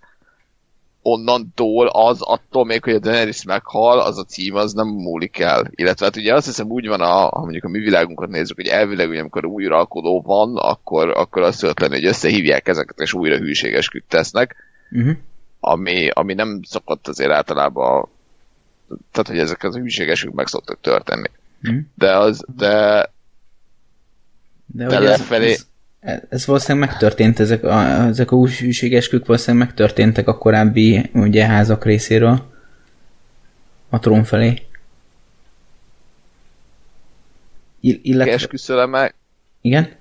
[1.02, 5.68] onnantól az, attól még, hogy a Daenerys meghal, az a cím az nem múlik el.
[5.70, 8.68] Illetve hát ugye azt hiszem úgy van, a, ha mondjuk a mi világunkat nézzük, hogy
[8.68, 13.14] elvileg, hogy amikor új uralkodó van, akkor, akkor az szokott lenni, hogy összehívják ezeket, és
[13.14, 14.56] újra hűséges tesznek,
[14.92, 15.16] uh-huh.
[15.60, 18.10] ami, ami nem szokott azért általában
[19.12, 21.30] tehát, hogy ezek az hűségesük meg szoktak történni.
[21.64, 21.80] Uh-huh.
[21.96, 23.10] De az, de
[24.74, 25.52] de, de lefelé...
[25.52, 25.68] Ez, ez
[26.46, 32.50] valószínűleg megtörtént, ezek a, ezek a hűségeskük valószínűleg megtörténtek a korábbi ugye, házak részéről
[33.90, 34.62] a trón felé.
[37.80, 38.34] Ill- illetve...
[38.34, 39.14] Esküszöleme...
[39.62, 39.96] Igen?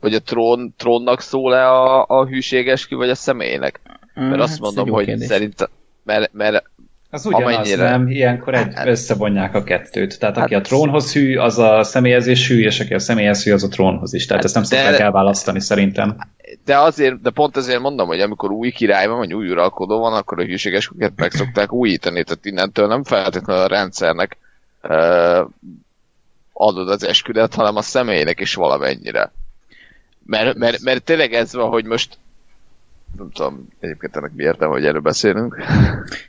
[0.00, 3.80] Vagy a trón, trónnak szól-e a, a hűségeskü, vagy a személynek?
[4.14, 5.26] Mert hát azt mondom, hogy kérdés.
[5.26, 5.68] szerint
[6.04, 6.70] mert, mert
[7.14, 7.90] az ugyanaz, amennyire...
[7.90, 8.08] nem?
[8.08, 10.18] Ilyenkor egy, hát, összevonják a kettőt.
[10.18, 13.52] Tehát hát, aki a trónhoz hű, az a személyezés hű, és aki a személyhez hű,
[13.52, 14.26] az a trónhoz is.
[14.26, 16.16] Tehát hát, ezt nem szokták elválasztani szerintem.
[16.64, 20.12] De azért, de pont ezért mondom, hogy amikor új király van, vagy új uralkodó van,
[20.12, 22.24] akkor a hűségeseket meg szokták újítani.
[22.24, 24.36] Tehát innentől nem feltétlenül a rendszernek
[24.82, 25.48] uh,
[26.52, 29.32] adod az esküdet, hanem a személynek is valamennyire.
[30.26, 32.18] Mert, mert, mert tényleg ez van, hogy most
[33.16, 35.56] nem tudom, egyébként ennek mi értelme, hogy erről beszélünk.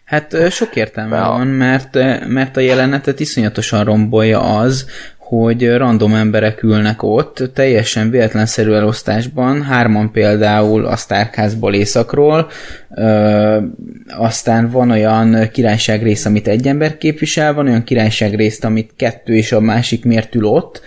[0.04, 1.94] Hát sok értelme De van, mert,
[2.28, 4.86] mert a jelenetet iszonyatosan rombolja az,
[5.18, 12.50] hogy random emberek ülnek ott, teljesen véletlenszerű elosztásban, hárman például a Starkházból északról,
[12.96, 13.62] ö,
[14.08, 19.36] aztán van olyan királyság rész, amit egy ember képvisel, van olyan királyság részt, amit kettő
[19.36, 20.82] és a másik miért ül ott,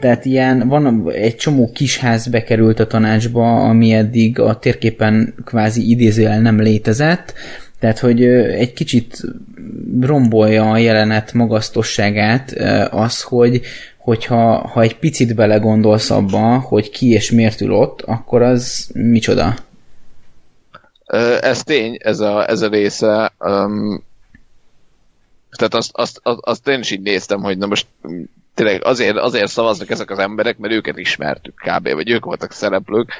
[0.00, 6.40] Tehát ilyen, van egy csomó kisház bekerült a tanácsba, ami eddig a térképen kvázi idézőjel
[6.40, 7.34] nem létezett,
[7.78, 9.20] tehát, hogy egy kicsit
[10.00, 12.50] rombolja a jelenet magasztosságát
[12.90, 13.60] az, hogy
[13.96, 19.54] hogyha ha egy picit belegondolsz abba, hogy ki és miért ül ott, akkor az micsoda?
[21.40, 23.32] Ez tény, ez a, ez a része.
[23.38, 24.04] Um,
[25.56, 27.86] tehát azt, azt, azt, azt én is így néztem, hogy na most
[28.56, 31.92] tényleg azért, azért szavaznak ezek az emberek, mert őket ismertük kb.
[31.92, 33.12] vagy ők voltak szereplők.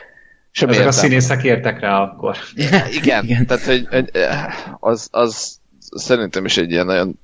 [0.50, 0.98] Sem ezek értem.
[0.98, 2.36] a színészek értek rá akkor.
[2.54, 2.86] Igen,
[3.22, 3.46] Igen.
[3.46, 4.10] tehát hogy, hogy
[4.80, 7.18] az, az szerintem is egy ilyen nagyon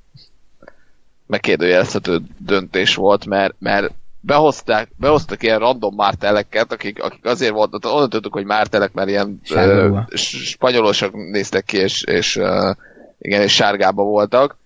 [1.27, 8.11] megkérdőjelezhető döntés volt, mert, mert behozták, behoztak ilyen random márteleket, akik, akik azért voltak, onnan
[8.11, 12.77] tudtuk, hogy mártelek, mert ilyen uh, spanyolosok néztek ki, és, és uh,
[13.19, 14.57] igen, és sárgába voltak.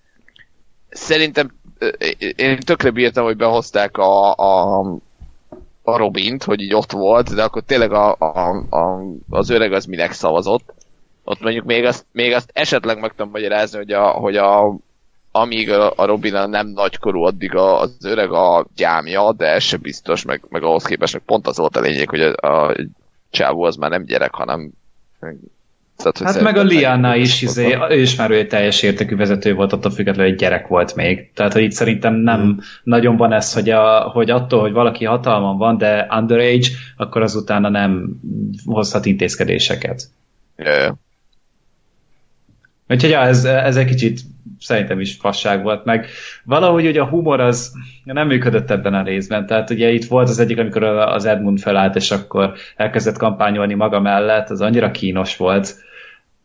[0.89, 1.56] Szerintem
[2.35, 4.79] én tökre bírtam, hogy behozták a, a,
[5.83, 9.85] a Robint, hogy így ott volt, de akkor tényleg a, a, a, az öreg az
[9.85, 10.73] minek szavazott.
[11.23, 14.75] Ott mondjuk még azt, még azt esetleg meg tudom magyarázni, hogy, a, hogy a,
[15.31, 19.81] amíg a, a Robin nem nagykorú, addig a, az öreg a gyámja, de ez sem
[19.81, 22.75] biztos, meg, meg ahhoz képest meg pont az volt a lényeg, hogy a, a
[23.29, 24.71] csávó az már nem gyerek, hanem
[25.97, 29.73] tehát, hát meg a Liana is, izé, ő is már egy teljes értékű vezető volt,
[29.73, 31.31] attól függetlenül egy gyerek volt még.
[31.33, 32.57] Tehát, hogy itt szerintem nem mm.
[32.83, 36.67] nagyon van ez, hogy, a, hogy attól, hogy valaki hatalman van, de underage,
[36.97, 38.19] akkor azutána nem
[38.65, 40.03] hozhat intézkedéseket.
[40.57, 40.95] Yeah.
[42.89, 44.19] Úgyhogy ja, ez, ez egy kicsit
[44.59, 46.07] szerintem is fasság volt, meg
[46.43, 47.71] valahogy ugye a humor az
[48.03, 51.95] nem működött ebben a részben, tehát ugye itt volt az egyik, amikor az Edmund felállt,
[51.95, 55.85] és akkor elkezdett kampányolni maga mellett, az annyira kínos volt,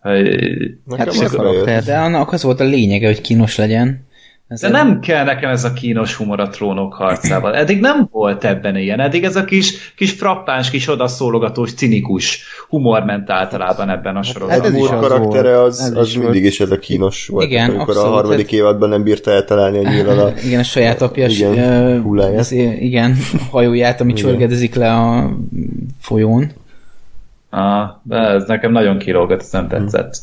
[0.02, 4.10] Hát karakter, de annak az volt a lényege, hogy kínos legyen.
[4.52, 7.56] Ez De nem kell nekem ez a kínos humor a trónok harcával.
[7.56, 9.00] Eddig nem volt ebben ilyen.
[9.00, 14.60] Eddig ez a kis, kis frappáns, kis odaszólogatós, cinikus humor ment általában ebben a sorozatban.
[14.60, 17.44] Hát ez is az karaktere az, az, az mindig is ez a kínos volt.
[17.44, 18.54] Igen, amikor abszolút, a harmadik hát...
[18.54, 20.32] évadban nem bírta eltalálni a nyílan a...
[20.44, 23.16] Igen, a saját apja igen, uh, az, igen,
[23.50, 25.30] hajóját, ami csörgedezik le a
[26.00, 26.52] folyón.
[27.54, 30.14] Ah, de ez nekem nagyon kilógott, ez nem tetszett.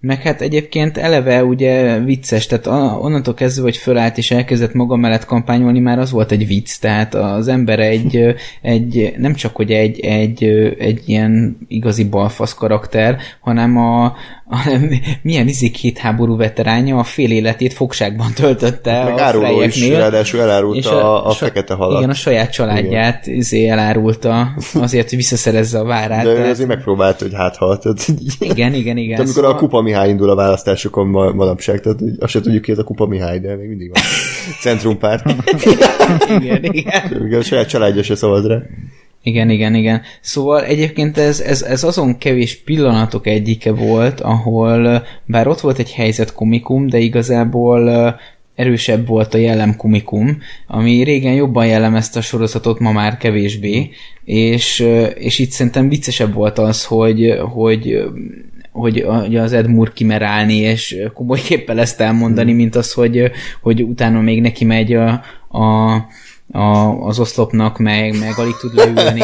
[0.00, 2.66] Meg hát egyébként eleve ugye vicces, tehát
[3.02, 7.14] onnantól kezdve, hogy fölállt és elkezdett maga mellett kampányolni, már az volt egy vicc, tehát
[7.14, 10.44] az ember egy, egy nem csak hogy egy, egy,
[10.78, 14.14] egy ilyen igazi balfasz karakter, hanem a,
[15.22, 20.40] milyen izé két háború veteránja a fél életét fogságban töltötte Meg a áruló is, ráadásul
[20.40, 21.98] elárulta a, a, a fekete halat.
[21.98, 23.38] Igen, a saját családját igen.
[23.38, 26.24] izé elárulta azért, hogy visszaszerezze a várát.
[26.24, 27.84] De ő azért megpróbált, hogy hát halt.
[28.38, 29.16] Igen, igen, igen.
[29.16, 29.50] De amikor szóval...
[29.50, 32.84] a Kupa Mihály indul a választásokon ma, manapság, tehát azt sem tudjuk ki, ez a
[32.84, 34.02] Kupa Mihály, de még mindig van.
[34.62, 35.24] Centrumpárt.
[36.28, 37.24] igen, igen.
[37.26, 37.38] igen.
[37.38, 38.62] A saját családja se szavaz rá.
[39.22, 40.02] Igen, igen, igen.
[40.20, 45.92] Szóval egyébként ez, ez, ez azon kevés pillanatok egyike volt, ahol bár ott volt egy
[45.92, 48.18] helyzet komikum, de igazából
[48.54, 53.90] erősebb volt a jellem komikum, ami régen jobban jellemezte a sorozatot, ma már kevésbé,
[54.24, 58.04] és, és itt szerintem viccesebb volt az, hogy, hogy
[58.72, 63.30] hogy az Ed Moore kimer állni, és komolyképpen ezt elmondani, mint az, hogy,
[63.60, 65.08] hogy utána még neki megy a,
[65.58, 65.96] a
[66.52, 69.22] a, az oszlopnak, meg, meg alig tud leülni.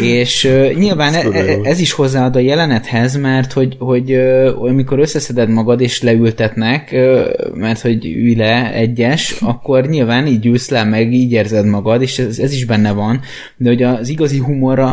[0.00, 4.98] és uh, nyilván ez, e, ez is hozzáad a jelenethez, mert hogy, hogy uh, amikor
[4.98, 10.84] összeszeded magad és leültetnek, uh, mert hogy ülj le egyes, akkor nyilván így ülsz le,
[10.84, 13.20] meg így érzed magad, és ez, ez is benne van,
[13.56, 14.92] de hogy az igazi humor a,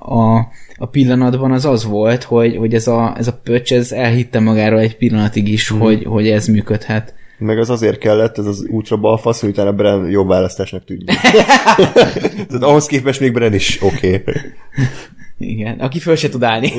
[0.00, 4.40] a, a pillanatban az az volt, hogy, hogy ez, a, ez a pöcs, ez elhitte
[4.40, 5.78] magáról egy pillanatig is, mm.
[5.78, 7.14] hogy, hogy ez működhet.
[7.38, 11.06] Meg az azért kellett, ez az ultra balfasz, hogy utána Bren jobb választásnak tűnjön.
[12.48, 14.14] Tehát ahhoz képest még Bren is oké.
[14.14, 14.34] Okay.
[15.38, 16.72] Igen, aki föl se tud állni.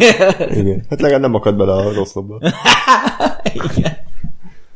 [0.50, 0.86] Igen.
[0.90, 2.40] Hát legalább nem akad bele a rossz lobba.
[3.54, 3.98] Igen.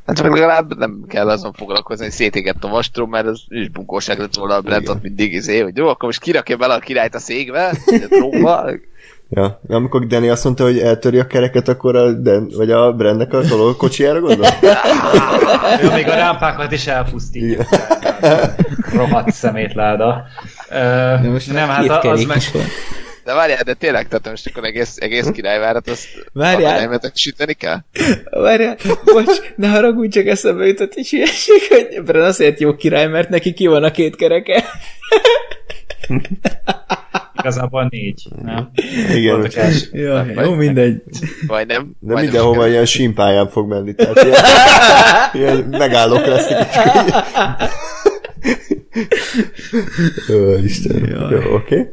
[0.06, 4.20] Hát meg legalább nem kell azon foglalkozni, hogy szétégett a vastrom, mert az is bunkóság
[4.20, 7.16] lett volna a Brent ott mindig izé, hogy jó, akkor most kirakja bele a királyt
[7.16, 8.72] a székbe, a trónba,
[9.34, 13.34] Ja, amikor Danny azt mondta, hogy eltöri a kereket, akkor a Dan, vagy a Brandnek
[13.34, 14.48] a kocsijára gondol?
[15.82, 17.66] ja, még a rámpákat is elpusztítja.
[18.94, 20.24] Rohadt szemétláda.
[21.24, 22.38] Most nem, hát az meg...
[23.24, 27.00] De várjál, de tényleg, tehát most akkor egész, egész királyvárat azt várjál.
[27.14, 27.78] süteni kell?
[28.32, 33.30] Várjál, bocs, ne haragudj, csak eszembe jutott egy hülyeség, hogy Bren azért jó király, mert
[33.30, 34.64] neki ki van a két kereke.
[37.42, 38.70] Igazából négy, nem?
[39.16, 39.48] Igen.
[39.92, 41.02] Ja, jó, mindegy.
[41.48, 41.96] Vagy nem.
[42.00, 44.44] De mindenhova ilyen simpáján fog menni, tehát ilyen,
[45.42, 46.70] ilyen megállók lesznek.
[50.34, 51.08] Ó, Isten.
[51.32, 51.80] Jó, oké.
[51.80, 51.90] Okay.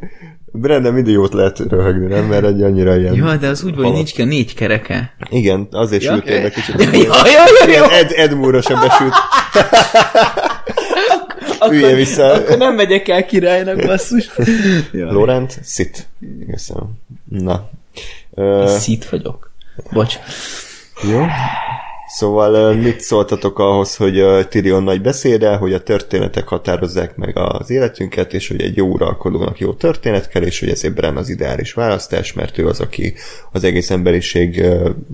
[0.53, 2.25] Brandon mindig jót lehet röhögni, nem?
[2.25, 3.15] Mert egy annyira ilyen...
[3.15, 5.15] Ja, de az úgy van, hogy nincs ki a négy kereke.
[5.31, 6.83] Igen, azért ja, sültél meg kicsit.
[6.83, 7.91] Ja, ja, ja, ja.
[7.91, 9.15] Ed, Ed Moore sem besült.
[11.71, 12.33] Ülje vissza.
[12.33, 14.31] Akkor nem megyek el királynak, basszus.
[14.93, 15.13] Jaj.
[15.13, 16.07] Laurent, sit.
[16.51, 16.93] Köszönöm.
[17.25, 17.71] Na.
[18.31, 19.51] Uh, Szit vagyok.
[19.93, 20.19] Bocs.
[21.11, 21.25] Jó.
[22.09, 28.35] Szóval mit szóltatok ahhoz, hogy Tyrion nagy beszéde, hogy a történetek határozzák meg az életünket,
[28.35, 32.33] és hogy egy jó uralkodónak jó történet kell, és hogy ezért Bran az ideális választás,
[32.33, 33.15] mert ő az, aki
[33.53, 34.65] az egész emberiség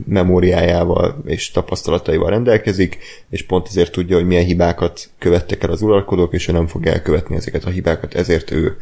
[0.06, 2.98] memóriájával és tapasztalataival rendelkezik,
[3.30, 6.86] és pont ezért tudja, hogy milyen hibákat követtek el az uralkodók, és ő nem fog
[6.86, 8.76] elkövetni ezeket a hibákat, ezért ő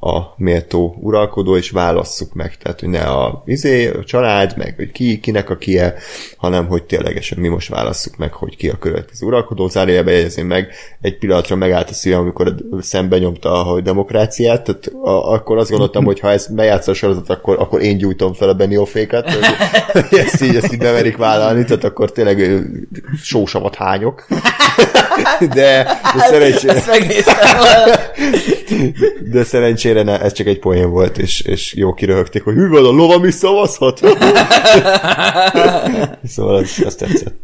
[0.00, 2.56] a méltó uralkodó, és válasszuk meg.
[2.56, 5.94] Tehát, hogy ne a, izé, a család, meg hogy ki, kinek a kie,
[6.36, 9.68] hanem hogy ténylegesen mi most válasszuk meg, hogy ki a következő uralkodó.
[9.68, 10.68] Zárójelbe jegyezni meg,
[11.00, 16.04] egy pillanatra megállt a szívem, amikor szembe nyomta a demokráciát, tehát a, akkor azt gondoltam,
[16.04, 19.44] hogy ha ez bejátsza a sorozat, akkor, akkor én gyújtom fel a Beniofékat, hogy,
[19.92, 22.64] hogy ezt így, ezt így bemerik vállalni, tehát akkor tényleg
[23.22, 24.26] sósavat hányok.
[25.40, 26.82] De, de szerencsére...
[29.30, 32.84] De szerencsére ne, ez csak egy poén volt, és, és jó kiröhögték, hogy hű van,
[32.84, 33.98] a lovam is szavazhat.
[36.24, 37.34] szóval az, az tetszett.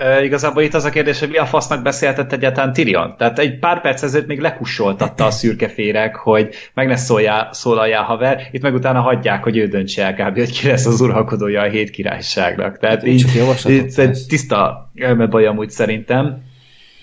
[0.00, 3.14] E, igazából itt az a kérdés, hogy mi a fasznak beszéltett egyáltalán Tyrion.
[3.18, 8.48] Tehát egy pár perc ezelőtt még lekussoltatta a szürkeféreg, hogy meg ne szóljál, szólaljál haver,
[8.52, 10.38] itt meg utána hagyják, hogy ő döntse el kb.
[10.38, 12.78] hogy ki lesz az uralkodója a hét királyságnak.
[12.78, 13.24] Tehát így,
[13.68, 16.48] így egy tiszta elmebaj amúgy szerintem.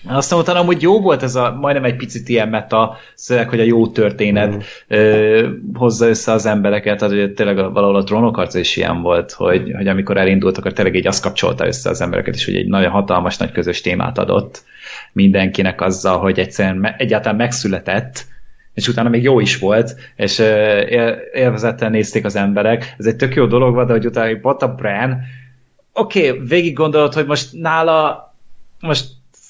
[0.08, 3.64] Aztán utána amúgy jó volt ez a, majdnem egy picit ilyen meta szöveg, hogy a
[3.64, 4.58] jó történet mm.
[4.88, 9.72] ö, hozza össze az embereket, tehát hogy tényleg valahol a trónokarc is ilyen volt, hogy,
[9.76, 12.90] hogy amikor elindult, akkor tényleg így azt kapcsolta össze az embereket, és hogy egy nagyon
[12.90, 14.62] hatalmas, nagy közös témát adott
[15.12, 18.26] mindenkinek azzal, hogy egyszerűen me, egyáltalán megszületett,
[18.74, 20.38] és utána még jó is volt, és
[21.32, 22.94] élvezettel nézték az emberek.
[22.98, 25.18] Ez egy tök jó dolog volt, de hogy utána volt a Bran,
[25.92, 28.26] oké, okay, végig gondolod, hogy most nála
[28.80, 29.06] most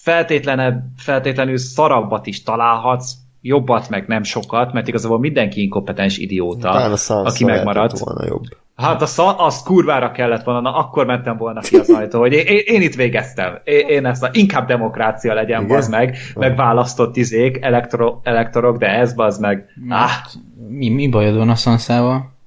[0.08, 6.70] feltétlenebb, feltétlenül szarabbat is találhatsz, jobbat meg nem sokat, mert igazából mindenki inkompetens idióta,
[7.08, 7.98] aki megmaradt.
[7.98, 8.42] Volna jobb.
[8.76, 12.46] Hát az, az kurvára kellett volna, na akkor mentem volna ki az ajtó, hogy én,
[12.46, 13.58] én, én itt végeztem.
[13.64, 18.86] Én, én ezt a, inkább demokrácia legyen, az meg, meg választott izék, elektro, elektorok, de
[18.86, 19.64] ez az meg.
[19.88, 20.10] Ah.
[20.68, 22.37] Mi, mi bajod van a szanszával?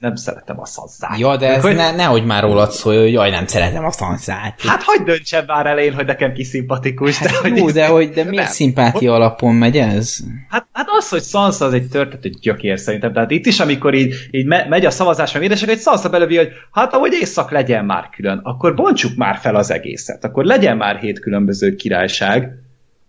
[0.00, 1.18] Nem szeretem a szanszát.
[1.18, 1.74] Ja, de ez hogy...
[1.74, 4.60] ne, nehogy már rólad szólj, hogy jaj, nem szeretem a szanszát.
[4.60, 7.18] Hát hagyd döntsem már elén, hogy nekem ki szimpatikus.
[7.18, 8.52] Hát de, jó, hogy de, hogy, de miért nem.
[8.52, 10.16] szimpátia alapon megy ez?
[10.48, 13.12] Hát, hát az, hogy Sansa az egy történet, egy gyökér szerintem.
[13.12, 16.36] Tehát itt is, amikor így, így me- megy a szavazás, meg édesek, egy Sansa belövi,
[16.36, 20.24] hogy hát ahogy észak legyen már külön, akkor bontsuk már fel az egészet.
[20.24, 22.64] Akkor legyen már hét különböző királyság,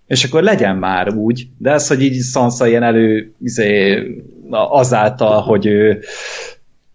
[0.07, 4.03] és akkor legyen már úgy, de ez, hogy így Sansa ilyen elő izé,
[4.49, 6.03] azáltal, hogy ő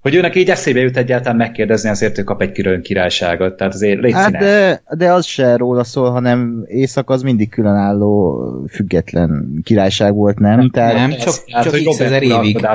[0.01, 4.01] hogy őnek így eszébe jut egyáltalán megkérdezni, azért ő kap egy külön királyságot, tehát azért
[4.01, 8.41] légy hát de, de az se róla szól, hanem Észak az mindig különálló
[8.71, 10.71] független királyság volt, nem?
[10.71, 12.67] Tehát, nem, csak, tehát, csak x ezer évig.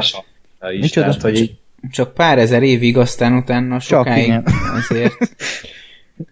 [0.71, 1.57] Is, tehát, hogy így...
[1.91, 5.13] Csak pár ezer évig, aztán utána sokáig csak, azért.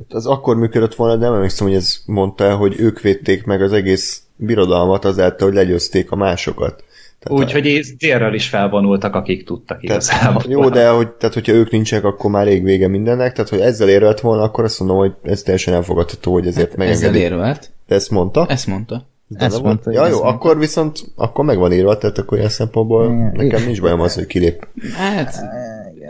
[0.10, 3.72] Az akkor működött volna, de nem emlékszem, hogy ez mondta, hogy ők védték meg az
[3.72, 6.84] egész birodalmat azáltal, hogy legyőzték a másokat.
[7.30, 10.44] Úgyhogy délről is felvonultak, akik tudtak igazából.
[10.48, 13.90] Jó, de hogy, tehát, hogyha ők nincsenek, akkor már rég vége mindennek, tehát hogy ezzel
[13.90, 17.08] érvelt volna, akkor azt mondom, hogy ez teljesen elfogadható, hogy ezért hát megengedik.
[17.10, 17.72] Ezzel érvelt.
[17.88, 18.46] De ezt mondta?
[18.50, 19.08] Ezt mondta.
[19.38, 20.28] Ezt mondta, ja, jó, mondta.
[20.28, 24.16] akkor viszont akkor meg van írva, tehát akkor ilyen szempontból igen, nekem nincs bajom az,
[24.16, 24.68] hogy kilép.
[24.98, 25.36] Hát,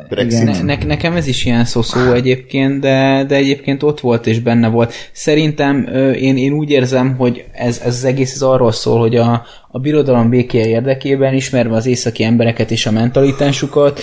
[0.09, 4.67] Ne, ne, nekem ez is ilyen szó egyébként, de, de egyébként ott volt és benne
[4.67, 4.93] volt.
[5.11, 9.45] Szerintem én, én úgy érzem, hogy ez, ez az egész az arról szól, hogy a,
[9.71, 14.01] a birodalom békéje érdekében, ismerve az északi embereket és a mentalitásukat,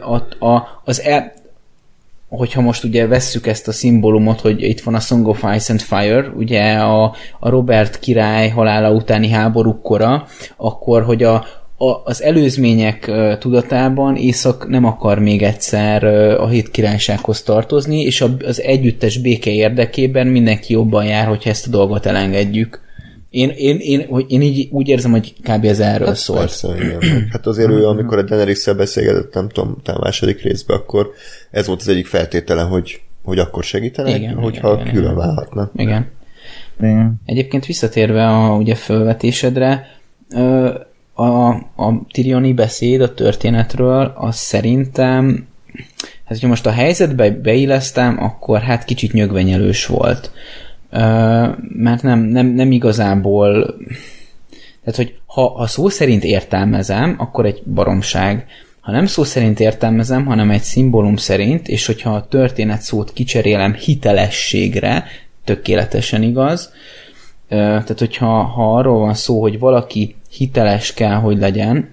[0.00, 1.32] a, a, az el,
[2.28, 5.80] hogyha most ugye vesszük ezt a szimbólumot, hogy itt van a Song of Ice and
[5.80, 7.04] Fire, ugye a,
[7.38, 10.26] a Robert király halála utáni háborúk kora,
[10.56, 11.44] akkor, hogy a,
[11.82, 18.00] a, az előzmények uh, tudatában Észak nem akar még egyszer uh, a hét királysághoz tartozni,
[18.00, 22.80] és a, az együttes béke érdekében mindenki jobban jár, hogyha ezt a dolgot elengedjük.
[23.30, 25.64] Én, én, én, hogy én így úgy érzem, hogy kb.
[25.64, 26.38] ez erről hát szólt.
[26.38, 27.28] Persze, igen.
[27.32, 31.10] Hát azért ő, amikor a daenerys beszélgetett, nem tudom, a második részben, akkor
[31.50, 35.16] ez volt az egyik feltétele, hogy, hogy akkor segítenek, igen, hogyha igen, külön igen.
[35.16, 35.72] válhatnak.
[35.76, 36.10] Igen.
[36.80, 37.20] igen.
[37.24, 39.86] Egyébként visszatérve a ugye fölvetésedre,
[41.20, 45.48] a, a Tyrioni beszéd a történetről, az szerintem
[46.24, 50.30] hát hogyha most a helyzetbe beillesztem, akkor hát kicsit nyögvenyelős volt
[51.60, 53.76] mert nem, nem, nem igazából
[54.80, 58.46] Tehát, hogy ha, ha szó szerint értelmezem, akkor egy baromság.
[58.80, 63.74] Ha nem szó szerint értelmezem, hanem egy szimbólum szerint, és hogyha a történet szót kicserélem
[63.74, 65.04] hitelességre,
[65.44, 66.72] tökéletesen igaz,
[67.48, 71.88] tehát hogyha ha arról van szó, hogy valaki hiteles kell, hogy legyen,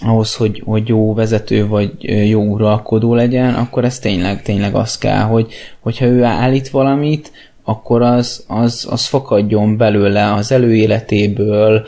[0.00, 1.92] ahhoz, hogy, hogy jó vezető vagy
[2.28, 7.32] jó uralkodó legyen, akkor ez tényleg, tényleg az kell, hogy hogyha ő állít valamit,
[7.62, 11.86] akkor az, az, az fakadjon belőle az előéletéből,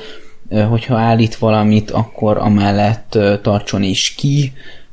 [0.69, 4.53] hogyha állít valamit, akkor amellett tartson is ki,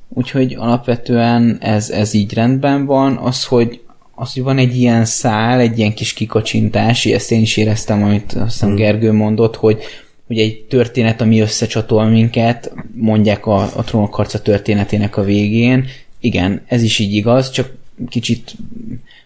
[0.09, 3.17] úgyhogy alapvetően ez, ez így rendben van.
[3.17, 3.81] Az, hogy,
[4.15, 8.33] az, hogy van egy ilyen szál, egy ilyen kis kikacsintás, ezt én is éreztem, amit
[8.33, 8.77] azt hiszem hmm.
[8.77, 9.81] Gergő mondott, hogy,
[10.29, 15.85] hogy egy történet, ami összecsatol minket, mondják a, a trónokharca történetének a végén.
[16.19, 17.73] Igen, ez is így igaz, csak
[18.09, 18.55] kicsit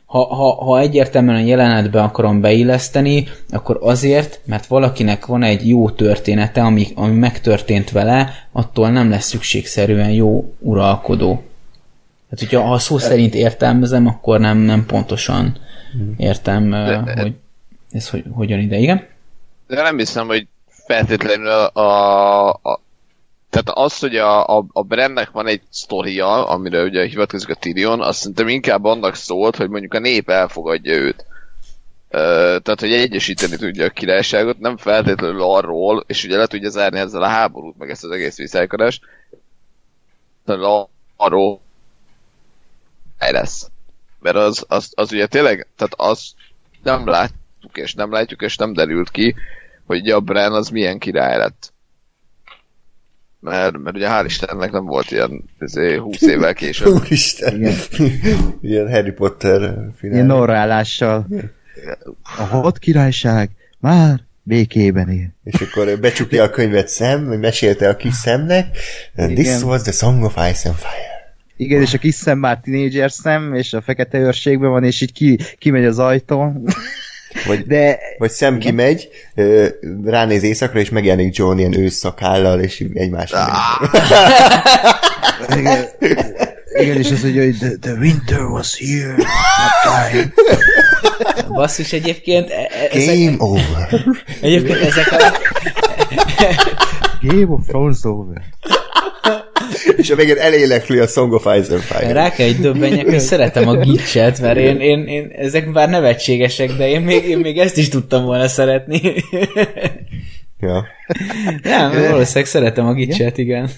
[0.05, 5.89] ha, ha, ha egyértelműen a jelenetbe akarom beilleszteni, akkor azért, mert valakinek van egy jó
[5.89, 11.43] története, ami, ami megtörtént vele, attól nem lesz szükségszerűen jó uralkodó.
[12.30, 15.57] Hát, hogyha ha szó szerint értelmezem, akkor nem, nem pontosan
[16.17, 17.34] értem, de, hogy
[17.91, 19.07] ez hogy, hogyan ide, igen?
[19.67, 20.47] De nem hiszem, hogy
[20.85, 22.81] feltétlenül a, a,
[23.49, 28.01] tehát az, hogy a, a, a Brennek van egy sztoria, amire ugye hivatkozik a Tyrion,
[28.01, 31.26] azt szerintem inkább annak szólt, hogy mondjuk a nép elfogadja őt.
[32.11, 32.19] Uh,
[32.61, 37.23] tehát, hogy egyesíteni tudja a királyságot, nem feltétlenül arról, és ugye le tudja zárni ezzel
[37.23, 39.01] a háborút, meg ezt az egész viszálykodást,
[41.15, 41.60] arról
[43.18, 43.69] lesz.
[44.19, 46.34] Mert az, az, az ugye tényleg, tehát az
[46.84, 49.35] nem láttuk, és nem látjuk, és nem derült ki,
[49.85, 51.73] hogy a Bren az milyen király lett
[53.43, 55.43] mert, mert ugye hál' Istennek nem volt ilyen
[55.99, 56.93] 20 izé, évvel később.
[57.01, 57.55] Úristen!
[57.55, 57.73] Igen.
[58.61, 59.60] ilyen Harry Potter
[59.95, 60.15] finál.
[60.15, 61.27] Ilyen norrálással.
[62.38, 63.49] A hat királyság
[63.80, 65.27] már békében él.
[65.43, 68.77] És akkor becsukja a könyvet szem, hogy mesélte a kis szemnek,
[69.15, 69.35] Igen.
[69.35, 71.14] This was the Song of Ice and Fire.
[71.57, 75.14] Igen, és a kis szem már tínédzser szem, és a fekete őrségben van, és így
[75.14, 76.65] ki, kimegy az ajtón.
[77.45, 79.10] Vagy, De, vagy Sam kimegy,
[80.05, 83.39] ránéz éjszakra, és megjelenik John ilyen ősszakállal, és egymásra.
[83.39, 83.89] Ah.
[85.57, 85.85] igen,
[86.73, 89.15] igen, és az, hogy the, the winter was here,
[89.84, 90.34] time.
[91.47, 92.49] Basszus, egyébként...
[92.49, 94.05] E- e- ezek, Game over.
[94.41, 95.38] Egyébként ezek a...
[97.22, 98.41] Game of Thrones over
[99.98, 102.14] és a végén elélekli a Song of Ice and Fire.
[102.14, 106.72] Rá kell, hogy döbbenjek, hogy szeretem a gicset, mert én, én, én, ezek bár nevetségesek,
[106.72, 109.02] de én még, én még ezt is tudtam volna szeretni.
[110.60, 110.86] Ja.
[111.64, 113.70] Nem, valószínűleg szeretem a gicset, igen.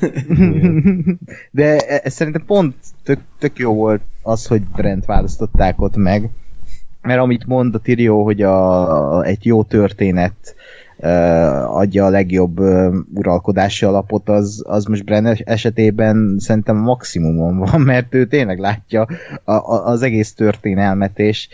[1.51, 6.29] De ez szerintem pont tök, tök jó volt az, hogy Brent választották ott meg,
[7.01, 10.55] mert amit mond a Tyrion, hogy a, egy jó történet
[11.67, 12.59] adja a legjobb
[13.13, 19.07] uralkodási alapot, az, az most Brenner esetében szerintem maximumon van, mert ő tényleg látja
[19.43, 21.47] a, a, az egész történelmet, és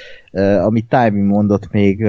[0.63, 2.05] amit Timing mondott még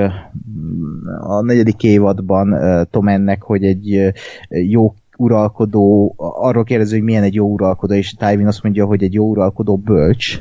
[1.21, 2.57] a negyedik évadban
[2.91, 4.13] Tomennek, hogy egy
[4.49, 9.15] jó uralkodó, arról kérdező, hogy milyen egy jó uralkodó, és Tywin azt mondja, hogy egy
[9.15, 10.41] jó uralkodó bölcs,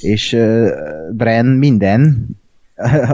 [0.00, 0.36] és
[1.12, 2.28] Bren minden,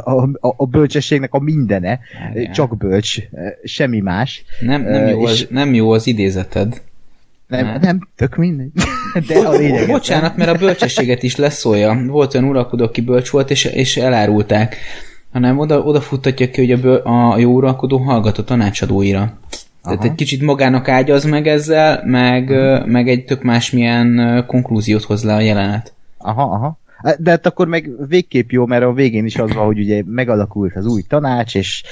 [0.05, 2.01] a, a, a bölcsességnek a mindene,
[2.35, 2.53] Igen.
[2.53, 3.19] csak bölcs,
[3.65, 4.45] semmi más.
[4.61, 6.83] Nem, nem, jó, az, nem jó az idézeted.
[7.47, 8.71] Nem, nem, nem tök mindegy.
[9.29, 9.87] De a lényeg.
[9.87, 12.03] Bocsánat, mert a bölcsességet is leszólja.
[12.07, 14.77] Volt olyan uralkodó, aki bölcs volt, és, és elárulták.
[15.33, 19.21] Hanem oda, oda futtatja ki, hogy a, böl, a jó uralkodó hallgat a tanácsadóira.
[19.21, 19.39] Aha.
[19.83, 22.51] Tehát egy kicsit magának ágyaz meg ezzel, meg,
[22.87, 25.93] meg egy tök másmilyen konklúziót hoz le a jelenet.
[26.19, 26.79] Aha, aha.
[27.19, 30.77] De hát akkor meg végképp jó, mert a végén is az van, hogy ugye megalakult
[30.77, 31.83] az új tanács, és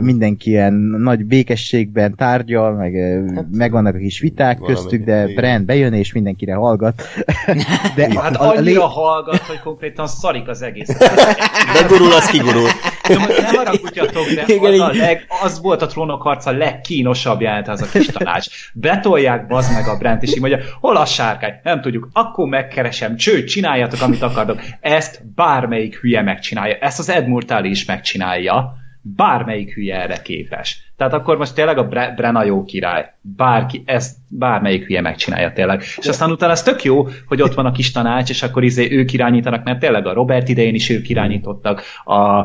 [0.00, 2.92] mindenki ilyen nagy békességben tárgyal, meg
[3.34, 5.34] hát, megvannak a kis viták köztük, de igen.
[5.34, 7.02] Brand bejön, és mindenkire hallgat.
[7.96, 8.92] De hát a, a, annyira lé...
[8.92, 10.98] hallgat, hogy konkrétan szarik az egész.
[11.74, 12.68] De gurul, az kigurul.
[13.08, 13.20] Nem
[13.54, 17.86] haragudjatok, de igen, az, a leg, az volt a trónok harca legkínosabb jelent az a
[17.98, 18.46] kis tanács.
[18.74, 21.60] Betolják bazd meg a Brent, és így mondja, hol a sárkány?
[21.62, 24.78] Nem tudjuk, akkor megkeresem, cső, csináljátok, amit akar akartok.
[24.80, 26.74] Ezt bármelyik hülye megcsinálja.
[26.74, 28.76] Ezt az Ed Murtali is megcsinálja.
[29.00, 30.92] Bármelyik hülye erre képes.
[30.96, 33.12] Tehát akkor most tényleg a Bre- Brenna jó király.
[33.20, 35.82] Bárki, ezt bármelyik hülye megcsinálja tényleg.
[35.96, 38.90] És aztán utána ez tök jó, hogy ott van a kis tanács, és akkor izé
[38.90, 42.42] ők irányítanak, mert tényleg a Robert idején is ők irányítottak, a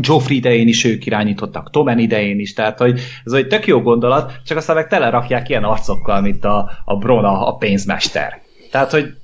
[0.00, 4.32] Joffrey idején is ők irányítottak, Tomen idején is, tehát hogy ez egy tök jó gondolat,
[4.44, 8.40] csak aztán meg telerakják ilyen arcokkal, mint a, a Brona, a pénzmester.
[8.70, 9.14] Tehát, hogy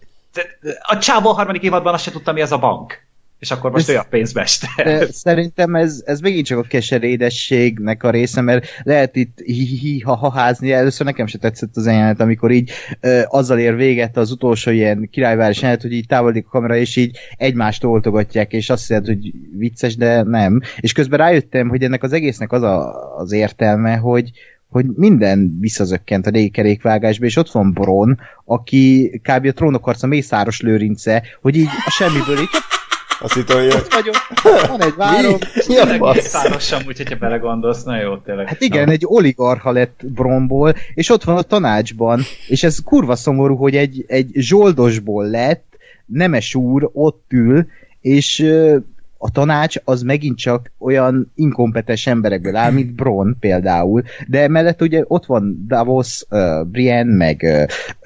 [0.82, 3.03] a csávó a harmadik évadban azt se tudta, mi ez a bank.
[3.44, 4.70] És akkor most Ez- olyan pénzmester.
[4.84, 11.06] De szerintem ez, ez megint csak a keserédességnek a része, mert lehet itt hi-hi-ha-házni, először
[11.06, 15.60] nekem se tetszett az jelenet, amikor így ö, azzal ér véget az utolsó ilyen királyváros
[15.60, 19.96] jelenet, hogy így távolodik a kamera, és így egymást oltogatják, és azt hiszed, hogy vicces,
[19.96, 20.60] de nem.
[20.80, 24.30] És közben rájöttem, hogy ennek az egésznek az a, az értelme, hogy
[24.74, 29.46] hogy minden visszazökkent a régi kerékvágásba, és ott van Bron, aki kb.
[29.46, 32.48] a trónokharca Mészáros Lőrince, hogy így a semmiből így
[33.24, 33.66] Azt hittem, hogy...
[33.66, 34.14] ott vagyok,
[34.68, 35.36] van egy várom,
[35.68, 36.14] Mi a Tényleg fasz?
[36.14, 38.48] Mészárosan, úgy, hogyha belegondolsz, na jó, tényleg.
[38.48, 43.56] Hát igen, egy oligarha lett Bronból, és ott van a tanácsban, és ez kurva szomorú,
[43.56, 45.64] hogy egy, egy zsoldosból lett,
[46.06, 47.66] nemes úr ott ül,
[48.00, 48.40] és
[49.18, 55.04] a tanács az megint csak olyan inkompetens emberekből áll, mint Bron például, de mellett ugye
[55.06, 57.64] ott van Davos, uh, Brienne, meg uh,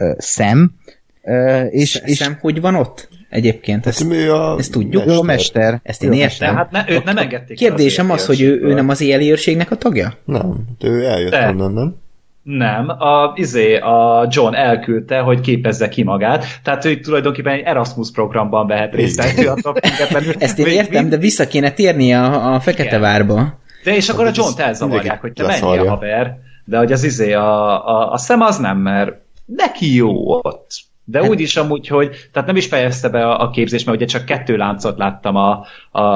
[0.09, 0.75] uh, Sam,
[1.23, 3.09] uh, és, És, és Szem, hogy van ott?
[3.29, 5.07] Egyébként ezt, Hát ő a ezt tudjuk?
[5.07, 5.81] ő a mester.
[5.83, 6.55] ezt én a értem.
[6.57, 9.31] hát ne, őt nem engedték el az Kérdésem az, hogy ő, ő nem az éjjeli
[9.31, 10.13] őrségnek a tagja?
[10.25, 11.49] Nem, ő eljött De.
[11.49, 11.97] onnan, nem?
[12.43, 18.11] Nem, a, izé, a John elküldte, hogy képezze ki magát, tehát ő tulajdonképpen egy Erasmus
[18.11, 19.21] programban vehet részt,
[20.39, 23.01] Ezt én értem, de vissza kéne térni a, a Fekete Igen.
[23.01, 23.59] Várba.
[23.85, 25.91] De és akkor a Hát ez John-t elzavarják, hogy te menjél leszarja.
[25.91, 29.13] haver, de hogy az izé, a, a, a szem az nem, mert
[29.45, 30.71] neki jó ott.
[31.11, 33.97] De Hát- úgy is amúgy, hogy, tehát nem is fejezte be a, a képzést, mert
[33.99, 36.07] ugye csak kettő láncot láttam a, a,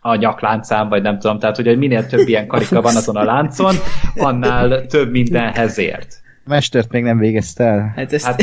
[0.00, 3.74] a nyakláncán, vagy nem tudom, tehát hogy minél több ilyen karika van azon a láncon,
[4.16, 6.20] annál több mindenhez ért.
[6.44, 7.92] A mestert még nem végezte el.
[7.96, 8.24] Hát ezt...
[8.24, 8.42] Hát-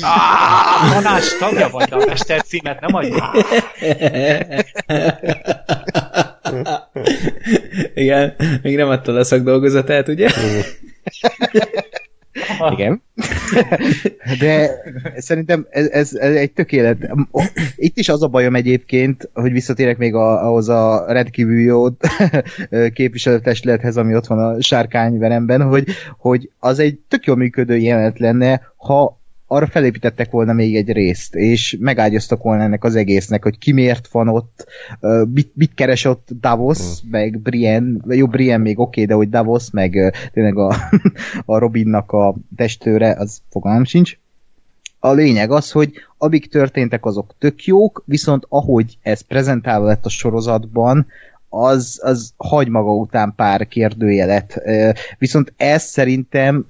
[0.00, 3.30] Ah, tanács tagja vagy, de a mester címet nem adja.
[7.94, 10.28] Igen, még nem adtad a szakdolgozatát, ugye?
[12.72, 13.02] Igen.
[14.40, 14.70] De
[15.16, 17.10] szerintem ez, ez, egy tökélet.
[17.76, 21.84] Itt is az a bajom egyébként, hogy visszatérek még a, ahhoz a rendkívül jó
[22.94, 25.88] képviselőtestülethez, ami ott van a sárkányveremben, hogy,
[26.18, 29.21] hogy az egy tök jól működő jelenet lenne, ha
[29.52, 34.08] arra felépítettek volna még egy részt, és megágyaztak volna ennek az egésznek, hogy ki miért
[34.08, 34.66] van ott,
[35.32, 36.78] mit, mit keres ott Davos,
[37.10, 40.74] meg Brienne, jó, Brienne még oké, okay, de hogy Davos, meg tényleg a,
[41.52, 44.18] a Robinnak a testőre, az fogalmam sincs.
[44.98, 50.08] A lényeg az, hogy amik történtek, azok tök jók, viszont ahogy ez prezentálva lett a
[50.08, 51.06] sorozatban,
[51.48, 54.62] az, az hagy maga után pár kérdőjelet.
[55.18, 56.66] Viszont ez szerintem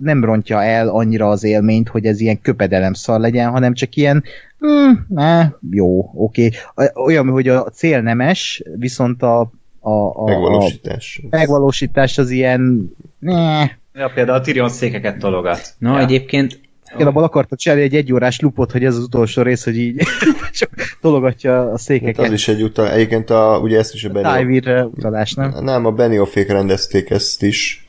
[0.00, 4.24] nem rontja el annyira az élményt, hogy ez ilyen köpedelemszar legyen, hanem csak ilyen,
[4.66, 6.50] mm, ne, jó, oké.
[6.74, 6.88] Okay.
[7.04, 9.40] Olyan, hogy a cél nemes, viszont a,
[9.80, 11.22] a, a, a Megvalósítás.
[11.30, 15.74] megvalósítás az ilyen, ne, Ja, például a Tyrion székeket tologat.
[15.78, 16.04] Na, ja.
[16.04, 16.60] egyébként
[16.98, 20.02] én abban akartam csinálni egy egyórás lupot, hogy ez az utolsó rész, hogy így
[20.58, 20.70] csak
[21.00, 22.26] tologatja a Hát székeket.
[22.26, 22.90] az is egy utal.
[22.90, 24.30] Egyébként a, ugye ezt is a Benio...
[24.30, 25.54] Tájvírre utalás, nem?
[25.60, 27.86] Nem, a Benioffék rendezték ezt is,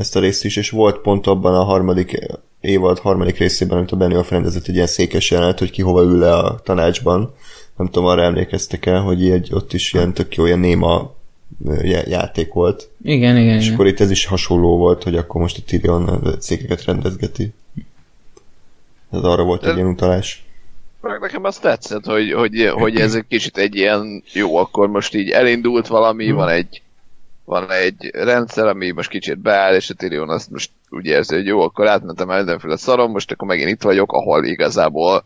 [0.00, 2.18] ezt a részt is, és volt pont abban a harmadik
[2.60, 6.18] évad harmadik részében, amit a Benioff rendezett egy ilyen székes jelenet, hogy ki hova ül
[6.18, 7.34] le a tanácsban.
[7.76, 11.14] Nem tudom, arra emlékeztek el, hogy egy, ott is ilyen tök jó, ilyen néma
[12.06, 12.90] játék volt.
[13.02, 13.74] igen, igen, És igen.
[13.74, 17.52] akkor itt ez is hasonló volt, hogy akkor most a Tyrion a székeket rendezgeti.
[19.10, 20.44] Ez arra volt egy ilyen utalás.
[21.00, 25.14] Meg nekem azt tetszett, hogy, hogy, hogy ez egy kicsit egy ilyen, jó, akkor most
[25.14, 26.82] így elindult valami, van egy
[27.50, 31.46] van egy rendszer, ami most kicsit beáll, és a Tyrion azt most úgy érzi, hogy
[31.46, 35.24] jó, akkor átmentem mindenféle szarom, most akkor megint itt vagyok, ahol igazából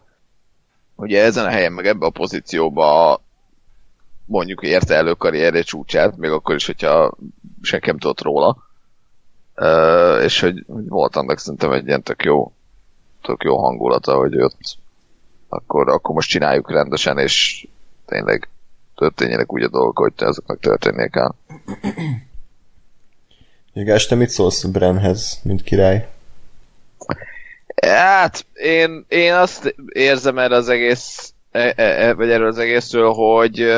[0.94, 3.20] ugye ezen a helyen, meg ebbe a pozícióba
[4.24, 7.14] mondjuk érte elő karrierje csúcsát, még akkor is, hogyha
[7.62, 8.56] senki nem tudott róla.
[10.22, 12.52] És hogy, hogy volt annak szerintem egy ilyen tök jó,
[13.22, 14.58] tök jó hangulata, hogy ott
[15.48, 17.66] akkor, akkor most csináljuk rendesen, és
[18.06, 18.48] tényleg
[18.94, 21.34] történjenek úgy a dolgok, hogy azoknak történnie kell.
[23.74, 26.08] Gás, te mit szólsz Brenhez, mint király?
[27.82, 33.12] Hát, én, én azt érzem erre az egész, e, e, e, vagy erről az egészről,
[33.12, 33.74] hogy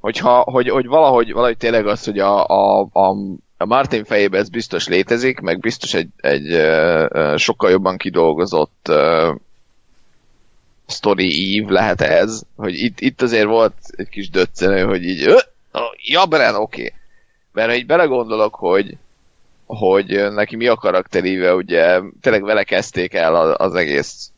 [0.00, 3.16] hogyha, hogy, hogy valahogy, valahogy tényleg az, hogy a, a, a,
[3.56, 8.88] a Martin fejében ez biztos létezik, meg biztos egy, egy ö, ö, sokkal jobban kidolgozott
[8.88, 9.32] ö,
[10.86, 15.38] story ív lehet ez, hogy itt, itt azért volt egy kis döccenő, hogy így, ö,
[15.96, 16.84] ja, Bren, oké.
[16.84, 16.92] Okay.
[17.52, 18.96] Mert ha így belegondolok, hogy,
[19.66, 24.30] hogy neki mi a karakteríve, ugye tényleg vele kezdték el az egész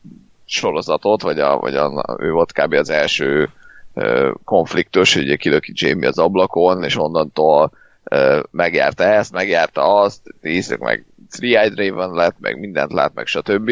[0.45, 2.73] sorozatot, vagy, a, vagy a, ő volt kb.
[2.73, 3.49] az első
[3.93, 7.71] ö, konfliktus, hogy ugye kilöki Jamie az ablakon, és onnantól
[8.03, 13.71] ö, megjárta ezt, megjárta azt, nézzük meg Three-Eyed Raven lett, meg mindent lát, meg stb.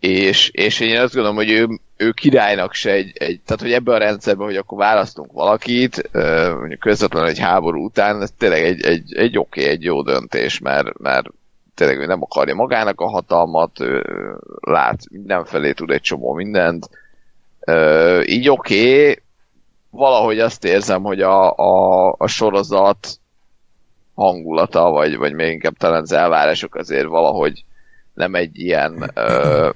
[0.00, 1.68] és, és én azt gondolom, hogy ő,
[2.02, 6.10] ő királynak se egy, egy, tehát hogy ebben a rendszerben, hogy akkor választunk valakit,
[6.58, 10.58] mondjuk közvetlenül egy háború után, ez tényleg egy, egy, egy oké, okay, egy jó döntés,
[10.58, 11.26] mert, mert
[11.74, 14.04] tényleg ő nem akarja magának a hatalmat, ő
[14.60, 16.90] lát mindenfelé, tud egy csomó mindent,
[18.24, 19.22] így oké, okay,
[19.90, 23.08] valahogy azt érzem, hogy a, a, a sorozat
[24.14, 27.64] hangulata, vagy, vagy még inkább talán az elvárások azért valahogy
[28.14, 29.70] nem egy ilyen ö,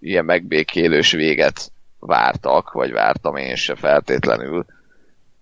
[0.00, 4.66] ilyen megbékélős véget vártak, vagy vártam én se feltétlenül.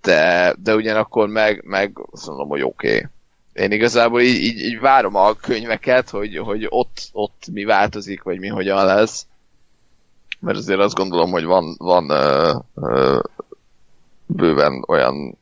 [0.02, 2.94] De, de ugyanakkor meg, meg azt mondom, hogy oké.
[2.94, 3.06] Okay.
[3.52, 8.38] Én igazából így, így, így, várom a könyveket, hogy, hogy ott, ott mi változik, vagy
[8.38, 9.26] mi hogyan lesz.
[10.40, 13.20] Mert azért azt gondolom, hogy van, van ö, ö,
[14.26, 15.38] bőven olyan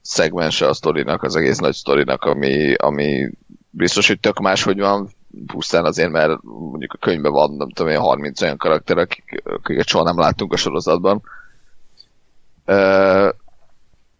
[0.00, 3.30] szegmense a sztorinak, az egész nagy sztorinak, ami, ami
[3.70, 5.10] biztos, hogy tök más, hogy van,
[5.46, 9.86] pusztán azért, mert mondjuk a könyvben van, nem tudom én, 30 olyan karakter, akik, akiket
[9.86, 11.22] soha nem láttunk a sorozatban.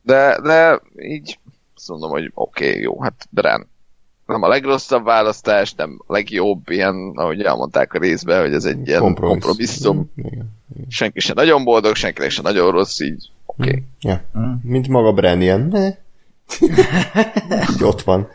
[0.03, 1.39] De, de így
[1.77, 3.71] azt mondom, hogy oké, okay, jó, hát Bren.
[4.27, 8.87] Nem a legrosszabb választás, nem a legjobb, ilyen, ahogy elmondták a részben, hogy ez egy
[8.89, 10.11] ilyen kompromisszum.
[10.89, 13.69] Senki sem nagyon boldog, senkinek sem nagyon rossz, így oké.
[13.69, 13.83] Okay.
[14.01, 14.25] Ja.
[14.63, 15.89] Mint maga Bren, ilyen, ne?
[17.75, 18.29] így ott van.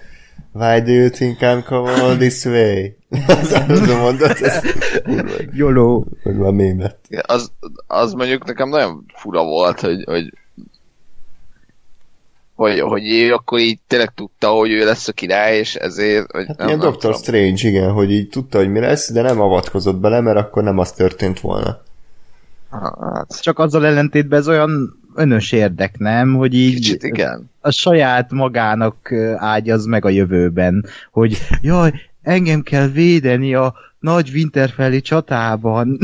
[0.58, 2.96] Why do you think I'm coming this way?
[3.28, 4.62] az, az a mondat, ez
[5.54, 6.08] Joló.
[6.24, 7.06] Hogy már mém lett.
[7.22, 7.52] Az,
[7.88, 10.34] az mondjuk nekem nagyon fura volt, hogy, hogy
[12.56, 16.32] hogy, hogy ő akkor így tényleg tudta, hogy ő lesz a király, és ezért...
[16.32, 17.22] Hogy hát nem, ilyen nem Doctor tudom.
[17.22, 20.78] Strange, igen, hogy így tudta, hogy mi lesz, de nem avatkozott bele, mert akkor nem
[20.78, 21.82] az történt volna.
[22.72, 23.42] Hát.
[23.42, 26.36] Csak azzal ellentétben ez olyan önös érdek, nem?
[26.36, 27.50] Hogy így Kicsit igen.
[27.62, 31.92] a saját magának ágyaz meg a jövőben, hogy jaj,
[32.22, 35.98] engem kell védeni a nagy Winterfelli csatában.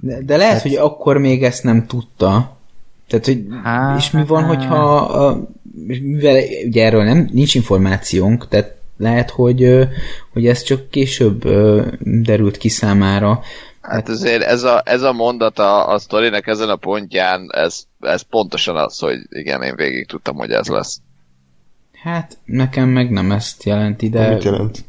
[0.00, 0.62] de, de lehet, hát...
[0.62, 2.58] hogy akkor még ezt nem tudta.
[3.08, 3.98] Tehát, hogy, hát...
[3.98, 5.48] és mi van, hogyha a,
[6.02, 9.88] mivel ugye erről nem, nincs információnk, tehát lehet, hogy,
[10.32, 11.48] hogy ez csak később
[12.02, 13.40] derült ki számára.
[13.90, 18.22] Hát azért ez a, ez a mondat a, a sztorinek ezen a pontján, ez, ez
[18.22, 21.00] pontosan az, hogy igen, én végig tudtam, hogy ez lesz.
[22.02, 24.28] Hát nekem meg nem ezt jelenti, de...
[24.28, 24.84] Mit jelent?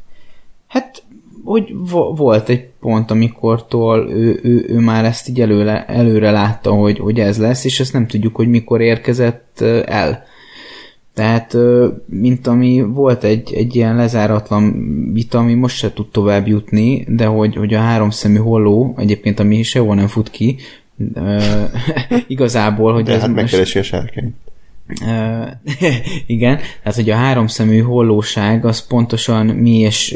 [0.68, 1.04] Hát,
[1.44, 6.72] hogy vo- volt egy pont, amikortól ő, ő, ő már ezt így előle, előre látta,
[6.72, 10.24] hogy, hogy ez lesz, és ezt nem tudjuk, hogy mikor érkezett el.
[11.14, 11.58] Tehát,
[12.06, 14.74] mint ami volt egy, egy ilyen lezáratlan
[15.14, 19.64] vita, ami most se tud tovább jutni, de hogy, hogy a háromszemű holló, egyébként ami
[19.64, 20.58] sehol nem fut ki,
[22.28, 23.76] igazából, hogy de ez hát most...
[23.76, 24.34] a sárkány.
[25.02, 25.48] Uh,
[26.26, 30.16] igen, tehát hogy a háromszemű hollóság az pontosan mi és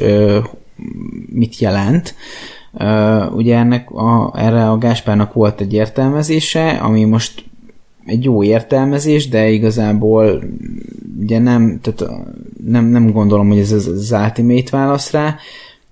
[1.30, 2.16] mit jelent.
[2.72, 7.44] Uh, ugye ennek a, erre a Gáspárnak volt egy értelmezése, ami most
[8.06, 10.44] egy jó értelmezés, de igazából
[11.22, 12.14] ugye nem, tehát
[12.66, 15.36] nem, nem gondolom, hogy ez az, ultimate válasz rá.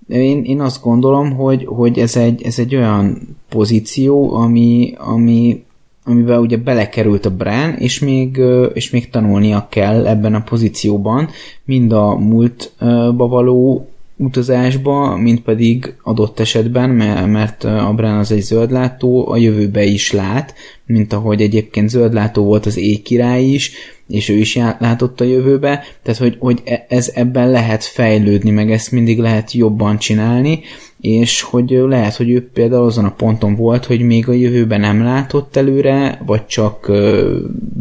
[0.08, 5.64] Én, én azt gondolom, hogy, hogy ez, egy, ez egy olyan pozíció, ami, ami
[6.06, 8.40] amiben ugye belekerült a Bran, és még,
[8.72, 11.28] és még tanulnia kell ebben a pozícióban,
[11.64, 16.90] mind a múltba való utazásba, mint pedig adott esetben,
[17.28, 20.54] mert a Bran az egy zöldlátó, a jövőbe is lát,
[20.86, 23.72] mint ahogy egyébként zöldlátó volt az éj király is,
[24.08, 28.70] és ő is látott a jövőbe, tehát hogy, hogy e, ez ebben lehet fejlődni, meg
[28.70, 30.60] ezt mindig lehet jobban csinálni,
[31.00, 35.02] és hogy lehet, hogy ő például azon a ponton volt, hogy még a jövőben nem
[35.02, 36.92] látott előre, vagy csak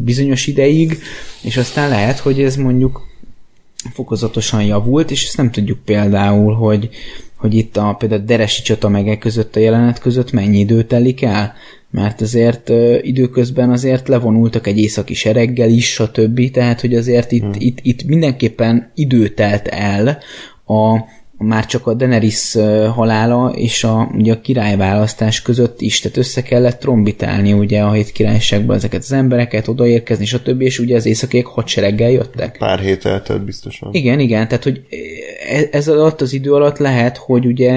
[0.04, 0.98] bizonyos ideig,
[1.42, 3.12] és aztán lehet, hogy ez mondjuk
[3.94, 6.90] fokozatosan javult, és ezt nem tudjuk például, hogy,
[7.38, 11.54] hogy itt a például Deresi csata meg között a jelenet között mennyi idő telik el,
[11.92, 16.52] mert azért ö, időközben azért levonultak egy északi sereggel is, stb.
[16.52, 17.54] Tehát, hogy azért itt, hmm.
[17.58, 20.18] itt, itt mindenképpen idő telt el
[20.66, 20.98] a,
[21.46, 22.54] már csak a Daenerys
[22.94, 28.12] halála és a, ugye a királyválasztás között is, tehát össze kellett trombitálni ugye a hét
[28.12, 30.62] királyságban ezeket az embereket, odaérkezni, stb.
[30.62, 32.58] és ugye az északiek hadsereggel jöttek.
[32.58, 33.90] Pár hét eltelt biztosan.
[33.92, 34.82] Igen, igen, tehát hogy
[35.50, 37.72] e, ez alatt az idő alatt lehet, hogy ugye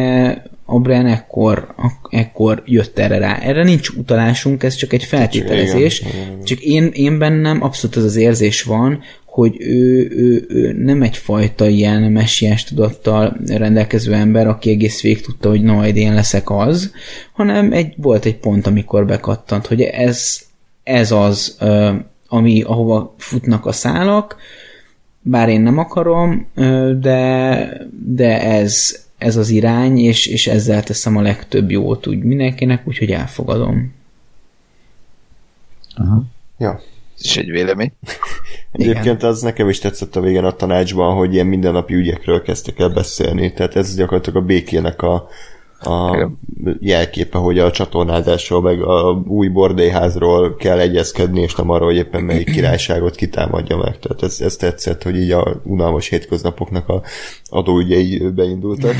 [0.67, 1.75] a Bren ekkor,
[2.11, 3.39] ekkor jött erre rá.
[3.39, 6.03] Erre nincs utalásunk, ez csak egy feltételezés.
[6.45, 11.69] Csak én, én bennem abszolút az az érzés van, hogy ő, ő, ő nem egyfajta
[11.69, 16.93] ilyen messiás tudattal rendelkező ember, aki egész végig tudta, hogy majd én leszek az,
[17.33, 20.41] hanem egy, volt egy pont, amikor bekattant, hogy ez,
[20.83, 21.59] ez az,
[22.29, 24.37] ami, ahova futnak a szálak,
[25.21, 26.47] bár én nem akarom,
[27.01, 27.69] de,
[28.15, 33.11] de ez, ez az irány, és, és ezzel teszem a legtöbb jót úgy mindenkinek, úgyhogy
[33.11, 33.95] elfogadom.
[35.97, 36.23] Aha.
[36.59, 36.81] Ja.
[37.19, 37.93] Ez is egy vélemény.
[38.73, 42.89] Egyébként az nekem is tetszett a végén a tanácsban, hogy ilyen mindennapi ügyekről kezdtek el
[42.89, 45.29] beszélni, tehát ez gyakorlatilag a békének a,
[45.81, 46.29] a
[46.81, 52.23] jelképe, hogy a csatornázásról, meg a új bordélyházról kell egyezkedni, és nem arra, hogy éppen
[52.23, 53.99] melyik királyságot kitámadja meg.
[53.99, 57.03] Tehát ez, ez tetszett, hogy így a unalmas hétköznapoknak a
[57.49, 58.95] adóügyei beindultak.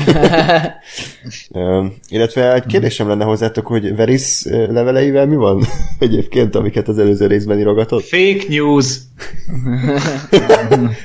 [2.09, 5.63] Illetve egy kérdésem lenne hozzátok, hogy Veris leveleivel mi van
[5.99, 8.03] egyébként, amiket az előző részben írogatott?
[8.03, 8.97] Fake news!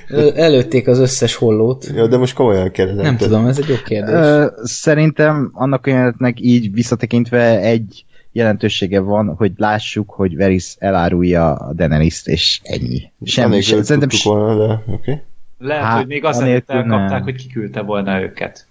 [0.35, 1.91] Előtték az összes hollót.
[1.95, 3.05] Ja, de most komolyan kérdezem.
[3.05, 4.15] Nem tudom, ez egy jó kérdés.
[4.15, 11.73] Ö, szerintem annak jelenetnek így visszatekintve egy jelentősége van, hogy lássuk, hogy Veris elárulja a
[11.73, 13.11] Daenerys-t, és ennyi.
[13.25, 14.93] Semmi, sem, szerintem tudtuk volna, de oké.
[14.93, 15.23] Okay.
[15.59, 17.23] Lehet, Hát, hogy még azt anélkül elkapták, nem.
[17.23, 18.67] hogy kiküldte volna őket.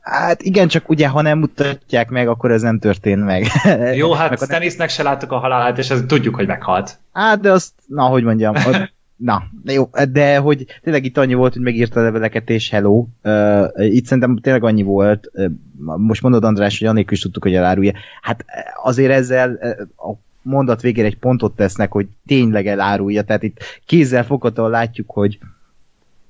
[0.00, 3.46] Hát igen, csak ugye, ha nem mutatják meg, akkor ez nem történt meg.
[3.94, 6.98] Jó, hát Meg a- Stannisnek se láttuk a halálát, és ezt tudjuk, hogy meghalt.
[7.12, 11.52] Hát, de azt, na, hogy mondjam, ott, na, jó, de hogy tényleg itt annyi volt,
[11.52, 13.06] hogy megírta a leveleket, és hello.
[13.22, 15.50] Uh, itt szerintem tényleg annyi volt, uh,
[15.96, 17.92] most mondod András, hogy annélkül is tudtuk, hogy elárulja.
[18.22, 18.44] Hát
[18.82, 24.24] azért ezzel uh, a mondat végére egy pontot tesznek, hogy tényleg elárulja, tehát itt kézzel
[24.24, 25.38] foghatóan látjuk, hogy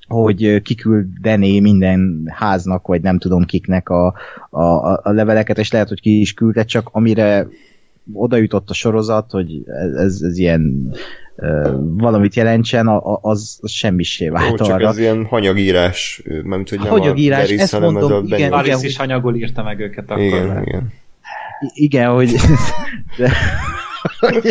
[0.08, 4.14] hogy kiküldené minden háznak, vagy nem tudom kiknek a,
[4.50, 4.62] a,
[5.02, 7.48] a leveleket, és lehet, hogy ki is küldte, csak amire
[8.12, 9.62] oda jutott a sorozat, hogy
[9.96, 10.92] ez, ez ilyen
[11.80, 12.88] valamit jelentsen,
[13.20, 14.88] az, az semmissé Jó, vált csak arra.
[14.88, 18.36] ez ilyen hanyagírás, mármint, hogy A nem hanyagírás, a Varys, ezt hanem mondom, ez a
[18.36, 18.50] igen.
[18.50, 20.22] Varys hogy- is hanyagul írta meg őket akkor.
[20.22, 20.92] Igen, igen.
[21.60, 22.34] I- igen, hogy,
[23.18, 23.32] de,
[24.20, 24.50] hogy,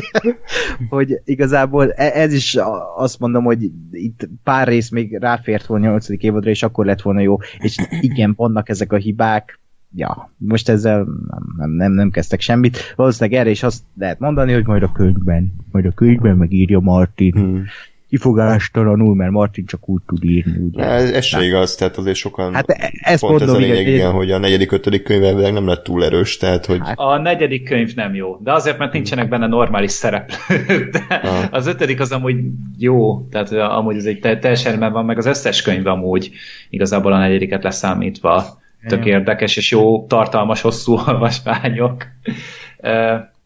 [0.90, 2.58] hogy igazából e- ez is
[2.96, 6.08] azt mondom, hogy itt pár rész még ráfért volna a 8.
[6.10, 9.60] évadra, és akkor lett volna jó, és igen, vannak ezek a hibák,
[9.96, 10.98] ja, most ezzel
[11.30, 12.94] nem, nem, nem, nem kezdtek semmit.
[12.96, 17.32] Valószínűleg erre is azt lehet mondani, hogy majd a könyvben, majd a könyvben megírja Martin.
[17.34, 17.64] Hmm.
[18.10, 20.58] Kifogástalanul, mert Martin csak úgy tud írni.
[20.58, 20.84] Ugye?
[20.84, 23.82] Ez, ez se igaz, tehát azért sokan Hát e- ezt pont ez a mondom, lényeg,
[23.82, 26.98] igen, igen, hogy a negyedik, ötödik könyv elvileg nem lett túl erős, tehát hogy Hát-
[27.00, 30.90] A negyedik könyv nem jó, de azért, mert nincsenek benne normális szereplők.
[30.92, 31.48] De Ah.
[31.52, 32.36] az ötödik az amúgy
[32.78, 36.32] jó, tehát hogy amúgy ez egy te- teljesen van, meg az összes könyv amúgy
[36.70, 42.06] igazából a negyediket leszámítva tök érdekes és jó, tartalmas, hosszú olvasmányok.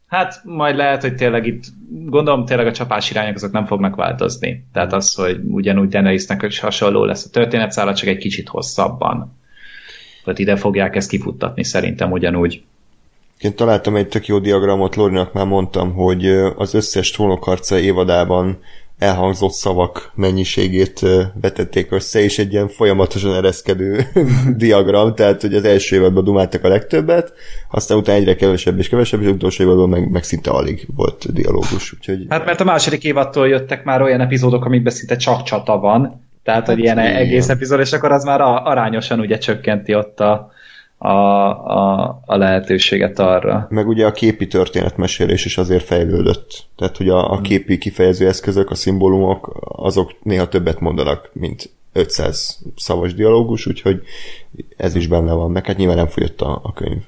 [0.08, 1.64] Hát majd lehet, hogy tényleg itt,
[2.06, 4.66] gondolom tényleg a csapás irányok azok nem fognak változni.
[4.74, 9.38] Tehát az, hogy ugyanúgy Daenerysnek is hasonló lesz a történetszála, csak egy kicsit hosszabban.
[10.24, 12.64] Tehát ide fogják ezt kifuttatni szerintem ugyanúgy.
[13.40, 18.60] Én találtam egy tök jó diagramot, Lorinak már mondtam, hogy az összes trónokharca évadában
[18.98, 21.06] elhangzott szavak mennyiségét
[21.42, 24.08] vetették össze, és egy ilyen folyamatosan ereszkedő
[24.58, 27.34] diagram, tehát hogy az első évadban dumáltak a legtöbbet,
[27.72, 31.34] aztán utána egyre kevesebb és kevesebb, és az utolsó évadban meg, meg szinte alig volt
[31.34, 35.78] dialógus, úgyhogy Hát mert a második évattól jöttek már olyan epizódok, amikben szinte csak csata
[35.80, 37.16] van, tehát hogy ilyen igen.
[37.16, 40.52] egész epizód, és akkor az már arányosan ugye csökkenti ott a,
[40.98, 43.68] a, a, a lehetőséget arra.
[43.70, 46.66] meg ugye a képi történetmesélés is azért fejlődött.
[46.76, 52.60] Tehát, hogy a, a képi kifejező eszközök, a szimbólumok, azok néha többet mondanak, mint 500
[52.76, 54.02] szavas dialógus, úgyhogy
[54.78, 57.02] ez is benne van, meg hát nyilván nem fogyott a, a könyv.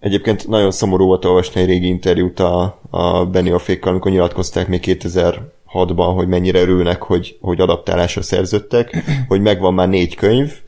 [0.00, 6.12] Egyébként nagyon szomorú volt olvasni egy régi interjút a, a Benioffékkal, amikor nyilatkozták még 2006-ban,
[6.14, 10.61] hogy mennyire örülnek, hogy, hogy adaptálásra szerződtek, hogy megvan már négy könyv,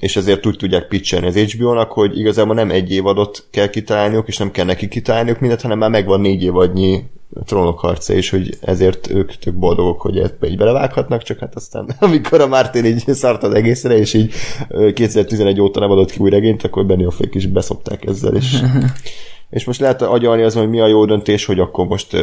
[0.00, 4.36] és ezért úgy tudják pitchelni az HBO-nak, hogy igazából nem egy évadot kell kitalálniuk, és
[4.36, 7.02] nem kell neki kitalálniuk mindent, hanem már megvan négy évadnyi
[7.44, 11.94] trónok harca, és hogy ezért ők tök boldogok, hogy ebbe így belevághatnak, csak hát aztán
[11.98, 14.32] amikor a Martin így szart az egészre, és így
[14.68, 18.60] ö, 2011 óta nem adott ki új regényt, akkor Benioffék is beszopták ezzel, és
[19.50, 22.16] és most lehet agyalni azon, hogy mi a jó döntés, hogy akkor most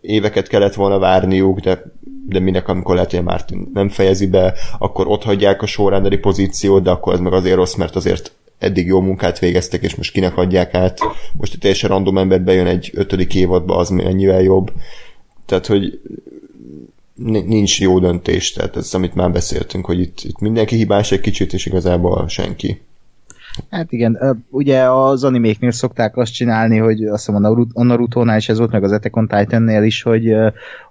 [0.00, 1.82] éveket kellett volna várniuk, de,
[2.28, 6.82] de minek, amikor lehet, hogy a nem fejezi be, akkor ott hagyják a showrunneri pozíciót,
[6.82, 10.36] de akkor ez meg azért rossz, mert azért eddig jó munkát végeztek, és most kinek
[10.36, 11.00] adják át.
[11.32, 14.72] Most egy teljesen random ember bejön egy ötödik évadba, az mennyivel jobb.
[15.46, 16.00] Tehát, hogy
[17.14, 21.20] ni- nincs jó döntés, tehát ez, amit már beszéltünk, hogy itt, itt mindenki hibás egy
[21.20, 22.80] kicsit, és igazából senki.
[23.70, 28.58] Hát igen, ugye az animéknél szokták azt csinálni, hogy azt hiszem a Naruto-nál is ez
[28.58, 30.36] volt, meg az Attack on Titan-nél is, hogy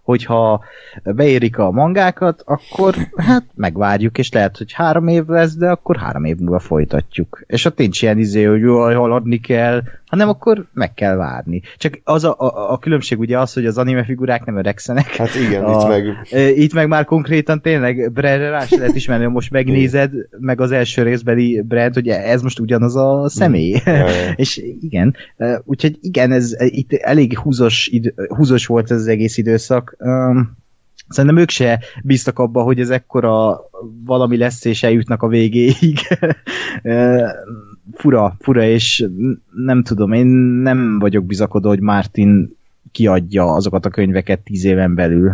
[0.05, 0.63] hogyha
[1.03, 6.23] beérik a mangákat, akkor hát megvárjuk, és lehet, hogy három év lesz, de akkor három
[6.23, 7.43] év múlva folytatjuk.
[7.47, 11.61] És ott nincs ilyen izé, hogy jaj, haladni kell, hanem akkor meg kell várni.
[11.77, 15.15] Csak az a, a, a különbség ugye az, hogy az anime figurák nem öregszenek.
[15.15, 16.27] Hát igen, a, itt meg...
[16.57, 21.61] Itt meg már konkrétan tényleg Brandre rá lehet ismerni, most megnézed, meg az első részbeli
[21.61, 23.81] Brand, hogy ez most ugyanaz a személy.
[23.89, 24.03] Mm.
[24.35, 25.15] És igen,
[25.63, 30.57] úgyhogy igen, ez itt elég húzos, idő, húzos volt ez az egész időszak, um,
[31.07, 33.59] szerintem ők se bíztak abba, hogy ez ekkora
[34.05, 35.99] valami lesz, és eljutnak a végéig.
[37.93, 39.07] fura, fura, és
[39.55, 40.27] nem tudom, én
[40.61, 42.57] nem vagyok bizakodó, hogy Martin
[42.91, 45.31] kiadja azokat a könyveket tíz éven belül.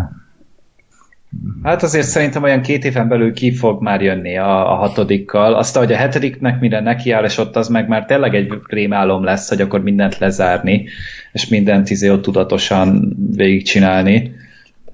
[1.63, 5.53] Hát azért szerintem olyan két éven belül ki fog már jönni a, a hatodikkal.
[5.53, 9.49] Azt, hogy a hetediknek mire nekiáll, és ott az meg már tényleg egy rémálom lesz,
[9.49, 10.87] hogy akkor mindent lezárni,
[11.31, 14.31] és mindent izé ott tudatosan végigcsinálni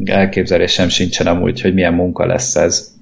[0.05, 2.95] elképzelésem sincsen amúgy, hogy milyen munka lesz ez.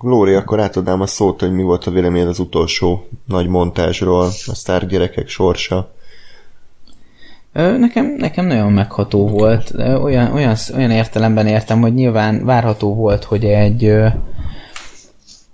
[0.00, 4.54] Glóri, akkor átadnám a szót, hogy mi volt a véleményed az utolsó nagy montázsról, a
[4.54, 5.92] sztár gyerekek sorsa.
[7.54, 9.72] Nekem, nekem nagyon megható volt.
[10.02, 13.92] Olyan, olyan, olyan értelemben értem, hogy nyilván várható volt, hogy egy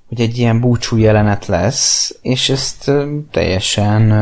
[0.08, 2.90] hogy egy ilyen búcsú jelenet lesz, és ezt
[3.30, 4.12] teljesen,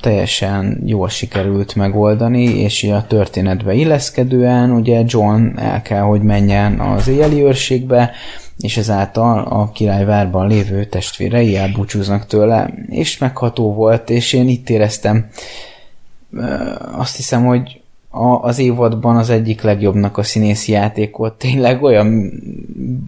[0.00, 7.08] teljesen jól sikerült megoldani, és a történetbe illeszkedően ugye John el kell, hogy menjen az
[7.08, 8.10] éjjeli őrségbe,
[8.58, 15.26] és ezáltal a királyvárban lévő testvérei elbúcsúznak tőle, és megható volt, és én itt éreztem
[16.92, 17.80] azt hiszem, hogy
[18.10, 21.32] a, az évadban az egyik legjobbnak a színészi játék volt.
[21.32, 22.32] Tényleg olyan,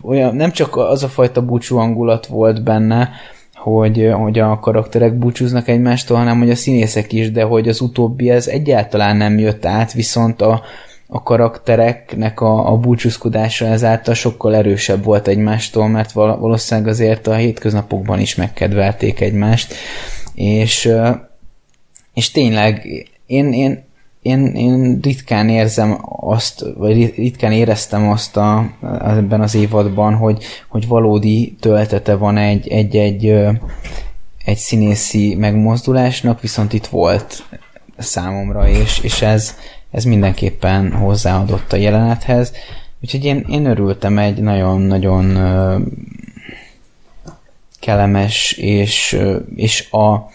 [0.02, 3.10] olyan, nem csak az a fajta búcsú hangulat volt benne,
[3.54, 8.30] hogy, hogy a karakterek búcsúznak egymástól, hanem hogy a színészek is, de hogy az utóbbi
[8.30, 10.62] ez egyáltalán nem jött át, viszont a,
[11.06, 18.20] a karaktereknek a, a búcsúzkodása ezáltal sokkal erősebb volt egymástól, mert valószínűleg azért a hétköznapokban
[18.20, 19.74] is megkedvelték egymást,
[20.34, 20.92] és,
[22.14, 22.86] és tényleg
[23.26, 23.88] én, én
[24.22, 28.70] én, én ritkán érzem azt, vagy ritkán éreztem azt a,
[29.00, 33.26] ebben az évadban, hogy, hogy valódi töltete van egy, egy, egy,
[34.44, 37.44] egy színészi megmozdulásnak, viszont itt volt
[37.98, 39.54] számomra, és, és ez,
[39.90, 42.52] ez mindenképpen hozzáadott a jelenethez.
[43.02, 45.38] Úgyhogy én, én örültem egy nagyon-nagyon
[47.80, 49.20] kellemes, és,
[49.56, 50.28] és a,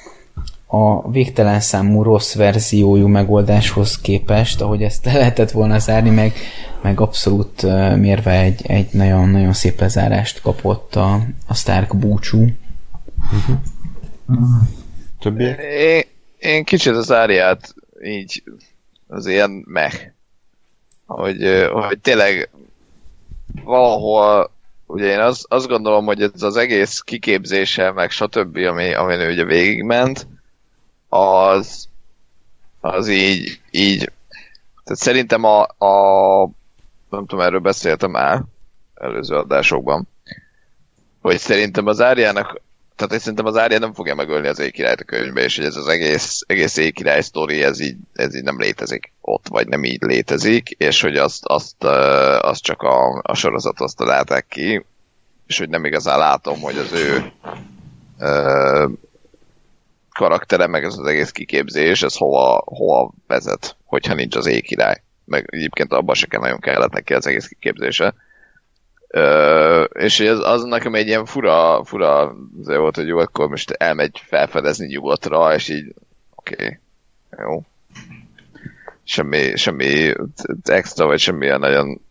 [0.68, 6.34] a végtelen számú rossz verziójú megoldáshoz képest, ahogy ezt le lehetett volna zárni, meg,
[6.82, 11.14] meg abszolút uh, mérve egy, egy nagyon-nagyon szép lezárást kapott a,
[11.48, 12.48] a Stark búcsú.
[13.34, 13.58] Uh-huh.
[14.28, 15.62] Uh-huh.
[15.62, 16.04] Én,
[16.40, 18.44] én kicsit az áriát így
[19.08, 19.94] az ilyen meh.
[21.06, 22.50] Hogy, hogy tényleg
[23.64, 24.52] valahol
[24.86, 29.44] ugye én az, azt gondolom, hogy ez az egész kiképzése, meg stb., ami, ami ugye
[29.44, 30.28] végigment,
[31.16, 31.88] az,
[32.80, 34.12] az így, így
[34.84, 36.50] tehát szerintem a, a
[37.10, 38.44] nem tudom, erről beszéltem már
[38.96, 40.08] előző adásokban,
[41.22, 42.64] hogy szerintem az Áriának
[42.96, 45.76] tehát hogy szerintem az Ária nem fogja megölni az ékirályt a könyvbe, és hogy ez
[45.76, 50.02] az egész, egész ékirály sztori, ez így, ez így nem létezik ott, vagy nem így
[50.02, 51.84] létezik, és hogy azt, azt,
[52.42, 54.86] azt csak a, a sorozat azt találták ki,
[55.48, 57.32] és hogy nem igazán látom, hogy az ő
[60.16, 65.02] karaktere, meg ez az egész kiképzés, ez hova, hova vezet, hogyha nincs az ékirály.
[65.26, 68.14] Meg egyébként abban se kell nagyon kellett neki az egész kiképzése.
[69.08, 74.22] Ö, és ez, az nekem egy ilyen fura, fura volt, hogy jó, akkor most elmegy
[74.28, 75.94] felfedezni nyugatra, és így
[76.36, 76.80] oké, okay,
[77.38, 77.62] jó.
[79.04, 80.14] Semmi, semmi
[80.64, 82.02] extra, vagy semmi nagyon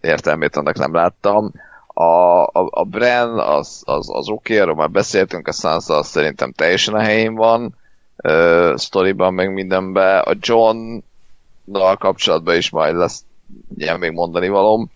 [0.00, 1.52] értelmét annak nem láttam.
[1.98, 6.06] A, a, a Bren az, az, az oké, okay, arról már beszéltünk, a Sansa az
[6.06, 7.74] szerintem teljesen a helyén van,
[8.24, 10.18] uh, sztoriban meg mindenben.
[10.18, 11.02] A John
[11.66, 13.24] dal kapcsolatban is majd lesz
[13.76, 14.90] ilyen még mondani valom.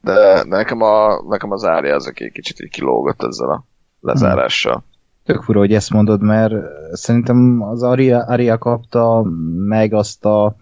[0.00, 3.64] De nekem, a, nekem az Ária az, aki kicsit így kilógott ezzel a
[4.00, 4.72] lezárással.
[4.72, 4.84] Hmm.
[5.24, 6.54] Tök fura, hogy ezt mondod, mert
[6.92, 9.22] szerintem az Aria, Aria kapta
[9.68, 10.56] meg azt a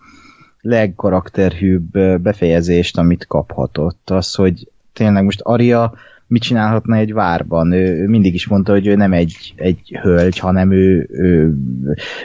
[0.61, 1.91] legkarakterhűbb
[2.21, 4.11] befejezést, amit kaphatott.
[4.11, 5.93] Az, hogy tényleg most Aria
[6.27, 7.73] mit csinálhatna egy várban?
[7.73, 11.55] Ő, ő mindig is mondta, hogy ő nem egy, egy hölgy, hanem ő, ő,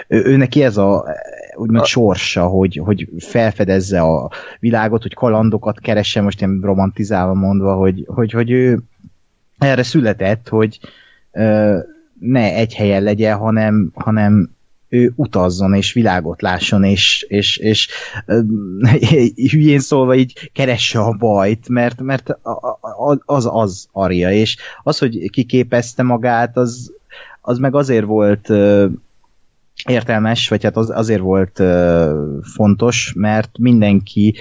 [0.08, 1.06] ő, ő neki ez a
[1.56, 1.86] úgymond a...
[1.86, 8.32] sorsa, hogy, hogy felfedezze a világot, hogy kalandokat keresse, most én romantizálva mondva, hogy, hogy,
[8.32, 8.80] hogy ő
[9.58, 10.80] erre született, hogy
[11.32, 11.78] ö,
[12.20, 14.55] ne egy helyen legyen, hanem, hanem
[14.90, 17.90] ő utazzon, és világot lásson, és, és, és
[19.52, 22.38] hülyén szólva így keresse a bajt, mert, mert
[23.26, 26.94] az az Aria, és az, hogy kiképezte magát, az,
[27.42, 28.50] az meg azért volt
[29.86, 31.64] értelmes, vagy hát az, azért volt
[32.54, 34.36] fontos, mert mindenki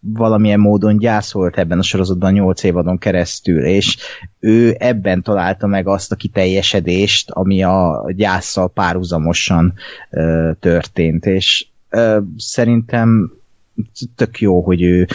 [0.00, 3.96] valamilyen módon gyászolt ebben a sorozatban 8 évadon keresztül, és
[4.40, 9.74] ő ebben találta meg azt a kiteljesedést, ami a gyászsal párhuzamosan
[10.10, 13.32] ö, történt, és ö, szerintem
[14.16, 15.06] tök jó, hogy ő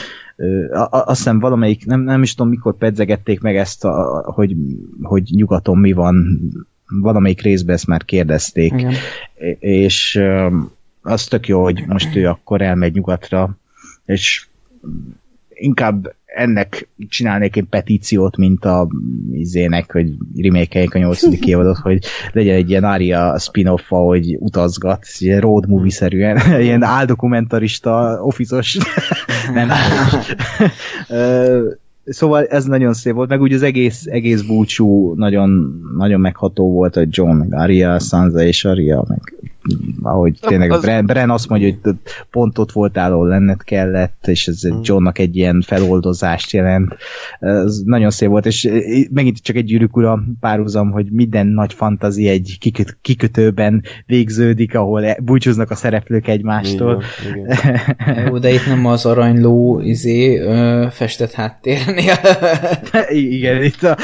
[0.89, 4.55] azt hiszem valamelyik, nem, nem is tudom mikor pedzegették meg ezt, a, hogy,
[5.01, 6.39] hogy nyugaton mi van,
[7.01, 8.93] valamelyik részben ezt már kérdezték, Igen.
[9.59, 10.21] és
[11.01, 13.57] az tök jó, hogy most ő akkor elmegy nyugatra,
[14.05, 14.47] és
[15.53, 18.87] inkább ennek csinálnék én petíciót, mint a
[19.31, 25.39] izének, hogy remake a nyolcadik évadot, hogy legyen egy ilyen Aria spin-off hogy utazgat, ilyen
[25.39, 28.77] road movie-szerűen, ilyen áldokumentarista, officos,
[29.53, 29.69] nem,
[32.05, 36.95] Szóval ez nagyon szép volt, meg úgy az egész, egész búcsú nagyon, nagyon megható volt,
[36.95, 39.42] hogy John, meg Aria, Sansa és Aria, meg
[40.01, 40.81] ahogy tényleg az...
[40.81, 41.95] Bren, Bren azt mondja, hogy
[42.31, 44.79] pont ott voltál, ahol lenned kellett, és ez hmm.
[44.83, 46.95] Johnnak egy ilyen feloldozást jelent.
[47.39, 48.69] Ez nagyon szép volt, és
[49.11, 55.05] megint csak egy gyűrűk ura párhuzam, hogy minden nagy fantazi egy kiköt, kikötőben végződik, ahol
[55.05, 57.03] e- búcsúznak a szereplők egymástól.
[57.31, 57.57] Igen,
[58.05, 58.25] igen.
[58.27, 62.13] Jó, de itt nem az aranyló izé, ö, festett háttérnél.
[63.09, 63.97] igen, itt a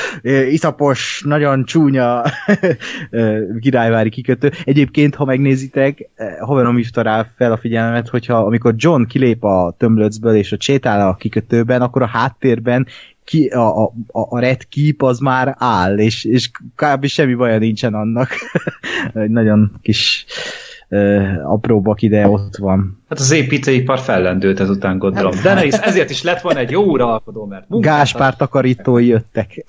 [0.50, 2.24] iszapos, nagyon csúnya
[3.62, 4.52] királyvári kikötő.
[4.64, 9.44] Egyébként, ha megnéz megnézitek, eh, haverom hívta rá fel a figyelmet, hogyha amikor John kilép
[9.44, 12.88] a tömlöcből és a csétál a kikötőben, akkor a háttérben
[13.24, 17.06] ki, a, a, a Red Keep az már áll, és, és kb.
[17.06, 18.30] semmi baja nincsen annak.
[19.14, 20.26] Egy nagyon kis
[20.90, 23.04] uh, apró bak ide ott van.
[23.10, 25.32] Hát az építőipar fellendült ezután gondolom.
[25.44, 29.66] De ne is, ezért is lett volna egy jó uralkodó, mert Gáspár takarítói jöttek.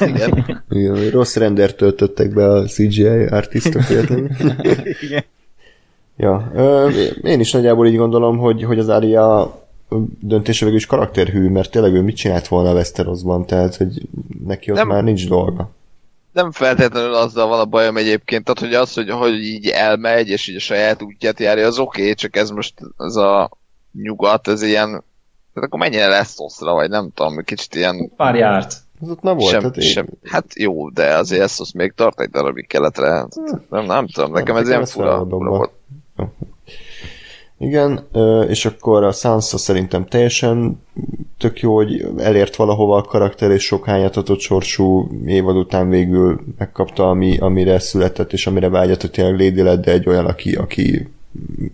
[0.00, 0.44] Igen.
[0.70, 1.10] Igen.
[1.10, 3.82] Rossz rendert töltöttek be a CGI artistok
[5.00, 5.24] Igen.
[6.16, 6.52] Ja,
[7.22, 9.58] én is nagyjából így gondolom, hogy, hogy az Aria
[10.20, 14.08] döntése végül is karakterhű, mert tényleg ő mit csinált volna a Westerosban, tehát hogy
[14.46, 15.70] neki ott nem, már nincs dolga.
[16.32, 20.48] Nem feltétlenül azzal van a bajom egyébként, tehát hogy az, hogy, hogy így elmegy, és
[20.48, 23.50] így a saját útját járja, az oké, okay, csak ez most ez a
[23.92, 28.12] nyugat, ez ilyen, tehát akkor mennyire lesz oszra, vagy nem tudom, kicsit ilyen...
[28.16, 28.76] Pár járt.
[29.02, 29.50] Ez ott nem volt.
[29.50, 33.26] Sem, hát, sem, hát jó, de azért ezt az még tart egy darabig keletre.
[33.68, 35.70] Nem, nem tudom, nekem ez ilyen fura, fura volt.
[37.62, 38.06] Igen,
[38.48, 40.82] és akkor a Sansa szerintem teljesen
[41.38, 47.08] tök jó, hogy elért valahova a karakter, és sok hányatatott sorsú évad után végül megkapta,
[47.08, 51.08] ami, amire született, és amire vágyott, hogy tényleg Lady lett, de egy olyan, aki, aki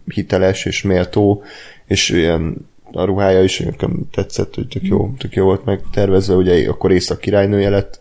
[0.04, 1.42] hiteles és méltó,
[1.84, 6.34] és ilyen a ruhája is nekem tetszett, hogy tök jó, tök jó volt meg tervezve,
[6.34, 8.00] ugye akkor észak királynője lett.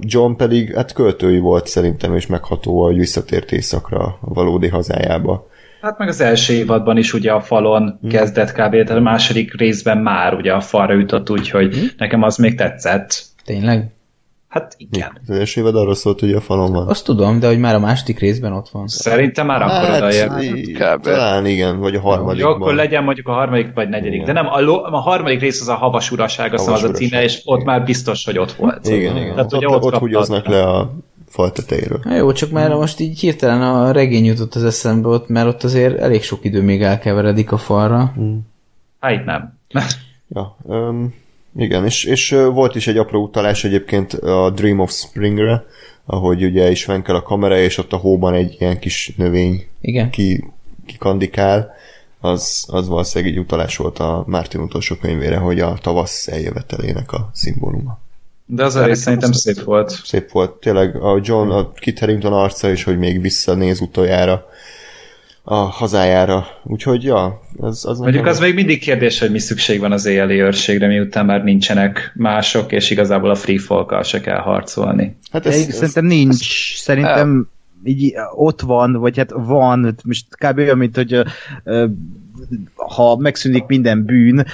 [0.00, 5.52] John pedig hát költői volt szerintem, és megható, hogy visszatért északra a valódi hazájába
[5.84, 8.10] Hát meg az első évadban is ugye a falon hmm.
[8.10, 8.70] kezdett kb.
[8.70, 11.88] Tehát a második részben már ugye a falra jutott, úgyhogy hmm.
[11.98, 13.22] nekem az még tetszett.
[13.44, 13.92] Tényleg?
[14.48, 15.20] Hát igen.
[15.26, 16.88] Az első évad arról szólt, hogy a falon van.
[16.88, 18.86] Azt tudom, de hogy már a második részben ott van.
[18.86, 20.98] Szerintem már akkor hát, odaér.
[21.00, 22.40] Talán igen, vagy a harmadik.
[22.40, 24.14] Jó, akkor legyen mondjuk a harmadik vagy negyedik.
[24.14, 24.24] Igen.
[24.24, 27.22] De nem, a, lo, a harmadik rész az a havas uraság, az az a címe,
[27.22, 28.88] és ott már biztos, hogy ott volt.
[28.88, 29.34] Igen, igen.
[29.34, 30.92] Tehát, ott, ott, ott húgyoznak le a
[31.34, 32.00] fal tetejéről.
[32.02, 35.62] Na jó, csak már most így hirtelen a regény jutott az eszembe ott, mert ott
[35.62, 38.14] azért elég sok idő még elkeveredik a falra.
[38.20, 38.36] Mm.
[39.00, 39.58] Hát itt nem.
[40.28, 41.14] ja, um,
[41.56, 45.64] igen, és, és volt is egy apró utalás egyébként a Dream of Springre,
[46.04, 50.10] ahogy ugye is venkel a kamera, és ott a hóban egy ilyen kis növény igen.
[50.10, 50.44] Ki,
[50.86, 51.74] kikandikál,
[52.20, 57.30] az, az valószínűleg egy utalás volt a Mártin utolsó könyvére, hogy a tavasz eljövetelének a
[57.32, 58.02] szimbóluma.
[58.54, 59.90] De az a rész szerintem szép volt.
[60.04, 60.50] Szép volt.
[60.50, 64.46] Tényleg a John, a Kit Harington arca is, hogy még visszanéz utoljára
[65.42, 66.46] a hazájára.
[66.62, 70.40] Úgyhogy, ja, az, az Mondjuk az még mindig kérdés, hogy mi szükség van az éjjeli
[70.40, 75.16] őrségre, miután már nincsenek mások, és igazából a free folk se kell harcolni.
[75.30, 76.76] Hát ez, ez, szerintem nincs.
[76.76, 77.48] Szerintem
[77.84, 80.58] így ott van, vagy hát van, most kb.
[80.58, 81.22] olyan, mint hogy
[82.74, 84.46] ha megszűnik minden bűn,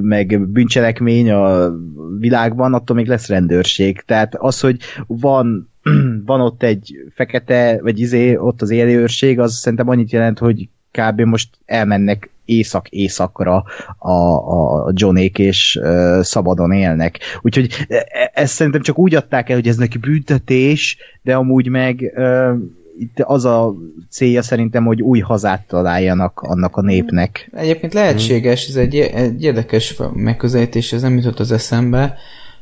[0.00, 1.72] meg bűncselekmény a
[2.18, 4.02] világban, attól még lesz rendőrség.
[4.06, 5.68] Tehát az, hogy van
[6.26, 11.20] van ott egy fekete, vagy izé, ott az élőrség, az szerintem annyit jelent, hogy kb.
[11.20, 13.64] most elmennek észak-északra
[13.98, 17.18] a, a Johnék, és uh, szabadon élnek.
[17.42, 22.12] Úgyhogy e, ezt szerintem csak úgy adták el, hogy ez neki büntetés, de amúgy meg
[22.16, 22.56] uh,
[22.98, 23.74] itt az a
[24.10, 27.50] célja szerintem, hogy új hazát találjanak annak a népnek.
[27.52, 32.16] Egyébként lehetséges, ez egy, egy érdekes megközelítés, ez nem jutott az eszembe.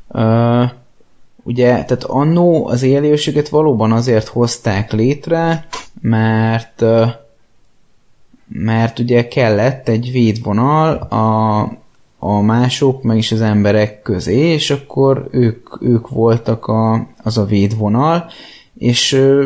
[0.09, 0.71] Uh,
[1.43, 5.67] ugye, tehát annó az élőséget valóban azért hozták létre,
[6.01, 6.85] mert
[8.55, 11.61] mert ugye kellett egy védvonal a,
[12.19, 17.45] a mások, meg is az emberek közé, és akkor ők, ők voltak a, az a
[17.45, 18.31] védvonal,
[18.83, 19.45] és ö,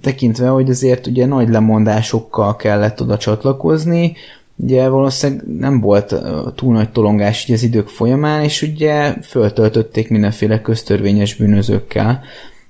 [0.00, 4.16] tekintve, hogy azért ugye nagy lemondásokkal kellett oda csatlakozni,
[4.56, 6.14] ugye valószínűleg nem volt
[6.54, 12.22] túl nagy tolongás ugye az idők folyamán, és ugye föltöltötték mindenféle köztörvényes bűnözőkkel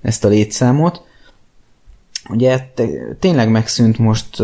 [0.02, 1.02] ezt a létszámot.
[2.28, 2.58] Ugye
[3.18, 4.42] tényleg megszűnt most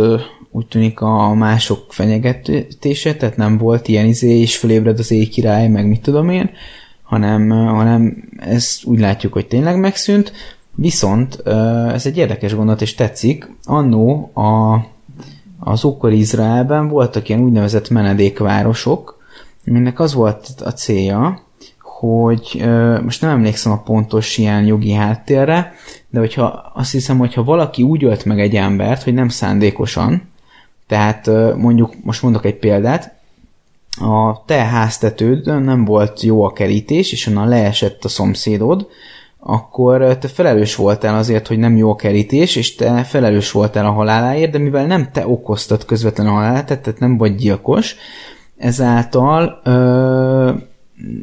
[0.50, 5.68] úgy tűnik a mások fenyegetése, tehát nem volt ilyen izé, és fölébred az éj király,
[5.68, 6.50] meg mit tudom én,
[7.02, 10.32] hanem, hanem ez úgy látjuk, hogy tényleg megszűnt,
[10.74, 11.42] viszont
[11.92, 14.74] ez egy érdekes gondolat, és tetszik, annó a,
[15.58, 19.20] az ókori Izraelben voltak ilyen úgynevezett menedékvárosok,
[19.66, 21.40] aminek az volt a célja,
[21.78, 22.64] hogy
[23.02, 25.72] most nem emlékszem a pontos ilyen jogi háttérre,
[26.10, 30.30] de hogyha azt hiszem, hogyha valaki úgy ölt meg egy embert, hogy nem szándékosan,
[30.86, 33.14] tehát mondjuk, most mondok egy példát,
[34.00, 38.88] a te háztetődön nem volt jó a kerítés, és onnan leesett a szomszédod,
[39.44, 43.90] akkor te felelős voltál azért, hogy nem jó a kerítés, és te felelős voltál a
[43.90, 47.96] haláláért, de mivel nem te okoztad közvetlen a halálát, tehát nem vagy gyilkos,
[48.56, 50.52] ezáltal ö,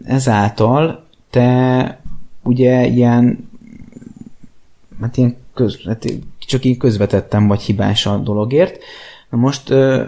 [0.03, 1.99] ezáltal te
[2.43, 3.49] ugye ilyen
[5.01, 6.05] hát ilyen köz, hát
[6.39, 8.77] csak én közvetettem vagy hibás a dologért,
[9.29, 10.03] Na most ö,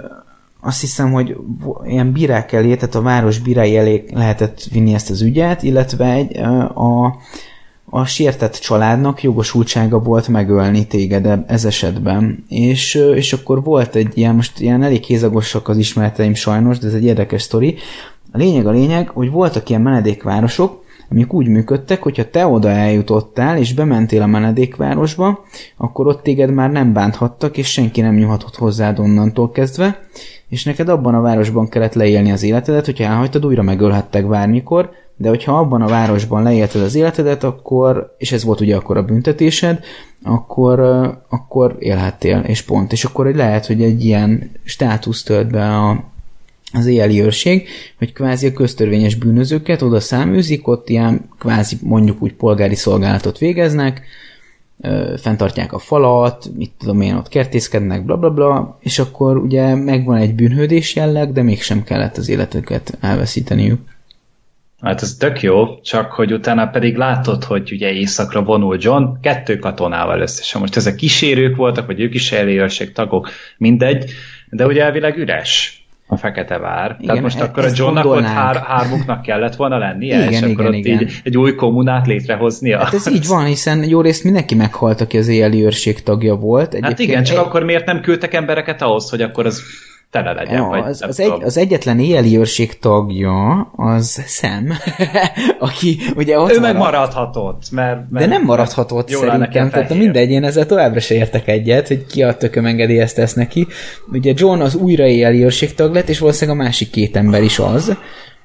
[0.60, 1.38] azt hiszem, hogy
[1.86, 6.38] ilyen bírák elé, tehát a város bírái elé lehetett vinni ezt az ügyet, illetve egy,
[6.38, 7.16] a,
[7.94, 12.46] a sértett családnak jogosultsága volt megölni téged e, ez esetben.
[12.48, 16.94] És, és akkor volt egy ilyen, most ilyen elég kézagosak az ismereteim sajnos, de ez
[16.94, 17.76] egy érdekes sztori.
[18.32, 20.81] A lényeg a lényeg, hogy voltak ilyen menedékvárosok,
[21.12, 25.46] amik úgy működtek, hogyha te oda eljutottál, és bementél a menedékvárosba,
[25.78, 30.00] akkor ott téged már nem bánthattak, és senki nem nyúlhatott hozzád onnantól kezdve,
[30.48, 35.30] és neked abban a városban kellett leélni az életedet, hogyha elhagytad, újra megölhettek bármikor, de
[35.30, 39.80] hogyha abban a városban leélted az életedet, akkor, és ez volt ugye akkor a büntetésed,
[40.24, 40.80] akkor,
[41.30, 42.92] akkor élhettél, és pont.
[42.92, 46.04] És akkor lehet, hogy egy ilyen státusz tölt be a,
[46.74, 47.68] az éjjeli őrség,
[47.98, 54.02] hogy kvázi a köztörvényes bűnözőket oda száműzik, ott ilyen kvázi mondjuk úgy polgári szolgálatot végeznek,
[55.18, 60.18] fenntartják a falat, mit tudom én, ott kertészkednek, bla bla bla, és akkor ugye megvan
[60.18, 63.80] egy bűnhődés jelleg, de mégsem kellett az életüket elveszíteniük.
[64.82, 69.58] Hát ez tök jó, csak hogy utána pedig látod, hogy ugye éjszakra vonul John, kettő
[69.58, 70.62] katonával összesen.
[70.62, 74.12] Most ezek kísérők voltak, vagy ők is elérőrség tagok, mindegy,
[74.50, 75.81] de ugye elvileg üres
[76.12, 76.86] a Fekete Vár.
[76.92, 80.38] Igen, Tehát most e- akkor a Johnnak ott hár, hármuknak kellett volna lennie, igen, és
[80.38, 81.02] igen, akkor ott igen.
[81.02, 82.78] Így egy új kommunát létrehoznia.
[82.78, 86.74] Hát ez így van, hiszen jó részt mindenki meghalt, aki az éjjeli őrség tagja volt.
[86.74, 87.44] Egyébként hát igen, csak egy...
[87.44, 89.62] akkor miért nem küldtek embereket ahhoz, hogy akkor az
[90.12, 90.54] tele legyen.
[90.54, 94.68] Ja, vagy az, az, egy, az egyetlen éjjeli őrség tagja az Sam,
[95.60, 98.26] aki ugye ott Ő meg maradhatott, mert, mert...
[98.26, 102.38] De nem maradhatott szerintem, tehát mindegy, én ezzel továbbra se értek egyet, hogy ki a
[102.38, 103.68] tököm engedélyezte ezt neki.
[104.12, 107.60] Ugye John az újra éjeli őrség tag lett, és valószínűleg a másik két ember is
[107.60, 107.98] az,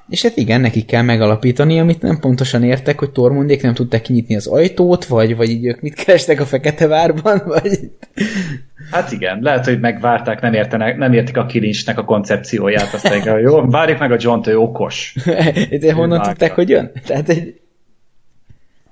[0.09, 4.35] és hát igen, nekik kell megalapítani, amit nem pontosan értek, hogy Tormundék nem tudták kinyitni
[4.35, 7.91] az ajtót, vagy, vagy így ők mit kerestek a Fekete Várban, vagy...
[8.91, 13.65] Hát igen, lehet, hogy megvárták, nem, értenek, nem értik a kilincsnek a koncepcióját, aztán jó,
[13.65, 15.15] várjuk meg a John-t, ő okos.
[15.79, 16.91] De honnan tudták, hogy jön?
[17.05, 17.59] Tehát egy...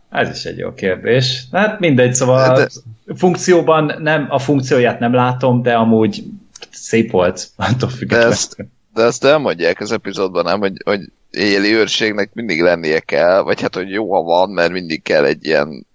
[0.09, 1.45] Ez is egy jó kérdés.
[1.51, 2.67] Hát mindegy, szóval de...
[3.15, 6.23] funkcióban nem, a funkcióját nem látom, de amúgy
[6.72, 8.27] szép volt, attól függetlenül.
[8.30, 8.55] De ezt,
[8.93, 10.99] de ezt elmondják az epizódban, nem, hogy, hogy
[11.30, 15.45] éjjeli őrségnek mindig lennie kell, vagy hát, hogy jó, ha van, mert mindig kell egy
[15.45, 15.85] ilyen,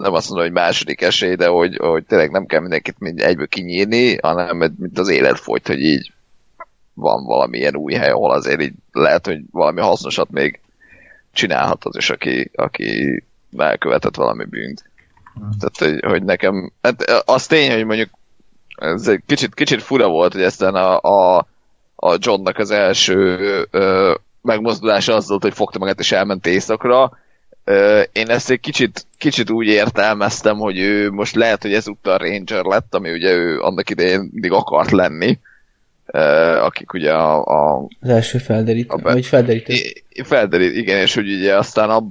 [0.00, 3.48] nem azt mondom, hogy második esély, de hogy, hogy tényleg nem kell mindenkit mind egyből
[3.48, 6.12] kinyírni, hanem mint az élet folyt, hogy így
[6.94, 10.60] van valamilyen új hely, ahol azért így lehet, hogy valami hasznosat még
[11.32, 13.22] csinálhat az is, aki, aki
[13.56, 14.84] elkövetett valami bűnt.
[15.58, 18.10] Tehát, hogy, hogy nekem, hát az tény, hogy mondjuk
[18.76, 21.46] ez egy kicsit, kicsit fura volt, hogy ezt a, a
[22.02, 23.38] a Johnnak az első
[23.70, 27.18] ö, megmozdulása az volt, hogy fogta magát és elment éjszakra.
[28.12, 32.94] Én ezt egy kicsit, kicsit úgy értelmeztem, hogy ő most lehet, hogy ezúttal Ranger lett,
[32.94, 35.38] ami ugye ő annak idején mindig akart lenni.
[36.62, 39.12] akik ugye a, a az első felderítő, be...
[39.12, 39.74] vagy felderítő.
[40.24, 42.04] Felderít, igen, és hogy ugye aztán a,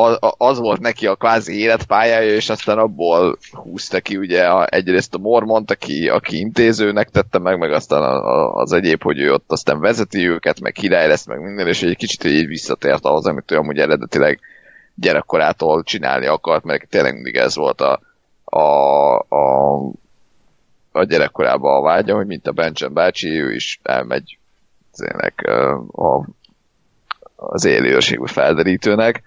[0.00, 5.14] a, az volt neki a kvázi életpályája, és aztán abból húzta ki ugye a, egyrészt
[5.14, 9.32] a Mormont, aki, aki intézőnek tette meg, meg aztán a, a, az egyéb, hogy ő
[9.32, 13.26] ott aztán vezeti őket, meg király lesz, meg minden, és egy kicsit így visszatért ahhoz,
[13.26, 14.40] amit ő amúgy eredetileg
[14.94, 18.00] gyerekkorától csinálni akart, mert tényleg mindig ez volt a,
[18.44, 19.92] a, a
[20.92, 24.38] a gyerekkorában a vágya, hogy mint a Bencsen bácsi, ő is elmegy
[24.96, 25.48] tényleg,
[25.92, 26.26] a,
[27.36, 29.22] az élőségű felderítőnek,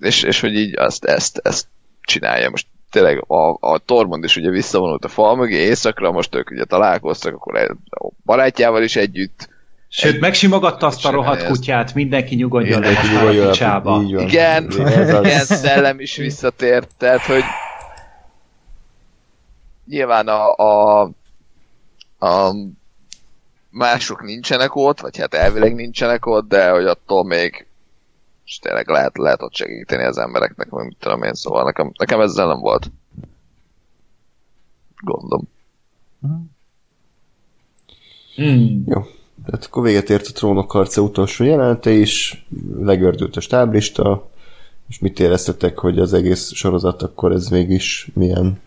[0.00, 1.66] és, és hogy így azt, ezt, ezt
[2.00, 2.50] csinálja.
[2.50, 6.64] Most tényleg a, a Tormund is ugye visszavonult a fal mögé éjszakra, most ők ugye
[6.64, 9.48] találkoztak, akkor a barátjával is együtt.
[9.92, 14.02] Sőt, egy, megsimogatta azt a rohadt kutyát, mindenki nyugodjon le a picsába.
[14.02, 17.42] Igen, igen, szellem is visszatért, tehát hogy
[19.86, 21.02] nyilván a, a,
[22.18, 22.54] a
[23.70, 27.66] mások nincsenek ott, vagy hát elvileg nincsenek ott, de hogy attól még
[28.50, 32.20] és tényleg lehet, lehet ott segíteni az embereknek, vagy mit tudom én, szóval nekem, nekem
[32.20, 32.90] ezzel nem volt
[35.00, 35.48] gondom.
[38.34, 38.84] Hmm.
[38.86, 39.02] Jó.
[39.46, 42.46] Tehát akkor véget ért a trónok harca utolsó jelenete is,
[42.80, 44.30] legördült a stáblista,
[44.88, 48.60] és mit éreztetek, hogy az egész sorozat akkor ez mégis milyen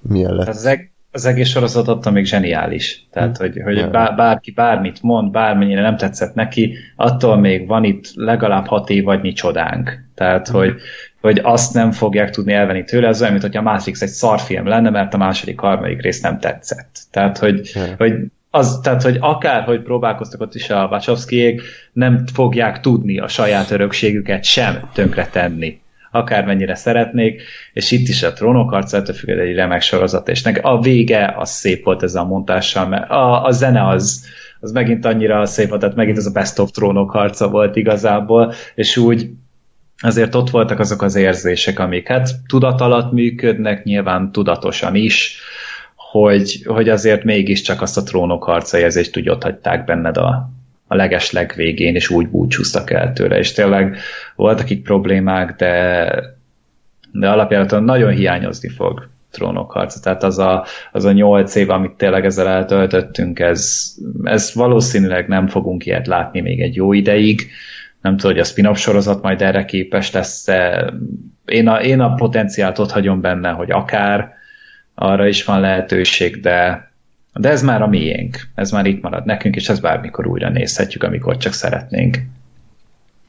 [0.00, 0.48] milyen lett?
[0.48, 3.06] Az, eg- az egész sorozat attól még zseniális.
[3.10, 3.42] Tehát, hm.
[3.42, 8.66] hogy, hogy bár, bárki bármit mond, bármennyire nem tetszett neki, attól még van itt legalább
[8.66, 10.04] hat évadnyi csodánk.
[10.14, 10.56] Tehát, hm.
[10.56, 10.74] hogy,
[11.20, 14.66] hogy azt nem fogják tudni elvenni tőle, ez olyan, mint hogy a Matrix egy szarfilm
[14.66, 17.00] lenne, mert a második, harmadik rész nem tetszett.
[17.10, 17.80] Tehát, hogy, hm.
[17.98, 18.12] hogy
[18.58, 21.62] az, tehát, hogy akárhogy próbálkoztak ott is a Wachowskiék,
[21.92, 25.80] nem fogják tudni a saját örökségüket sem tönkretenni
[26.10, 31.34] akármennyire szeretnék, és itt is a trónok harca függően egy remek sorozat, és a vége
[31.36, 34.26] az szép volt ez a montással, mert a, a zene az,
[34.60, 38.52] az megint annyira szép volt, tehát megint ez a best of trónok harca volt igazából,
[38.74, 39.30] és úgy
[40.00, 45.40] azért ott voltak azok az érzések, amik hát tudat alatt működnek, nyilván tudatosan is,
[46.10, 50.50] hogy, hogy azért mégiscsak azt a trónok harca érzést úgy ott hagyták benned a,
[50.86, 53.96] a leges legvégén, és úgy búcsúztak el tőle, és tényleg
[54.36, 56.04] voltak itt problémák, de,
[57.12, 60.00] de alapjáraton nagyon hiányozni fog trónok harca.
[60.00, 65.46] Tehát az a, az a nyolc év, amit tényleg ezzel eltöltöttünk, ez, ez valószínűleg nem
[65.46, 67.50] fogunk ilyet látni még egy jó ideig.
[68.00, 70.92] Nem tudom, hogy a spin-off sorozat majd erre képes lesz -e.
[71.44, 74.37] Én a, én a potenciált ott hagyom benne, hogy akár
[74.98, 76.90] arra is van lehetőség, de,
[77.32, 81.02] de ez már a miénk, ez már itt marad nekünk, és ez bármikor újra nézhetjük,
[81.02, 82.18] amikor csak szeretnénk.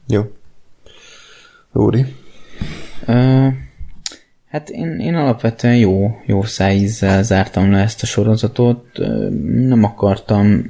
[0.08, 0.32] Jó.
[1.72, 2.06] Lóri?
[3.08, 3.54] Uh,
[4.50, 8.86] hát én, én alapvetően jó, jó szájízzel zártam le ezt a sorozatot.
[9.68, 10.66] Nem akartam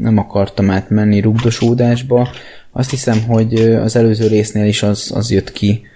[0.00, 2.28] nem akartam átmenni rugdosódásba.
[2.72, 5.86] Azt hiszem, hogy az előző résznél is az, az jött ki,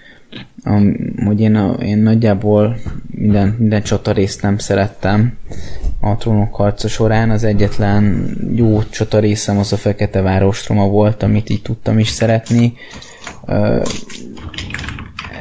[1.25, 2.77] hogy én, a, én nagyjából
[3.11, 5.39] minden, minden csata részt nem szerettem
[6.01, 7.31] a trónok harca során.
[7.31, 12.73] Az egyetlen jó csata részem az a Fekete Várostroma volt, amit így tudtam is szeretni.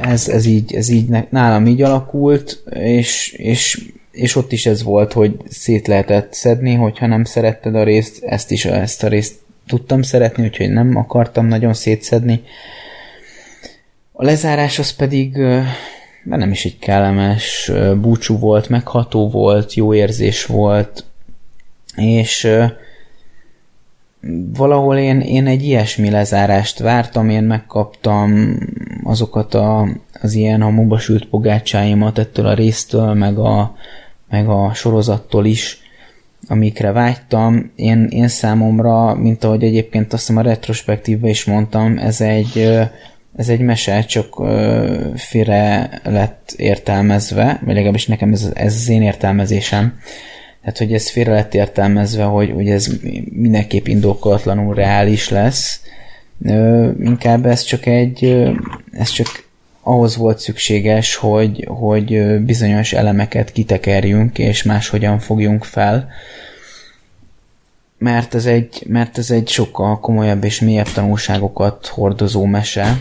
[0.02, 5.12] Ez, ez így, ez így nálam így alakult, és, és, és ott is ez volt,
[5.12, 9.34] hogy szét lehetett szedni, hogyha nem szeretted a részt, ezt is ezt a részt
[9.66, 12.42] tudtam szeretni, úgyhogy nem akartam nagyon szétszedni.
[14.22, 15.36] A lezárás az pedig
[16.24, 17.72] nem is egy kellemes.
[18.00, 21.04] Búcsú volt, megható volt, jó érzés volt,
[21.96, 22.48] és
[24.56, 28.58] valahol én, én egy ilyesmi lezárást vártam, én megkaptam
[29.04, 29.88] azokat a,
[30.20, 33.76] az ilyen hamuba sült pogácsáimat ettől a résztől, meg a,
[34.30, 35.80] meg a sorozattól is,
[36.48, 37.72] amikre vágytam.
[37.74, 42.80] Én, én számomra, mint ahogy egyébként azt hiszem a retrospektívben is mondtam, ez egy
[43.36, 49.02] ez egy mese, csak ö, félre lett értelmezve, vagy legalábbis nekem ez, ez az én
[49.02, 49.98] értelmezésem.
[50.60, 52.86] Tehát, hogy ez félre lett értelmezve, hogy, hogy ez
[53.30, 55.80] mindenképp indokolatlanul reális lesz.
[56.44, 58.46] Ö, inkább ez csak egy,
[58.92, 59.50] ez csak
[59.82, 66.08] ahhoz volt szükséges, hogy, hogy bizonyos elemeket kitekerjünk, és máshogyan fogjunk fel.
[67.98, 72.96] Mert ez egy, mert ez egy sokkal komolyabb és mélyebb tanulságokat hordozó mese,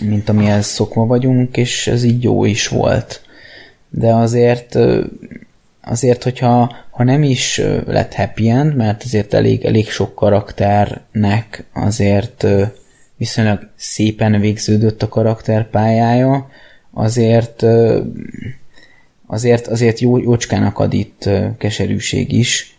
[0.00, 3.22] mint amihez szokva vagyunk, és ez így jó is volt.
[3.90, 4.78] De azért
[5.84, 12.46] azért, hogyha ha nem is lett happy end, mert azért elég, elég sok karakternek azért
[13.16, 16.48] viszonylag szépen végződött a karakterpályája,
[16.92, 17.64] azért
[19.26, 22.76] azért, azért jó, jócskának ad itt keserűség is.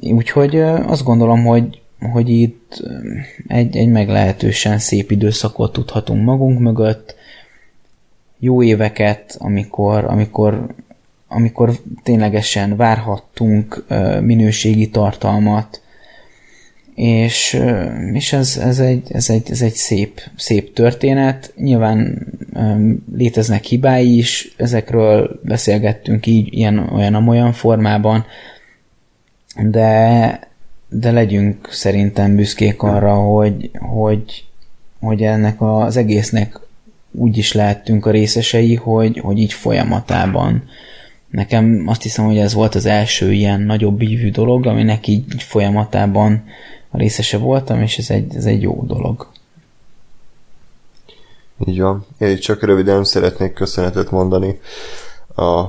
[0.00, 2.82] Úgyhogy azt gondolom, hogy, hogy itt
[3.46, 7.14] egy, egy meglehetősen szép időszakot tudhatunk magunk mögött,
[8.38, 10.66] jó éveket, amikor, amikor,
[11.28, 13.84] amikor ténylegesen várhattunk
[14.20, 15.80] minőségi tartalmat,
[16.94, 17.60] és,
[18.12, 21.52] és ez, ez, egy, ez, egy, ez egy szép, szép történet.
[21.56, 22.26] Nyilván
[23.16, 28.24] léteznek hibái is, ezekről beszélgettünk így, ilyen, olyan, olyan formában,
[29.62, 30.40] de,
[30.88, 34.44] de legyünk szerintem büszkék arra, hogy, hogy,
[35.00, 36.60] hogy ennek az egésznek
[37.12, 40.64] úgy is lehettünk a részesei, hogy, hogy így folyamatában.
[41.30, 45.42] Nekem azt hiszem, hogy ez volt az első ilyen nagyobb ívű dolog, aminek így, így
[45.42, 46.44] folyamatában
[46.90, 49.28] a részese voltam, és ez egy, ez egy jó dolog.
[51.66, 52.06] Így van.
[52.18, 54.60] Én csak röviden szeretnék köszönetet mondani
[55.34, 55.64] a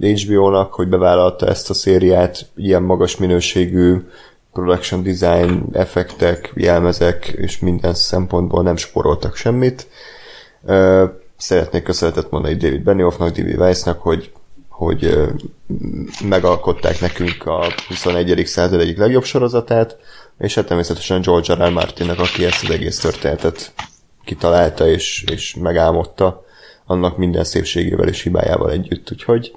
[0.00, 3.96] HBO-nak, hogy bevállalta ezt a szériát, ilyen magas minőségű
[4.52, 9.86] production design, effektek, jelmezek és minden szempontból nem sporoltak semmit.
[11.36, 14.32] Szeretnék köszönetet mondani David Benioffnak, David Weissnak, hogy,
[14.68, 15.28] hogy
[16.24, 18.42] megalkották nekünk a 21.
[18.46, 19.96] század egyik legjobb sorozatát,
[20.38, 21.68] és hát természetesen George R.
[21.68, 21.70] R.
[21.70, 23.72] Martinnak, aki ezt az egész történetet
[24.24, 26.44] kitalálta és, és megálmodta
[26.86, 29.10] annak minden szépségével és hibájával együtt.
[29.12, 29.54] Úgyhogy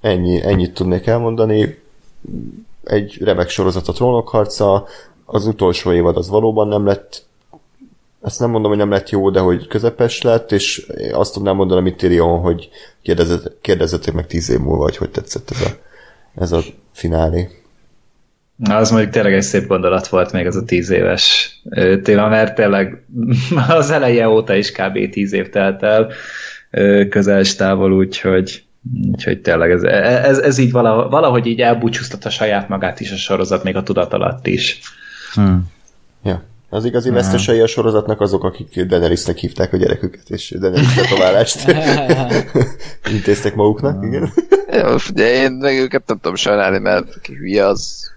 [0.00, 1.78] ennyi, ennyit tudnék elmondani.
[2.84, 4.86] Egy remek sorozat a trónok harca,
[5.24, 7.24] az utolsó évad az valóban nem lett
[8.22, 11.80] ezt nem mondom, hogy nem lett jó, de hogy közepes lett, és azt tudnám mondani,
[11.80, 12.68] amit Tyrion, hogy
[13.60, 15.70] kérdezzetek meg tíz év múlva, hogy hogy tetszett ez a,
[16.40, 16.60] ez a
[16.92, 17.48] finálé.
[18.56, 21.54] Na, az mondjuk tényleg egy szép gondolat volt még az a tíz éves
[22.02, 23.04] téma, mert tényleg
[23.68, 25.10] az eleje óta is kb.
[25.10, 26.12] tíz év telt el
[27.08, 28.64] közel távol, úgyhogy,
[29.12, 33.64] úgyhogy tényleg ez, ez, ez így valahogy, valahogy így elbúcsúztatta saját magát is a sorozat,
[33.64, 34.80] még a tudat alatt is.
[35.34, 35.70] Hmm.
[36.22, 36.42] Ja.
[36.68, 37.16] Az igazi hmm.
[37.16, 41.74] vesztesei a sorozatnak azok, akik Daenerysnek hívták a gyereküket, és Daenerys tetoválást
[43.14, 44.32] intéztek maguknak, igen.
[44.70, 48.11] Jó, de én meg őket nem tudom sajnálni, mert ki hülye az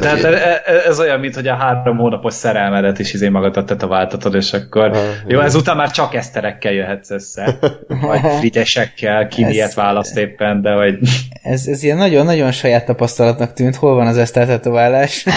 [0.00, 4.34] tehát e- e- ez olyan, mint hogy a három hónapos szerelmedet is izé magadat tetováltatod,
[4.34, 9.74] és akkor ha, jó, ezután már csak eszterekkel jöhetsz össze, vagy frigyesekkel, ki ez, miért
[9.74, 10.98] választ éppen, de hogy...
[11.42, 15.24] Ez, ez ilyen nagyon-nagyon saját tapasztalatnak tűnt, hol van az eszter tetoválás?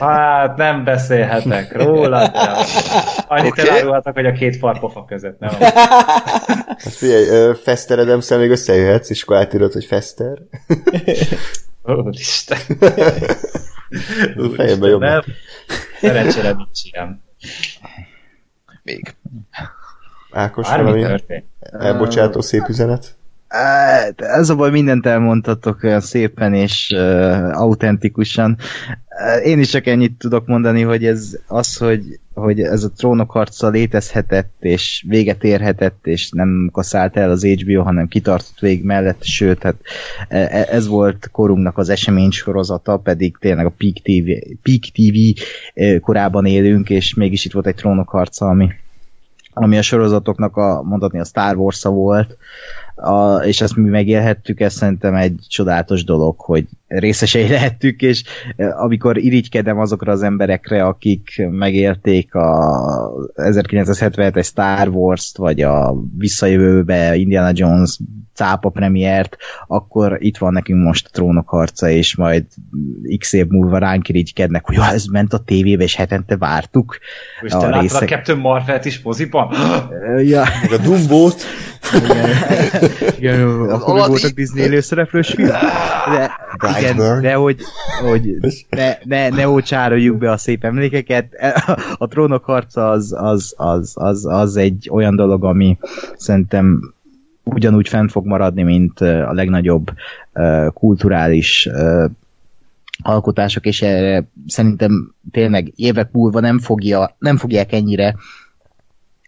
[0.00, 2.50] Hát nem beszélhetek róla, de
[3.28, 3.68] annyit okay.
[3.68, 5.50] elárulhatok, hogy a két farpofa között, nem?
[6.76, 10.38] Hát figyelj, Fester adams még összejöhetsz, és akkor átírod, hogy Fester.
[11.82, 12.58] Úristen.
[14.56, 15.02] Fejembe jobb.
[16.00, 17.22] Szerencsére nincs ilyen.
[18.82, 19.14] Még.
[20.30, 21.44] Ákos, Bármi valami történt.
[21.58, 23.15] elbocsátó szép üzenet?
[24.16, 28.56] Ez a baj, mindent elmondhatok olyan szépen és uh, autentikusan.
[29.08, 32.02] Uh, én is csak ennyit tudok mondani, hogy ez az, hogy,
[32.34, 37.82] hogy ez a trónok harca létezhetett, és véget érhetett, és nem kaszált el az HBO,
[37.82, 39.76] hanem kitartott végig mellett, sőt, hát
[40.68, 44.30] ez volt korunknak az esemény sorozata, pedig tényleg a Peak TV,
[44.62, 45.42] Peak TV
[46.00, 48.68] korában élünk, és mégis itt volt egy trónok harca, ami,
[49.52, 52.36] ami a sorozatoknak a, mondhatni a Star wars volt,
[52.96, 58.22] a, és ezt mi megélhettük, ez szerintem egy csodálatos dolog, hogy részesei lehettük, és
[58.56, 67.16] e, amikor irigykedem azokra az emberekre, akik megélték a 1977-es Star Wars-t, vagy a visszajövőbe
[67.16, 67.98] Indiana Jones
[68.34, 69.36] cápa premiért,
[69.66, 72.44] akkor itt van nekünk most a trónok harca, és majd
[73.18, 76.98] x év múlva ránk irigykednek, hogy ez ment a tévébe, és hetente vártuk.
[77.40, 78.02] És a te részek...
[78.02, 79.54] a Captain Marvel-t is moziban?
[80.32, 80.44] ja.
[80.62, 81.44] Meg a Dumbo-t.
[81.94, 82.28] Igen,
[83.18, 85.48] igen akkor volt a Disney élőszereplős film.
[85.48, 86.30] De,
[86.78, 87.60] igen, de hogy,
[88.02, 88.36] hogy
[88.70, 91.32] ne, ne, ne ócsároljuk be a szép emlékeket.
[91.98, 95.78] A trónok harca az, az, az, az, az egy olyan dolog, ami
[96.16, 96.94] szerintem
[97.42, 99.90] ugyanúgy fent fog maradni, mint a legnagyobb
[100.74, 101.68] kulturális
[103.02, 108.16] alkotások, és erre szerintem tényleg évek múlva nem, fogja, nem fogják ennyire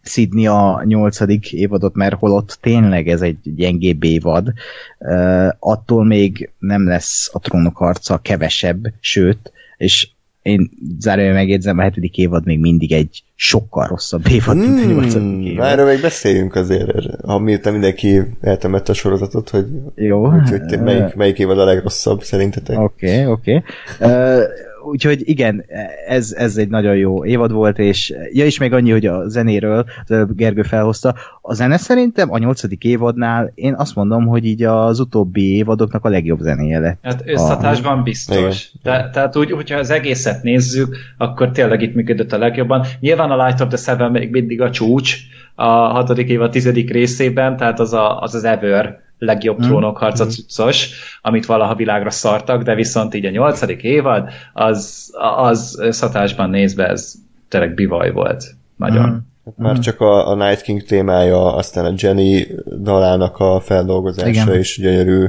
[0.08, 4.52] szidni a nyolcadik évadot, mert holott tényleg ez egy gyengébb évad.
[4.98, 10.08] Uh, attól még nem lesz a trónok harca kevesebb, sőt, és
[10.42, 14.82] én zárójel megjegyzem, a hetedik évad még mindig egy sokkal rosszabb évad, hmm, mint a
[14.82, 15.66] hmm, nyolcadik évad.
[15.66, 16.90] Erről még beszéljünk azért,
[17.24, 20.24] ha miután mindenki eltemette a sorozatot, hogy, Jó.
[20.24, 22.78] Hogy, hogy melyik, melyik évad a legrosszabb szerintetek.
[22.78, 23.62] Oké, okay, oké.
[23.98, 24.10] Okay.
[24.10, 24.42] Uh,
[24.88, 25.64] úgyhogy igen,
[26.06, 29.84] ez, ez egy nagyon jó évad volt, és ja, is még annyi, hogy a zenéről,
[30.04, 34.62] az előbb Gergő felhozta, a zene szerintem a nyolcadik évadnál én azt mondom, hogy így
[34.62, 36.98] az utóbbi évadoknak a legjobb zenéje lett.
[37.02, 38.70] Hát összhatásban biztos.
[38.82, 42.84] De, tehát úgy, hogyha az egészet nézzük, akkor tényleg itt működött a legjobban.
[43.00, 45.16] Nyilván a Light of the Seven még mindig a csúcs
[45.54, 49.66] a hatodik évad tizedik részében, tehát az a, az, az Ever legjobb hmm.
[49.66, 50.32] trónokharca hmm.
[50.32, 50.88] cuccos,
[51.22, 57.14] amit valaha világra szartak, de viszont így a nyolcadik évad, az, az szatásban nézve ez
[57.48, 58.44] tényleg bivaj volt.
[58.76, 59.04] Nagyon.
[59.04, 59.26] Hmm.
[59.44, 59.80] Hát már hmm.
[59.80, 62.42] csak a, a Night King témája, aztán a Jenny
[62.82, 64.58] dalának a feldolgozása Igen.
[64.58, 65.26] is gyönyörű,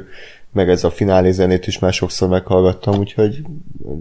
[0.52, 3.42] meg ez a finálé zenét is már sokszor meghallgattam, úgyhogy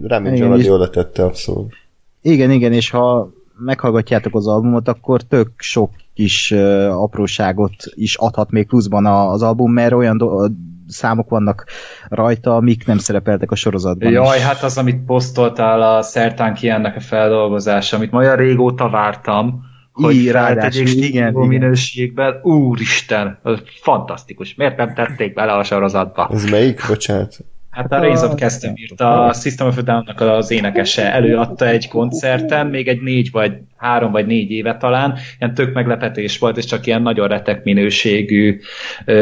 [0.01, 1.73] remény Zsaladi oda tette abszolút.
[2.21, 8.51] Igen, igen, és ha meghallgatjátok az albumot, akkor tök sok kis uh, apróságot is adhat
[8.51, 10.51] még pluszban az album, mert olyan do-
[10.87, 11.65] számok vannak
[12.07, 14.11] rajta, amik nem szerepeltek a sorozatban.
[14.11, 14.43] Jaj, is.
[14.43, 20.87] hát az, amit posztoltál a Szertán ennek a feldolgozása, amit olyan régóta vártam, hogy ráadásul,
[20.87, 21.33] igen, igen.
[21.33, 22.39] minőségben.
[22.43, 23.39] Úristen,
[23.81, 24.55] fantasztikus.
[24.55, 26.29] Miért nem tették bele a sorozatba?
[26.33, 26.81] Ez melyik?
[26.87, 27.37] Bocsánat.
[27.79, 31.87] Hát a Raise of Custom írt, a System of a Down-nak az énekese előadta egy
[31.87, 36.65] koncerten, még egy négy vagy három vagy négy éve talán, ilyen tök meglepetés volt, és
[36.65, 38.59] csak ilyen nagyon retek minőségű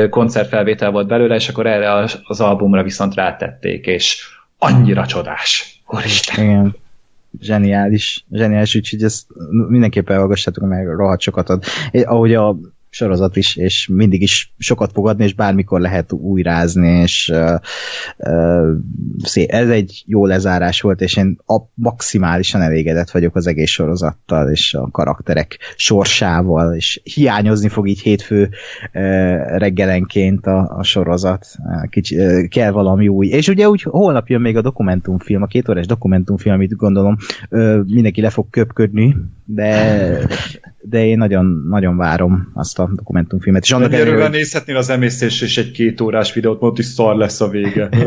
[0.09, 4.27] koncertfelvétel volt belőle, és akkor erre az albumra viszont rátették, és
[4.57, 5.81] annyira csodás.
[5.87, 6.45] Úristen.
[6.45, 6.75] Igen.
[7.41, 9.25] Zseniális, zseniális, úgyhogy ezt
[9.67, 11.63] mindenképpen hallgassátok, mert rohadt sokat ad.
[11.91, 12.57] Ahogy a
[12.89, 17.59] sorozat is, és mindig is sokat fog adni, és bármikor lehet újrázni, és uh,
[18.17, 18.67] uh,
[19.23, 24.51] szé- ez egy jó lezárás volt, és én a maximálisan elégedett vagyok az egész sorozattal,
[24.51, 28.51] és a karakterek sorsával, és hiányozni fog így hétfő uh,
[29.57, 31.45] reggelenként a, a sorozat.
[31.89, 33.27] Kicsi, uh, kell valami új.
[33.27, 37.15] És ugye úgy holnap jön még a dokumentumfilm, a két órás dokumentumfilm, amit gondolom
[37.49, 40.19] uh, mindenki le fog köpködni, de,
[40.89, 43.63] de én nagyon, nagyon várom azt a dokumentumfilmet.
[43.63, 44.31] És annak ellenére, hogy...
[44.31, 47.89] nézhetnél az emésztés és egy két órás videót, mondott, hogy szar lesz a vége.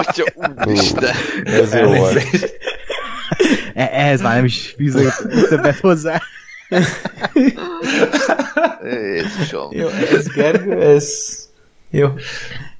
[0.00, 0.24] Atya,
[0.66, 1.14] úristen!
[1.44, 2.18] Ez jó volt.
[3.74, 6.20] E- ehhez már nem is fűzött többet hozzá.
[8.84, 9.68] Jézusom.
[9.70, 11.08] Jó, ez Gergő, ez...
[11.90, 12.08] Jó.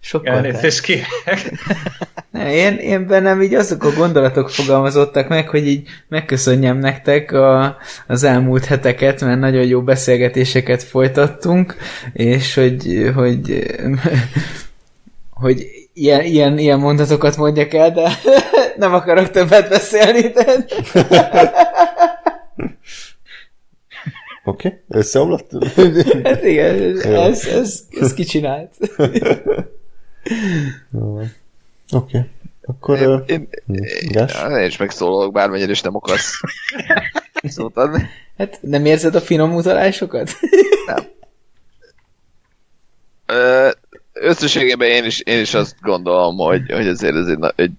[0.05, 1.07] Sokkal Elnézést kérek.
[2.31, 7.77] Nem, én, én bennem így azok a gondolatok fogalmazottak meg, hogy így megköszönjem nektek a,
[8.07, 11.77] az elmúlt heteket, mert nagyon jó beszélgetéseket folytattunk,
[12.13, 13.67] és hogy, hogy,
[15.45, 18.11] hogy ilyen, ilyen, ilyen mondatokat mondjak el, de
[18.77, 20.21] nem akarok többet beszélni.
[20.29, 20.65] De...
[24.45, 24.73] Oké, okay.
[24.89, 25.51] összeomlott?
[26.25, 28.71] hát igen, ez, ez, ez kicsinált.
[30.93, 31.29] Oké.
[31.91, 32.23] Okay.
[32.67, 32.99] Akkor...
[33.01, 34.27] Én, én, én,
[34.59, 36.41] én is megszólalok, bármennyire is nem akarsz
[37.43, 38.09] szót adni.
[38.39, 40.31] Hát nem érzed a finom utalásokat?
[40.87, 41.05] nem.
[44.13, 47.73] összességében én is, én is azt gondolom, hogy, hogy azért ez egy, egy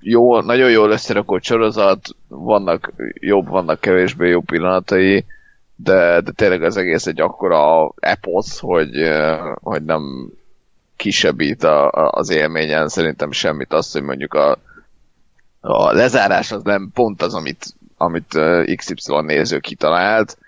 [0.00, 5.24] jó, nagyon jól összerakott sorozat, vannak jobb, vannak kevésbé jó pillanatai,
[5.76, 8.90] de, de tényleg az egész egy akkora eposz, hogy,
[9.62, 10.32] hogy nem,
[10.98, 14.58] kisebbít a, a, az élményen, szerintem semmit azt, hogy mondjuk a,
[15.60, 17.64] a lezárás az nem pont az, amit,
[17.96, 18.38] amit
[18.76, 20.38] XY néző kitalált.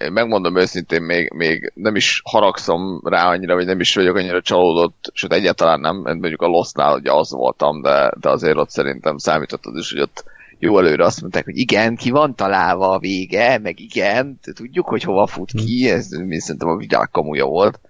[0.00, 4.40] Én megmondom őszintén, még, még nem is haragszom rá annyira, vagy nem is vagyok annyira
[4.40, 9.18] csalódott, sőt egyáltalán nem, mondjuk a Lostnál ugye az voltam, de, de azért ott szerintem
[9.18, 10.24] számított az is, hogy ott
[10.58, 15.02] jó előre azt mondták, hogy igen, ki van találva a vége, meg igen, tudjuk, hogy
[15.02, 17.80] hova fut ki, ez mi szerintem a vigyák kamuja volt.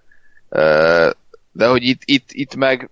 [1.51, 2.89] De hogy itt, itt, itt meg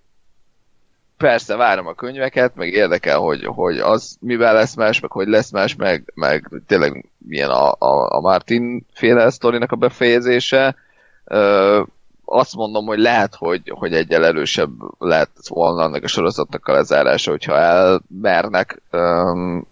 [1.17, 5.51] persze várom a könyveket, meg érdekel, hogy, hogy az mivel lesz más, meg hogy lesz
[5.51, 10.75] más, meg, meg tényleg milyen a, a, a Martin féle sztorinak a befejezése.
[11.23, 11.81] Ö,
[12.25, 17.31] azt mondom, hogy lehet, hogy, hogy egyel erősebb lehet volna annak a sorozatnak a lezárása,
[17.31, 19.65] hogyha elmernek öm,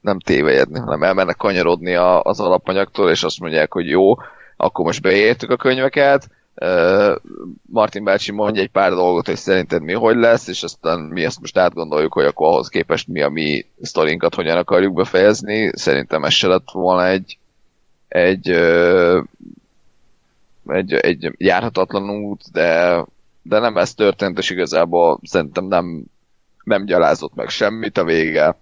[0.00, 4.14] nem tévejedni, hanem elmernek kanyarodni a, az alapanyagtól, és azt mondják, hogy jó,
[4.56, 6.28] akkor most beértük a könyveket,
[7.62, 11.40] Martin bácsi mondja egy pár dolgot, hogy szerinted mi hogy lesz, és aztán mi ezt
[11.40, 15.70] most átgondoljuk, hogy akkor ahhoz képest mi a mi sztorinkat hogyan akarjuk befejezni.
[15.74, 17.38] Szerintem ez se lett volna egy,
[18.08, 18.48] egy,
[20.66, 23.04] egy, egy járhatatlan út, de,
[23.42, 26.04] de nem ez történt, és igazából szerintem nem,
[26.64, 28.56] nem gyalázott meg semmit a vége,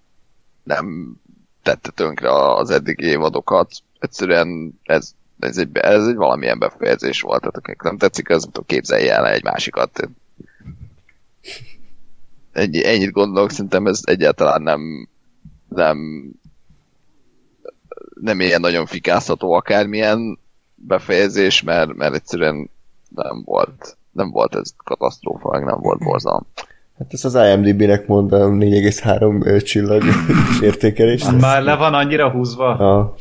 [0.63, 1.15] nem
[1.63, 3.71] tette tönkre az eddigi évadokat.
[3.99, 9.15] Egyszerűen ez ez egy, ez egy valamilyen befejezés volt, tehát akik nem tetszik, az képzelje
[9.15, 10.09] el egy másikat.
[12.53, 15.09] Ennyi, ennyit gondolok, szerintem ez egyáltalán nem
[15.69, 15.99] nem
[18.21, 20.39] nem ilyen nagyon fikázható akármilyen
[20.75, 22.71] befejezés, mert, mert egyszerűen
[23.09, 26.47] nem volt, nem volt ez katasztrófa, meg nem volt borzalom.
[26.99, 30.03] Hát ez az IMDB-nek mondom 4,3 csillag
[30.63, 31.25] értékelés.
[31.41, 32.77] Már le van annyira húzva?
[32.77, 33.15] Ah.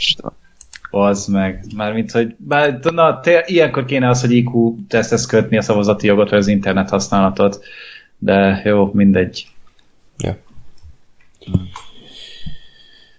[0.95, 1.65] Az meg.
[1.75, 6.29] Mármint, hogy bár, na, te, ilyenkor kéne az, hogy IQ teszthez kötni a szavazati jogot,
[6.29, 7.63] vagy az internet használatot.
[8.17, 9.47] De jó, mindegy.
[10.17, 10.37] Ja.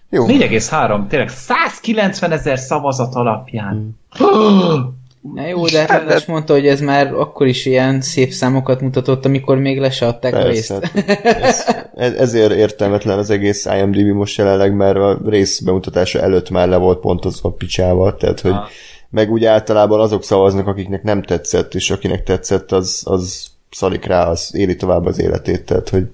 [0.09, 0.25] Jó.
[0.27, 3.99] 4,3, tényleg 190 ezer szavazat alapján.
[4.09, 4.96] Hmm.
[5.33, 6.19] Na jó, de hát de...
[6.27, 10.31] mondta, hogy ez már akkor is ilyen szép számokat mutatott, amikor még le se adták
[10.31, 10.91] Persze, a részt.
[10.95, 16.67] Hát ez, ezért értelmetlen az egész IMDb most jelenleg, mert a rész bemutatása előtt már
[16.67, 18.67] le volt pontozva picsával, tehát hogy ha.
[19.09, 24.29] meg úgy általában azok szavaznak, akiknek nem tetszett, és akinek tetszett, az, az szalik rá,
[24.29, 26.07] az éli tovább az életét, tehát hogy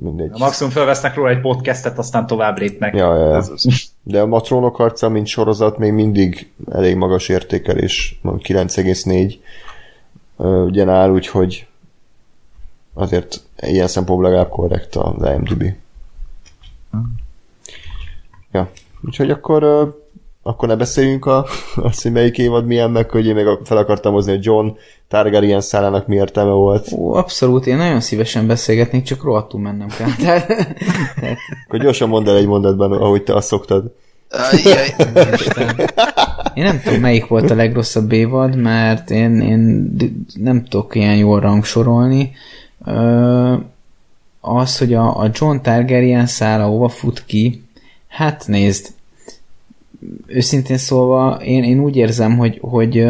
[0.00, 0.30] mindegy.
[0.32, 2.94] A maximum felvesznek róla egy podcastet, aztán tovább lépnek.
[2.94, 3.44] Ja, ja.
[4.06, 9.36] De a Matrónok harca, mint sorozat még mindig elég magas értékelés, 9,4
[10.66, 11.66] ugyan áll, úgyhogy
[12.94, 15.64] azért ilyen szempontból legalább korrekt az IMDb.
[18.52, 19.62] Ja, úgyhogy akkor
[20.46, 24.12] akkor ne beszéljünk a, azt, hogy melyik évad milyen, meg hogy én még fel akartam
[24.12, 24.68] hozni, hogy John
[25.08, 26.92] Targaryen szálának mi értelme volt.
[26.92, 30.10] Ó, abszolút, én nagyon szívesen beszélgetnék, csak rohadtul mennem kell.
[30.24, 30.50] Tehát,
[31.66, 33.92] Akkor gyorsan mondd el egy mondatban, ahogy te azt szoktad.
[36.54, 39.92] én nem tudom, melyik volt a legrosszabb évad, mert én, én
[40.34, 42.32] nem tudok ilyen jól rangsorolni.
[44.40, 47.64] Az, hogy a, a John Targaryen szála hova fut ki,
[48.08, 48.92] hát nézd,
[50.26, 53.06] őszintén szólva én, én úgy érzem, hogy, hogy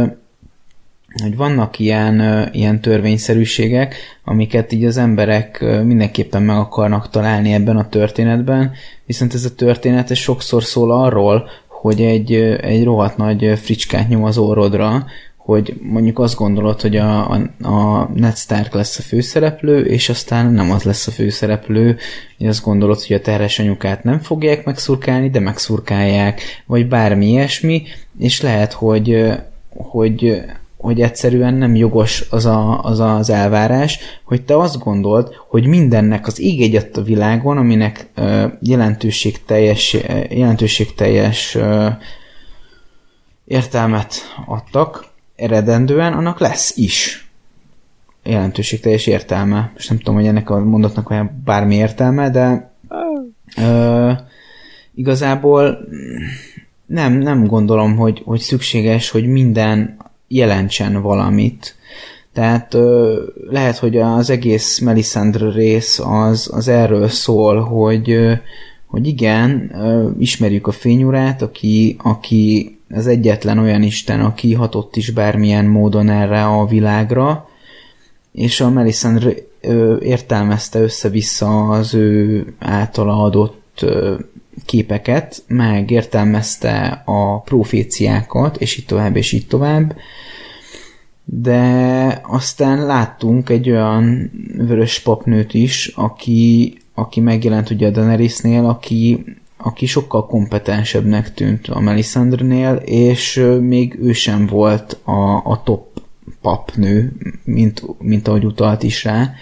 [1.22, 7.88] hogy vannak ilyen, ilyen törvényszerűségek, amiket így az emberek mindenképpen meg akarnak találni ebben a
[7.88, 8.72] történetben,
[9.06, 14.24] viszont ez a történet ez sokszor szól arról, hogy egy, egy rohadt nagy fricskát nyom
[14.24, 15.06] az orrodra,
[15.44, 20.52] hogy mondjuk azt gondolod, hogy a, a, a Ned Stark lesz a főszereplő, és aztán
[20.52, 21.96] nem az lesz a főszereplő,
[22.38, 27.82] hogy azt gondolod, hogy a terhes anyukát nem fogják megszurkálni, de megszurkálják, vagy bármi ilyesmi,
[28.18, 29.32] és lehet, hogy,
[29.70, 30.42] hogy,
[30.76, 36.26] hogy egyszerűen nem jogos az, a, az az elvárás, hogy te azt gondold, hogy mindennek
[36.26, 39.96] az ég egyet a világon, aminek uh, jelentőségteljes,
[40.30, 41.86] jelentőségteljes uh,
[43.44, 44.14] értelmet
[44.46, 47.28] adtak, eredendően, annak lesz is
[48.24, 49.70] jelentőségteljes értelme.
[49.74, 52.72] Most nem tudom, hogy ennek a mondatnak olyan bármi értelme, de
[53.56, 54.12] ö,
[54.94, 55.78] igazából
[56.86, 59.96] nem, nem gondolom, hogy, hogy szükséges, hogy minden
[60.28, 61.76] jelentsen valamit.
[62.32, 68.32] Tehát ö, lehet, hogy az egész Melisandre rész az, az erről szól, hogy, ö,
[68.86, 75.10] hogy igen, ö, ismerjük a fényurát, aki, aki az egyetlen olyan isten, aki hatott is
[75.10, 77.48] bármilyen módon erre a világra,
[78.32, 79.32] és a Melisandre
[80.00, 83.84] értelmezte össze-vissza az ő általa adott
[84.64, 89.96] képeket, meg értelmezte a proféciákat, és így tovább, és így tovább,
[91.24, 99.24] de aztán láttunk egy olyan vörös papnőt is, aki, aki megjelent ugye a Daenerysnél, aki
[99.64, 106.00] aki sokkal kompetensebbnek tűnt a Melisandre-nél, és még ő sem volt a, a top
[106.40, 107.12] papnő,
[107.44, 109.32] mint, mint ahogy utalt is rá,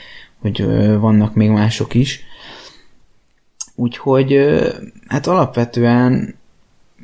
[0.40, 0.66] hogy
[0.98, 2.20] vannak még mások is.
[3.74, 4.38] Úgyhogy
[5.06, 6.34] hát alapvetően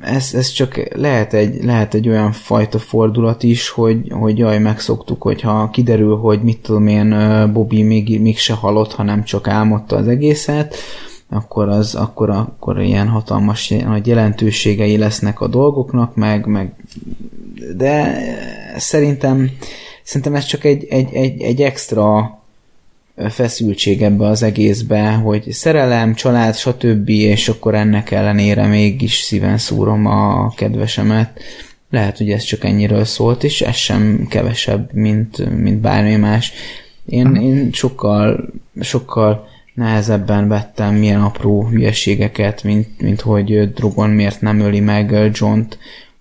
[0.01, 5.21] ez, ez csak lehet egy, lehet egy olyan fajta fordulat is, hogy, hogy jaj, megszoktuk,
[5.21, 7.09] hogyha kiderül, hogy mit tudom én,
[7.53, 10.75] Bobby még, még se halott, hanem csak álmodta az egészet,
[11.29, 16.73] akkor az akkor, akkor ilyen hatalmas nagy jelentőségei lesznek a dolgoknak, meg, meg
[17.75, 18.21] de
[18.77, 19.51] szerintem
[20.03, 22.37] szerintem ez csak egy, egy, egy, egy extra
[23.29, 27.09] feszültség ebbe az egészbe, hogy szerelem, család, stb.
[27.09, 31.41] és akkor ennek ellenére mégis szíven szúrom a kedvesemet.
[31.89, 36.51] Lehet, hogy ez csak ennyiről szólt, és ez sem kevesebb, mint, mint bármi más.
[37.05, 38.49] Én, én sokkal,
[38.81, 39.47] sokkal
[39.79, 45.77] nehezebben vettem milyen apró hülyeségeket, mint, mint hogy Drogon miért nem öli meg John-t,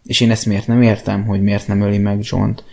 [0.06, 2.64] és én ezt miért nem értem, hogy miért nem öli meg John-t.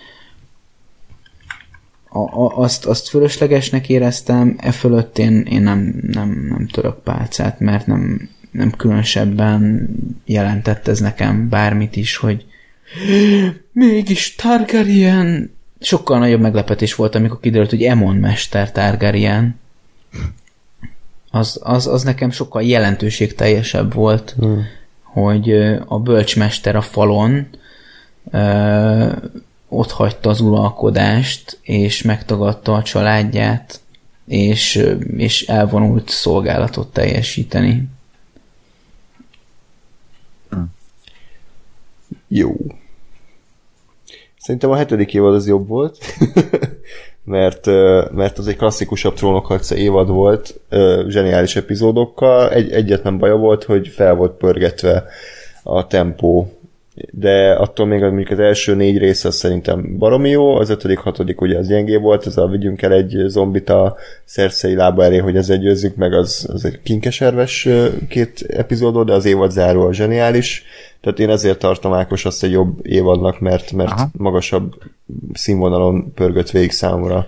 [2.09, 7.59] A, a, azt, azt fölöslegesnek éreztem, e fölött én, én nem, nem, nem török pálcát,
[7.59, 9.89] mert nem, nem különösebben
[10.25, 12.45] jelentett ez nekem bármit is, hogy,
[13.71, 15.53] Mégis Targaryen!
[15.79, 19.59] Sokkal nagyobb meglepetés volt, amikor kiderült, hogy Emon Mester Targaryen.
[21.35, 24.63] Az, az, az nekem sokkal jelentőségteljesebb volt, hmm.
[25.01, 25.51] hogy
[25.85, 27.47] a bölcsmester a falon
[28.31, 29.11] ö,
[29.69, 33.81] ott hagyta az uralkodást, és megtagadta a családját,
[34.25, 37.87] és, és elvonult szolgálatot teljesíteni.
[42.27, 42.55] Jó.
[44.37, 45.97] Szerintem a hetedik évad az jobb volt,
[47.25, 47.65] mert,
[48.11, 50.59] mert az egy klasszikusabb trónokharca évad volt,
[51.07, 52.51] zseniális epizódokkal.
[52.51, 55.03] Egy, egyetlen baja volt, hogy fel volt pörgetve
[55.63, 56.55] a tempó
[57.11, 61.41] de attól még mondjuk az első négy rész az szerintem baromi jó, az ötödik, hatodik
[61.41, 65.35] ugye az gyengé volt, ez a vigyünk el egy zombit a szerszei lába elé, hogy
[65.35, 67.67] ezzel győzzük meg, az, az egy kinkeserves
[68.09, 70.63] két epizódot, de az évad záró a zseniális,
[71.01, 74.07] tehát én ezért tartom Ákos azt egy jobb évadnak, mert, mert Aha.
[74.17, 74.75] magasabb
[75.33, 77.27] színvonalon pörgött végig számomra.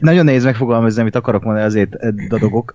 [0.00, 1.96] Nagyon nehéz megfogalmazni, amit akarok mondani, azért
[2.28, 2.74] dadogok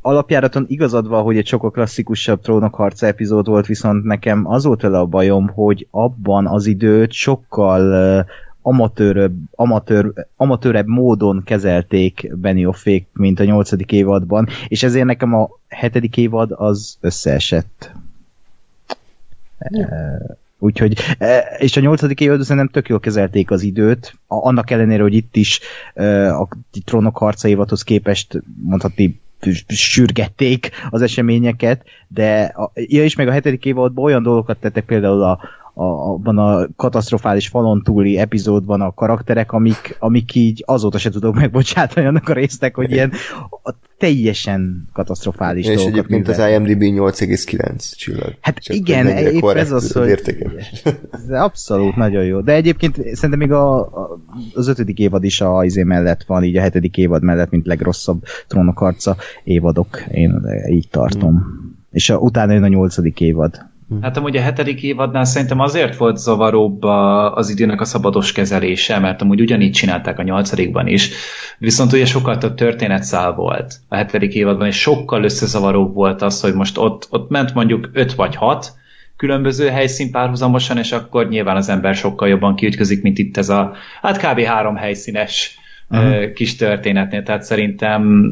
[0.00, 4.98] alapjáraton igazad van, hogy egy sokkal klasszikusabb trónokharca epizód volt, viszont nekem az volt vele
[4.98, 8.26] a bajom, hogy abban az időt sokkal
[8.62, 16.16] amatőrebb, amatőr, amatőrebb módon kezelték Benioffék, mint a nyolcadik évadban, és ezért nekem a hetedik
[16.16, 17.92] évad az összeesett.
[20.58, 20.98] Úgyhogy,
[21.58, 25.60] és a nyolcadik évad szerintem tök jól kezelték az időt, annak ellenére, hogy itt is
[26.40, 26.48] a
[26.84, 29.20] trónok harca évadhoz képest mondhatni
[29.68, 35.40] sürgették az eseményeket, de ja, és meg a hetedik évadban olyan dolgokat tettek például a,
[35.78, 41.34] a, abban a katasztrofális falon túli epizódban a karakterek, amik, amik így azóta se tudok
[41.34, 43.12] megbocsátani annak a résznek, hogy ilyen
[43.62, 45.98] a teljesen katasztrofális és dolgokat.
[45.98, 48.34] Egyébként az IMDb 8,9 csillag.
[48.40, 52.40] Hát Csak igen, épp ez az, hogy ez abszolút nagyon jó.
[52.40, 54.20] De egyébként szerintem még a, a,
[54.54, 58.22] az ötödik évad is a izé mellett van, így a hetedik évad mellett, mint legrosszabb
[58.48, 60.04] trónokarca évadok.
[60.10, 61.30] Én így tartom.
[61.30, 61.76] Hmm.
[61.90, 63.74] És a, utána jön a nyolcadik évad.
[63.88, 64.02] Hm.
[64.02, 66.82] Hát amúgy a hetedik évadnál szerintem azért volt zavaróbb
[67.34, 71.10] az időnek a szabados kezelése, mert amúgy ugyanígy csinálták a nyolcadikban is,
[71.58, 76.54] viszont ugye sokkal több történetszál volt a hetedik évadban, és sokkal összezavaróbb volt az, hogy
[76.54, 78.74] most ott, ott ment mondjuk öt vagy hat
[79.16, 83.72] különböző helyszín párhuzamosan, és akkor nyilván az ember sokkal jobban kiütközik, mint itt ez a,
[84.02, 84.40] hát kb.
[84.40, 85.58] három helyszínes
[85.90, 86.32] uh-huh.
[86.32, 88.30] kis történetnél, tehát szerintem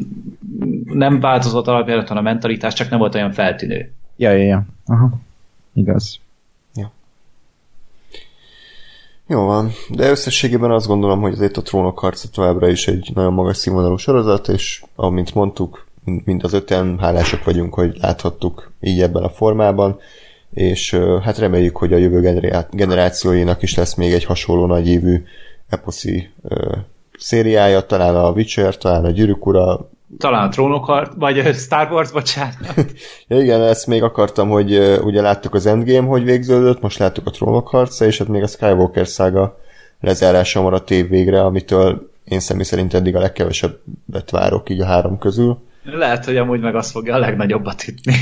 [0.83, 3.91] nem változott alapjáraton a mentalitás, csak nem volt olyan feltűnő.
[4.17, 4.65] Ja, ja, ja.
[4.85, 5.23] Aha.
[5.75, 6.19] Igaz.
[6.75, 6.91] Ja.
[9.27, 13.33] Jó van, de összességében azt gondolom, hogy azért a trónok harca továbbra is egy nagyon
[13.33, 19.23] magas színvonalú sorozat, és amint mondtuk, mind az öten hálásak vagyunk, hogy láthattuk így ebben
[19.23, 19.99] a formában,
[20.53, 25.23] és hát reméljük, hogy a jövő generációinak is lesz még egy hasonló nagy évű
[25.69, 26.29] eposzi
[27.17, 29.45] szériája, talán a Witcher, talán a Gyűrűk
[30.17, 32.73] talán a trónok, vagy Star Wars, bocsánat.
[33.27, 37.31] ja, igen, ezt még akartam, hogy ugye láttuk az Endgame, hogy végződött, most láttuk a
[37.31, 39.59] trónok harca, és hát még a Skywalker szága
[40.01, 45.17] lezárása maradt év végre, amitől én személy szerint eddig a legkevesebbet várok így a három
[45.17, 45.57] közül.
[45.83, 48.13] Lehet, hogy amúgy meg azt fogja a legnagyobbat ütni.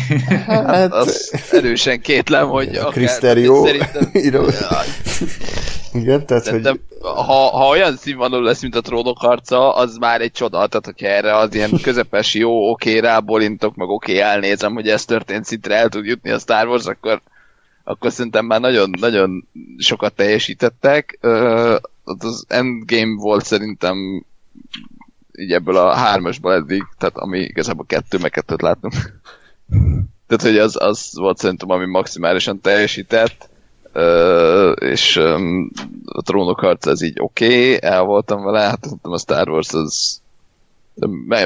[0.45, 4.11] Hát, az erősen kétlem, hogy a Kriszterió szerintem...
[5.93, 6.79] Igen, tehát, hogy...
[7.01, 11.07] ha, ha olyan színvonalú lesz, mint a trónok harca, az már egy csoda, tehát hogyha
[11.07, 15.89] erre az ilyen közepes jó, oké, rábolintok, meg oké, elnézem, hogy ez történt szintre el
[15.89, 17.21] tud jutni a Star Wars, akkor,
[17.83, 19.47] akkor szerintem már nagyon, nagyon
[19.77, 21.17] sokat teljesítettek.
[21.21, 24.25] Uh, az Endgame volt szerintem
[25.39, 28.93] így ebből a hármasból eddig, tehát ami igazából kettő meg kettőt látunk.
[30.27, 33.51] tehát, hogy az, az volt szerintem, ami maximálisan teljesített
[34.79, 35.71] és um,
[36.05, 40.21] a trónok harca ez így oké, okay, el voltam vele, hát a Star Wars az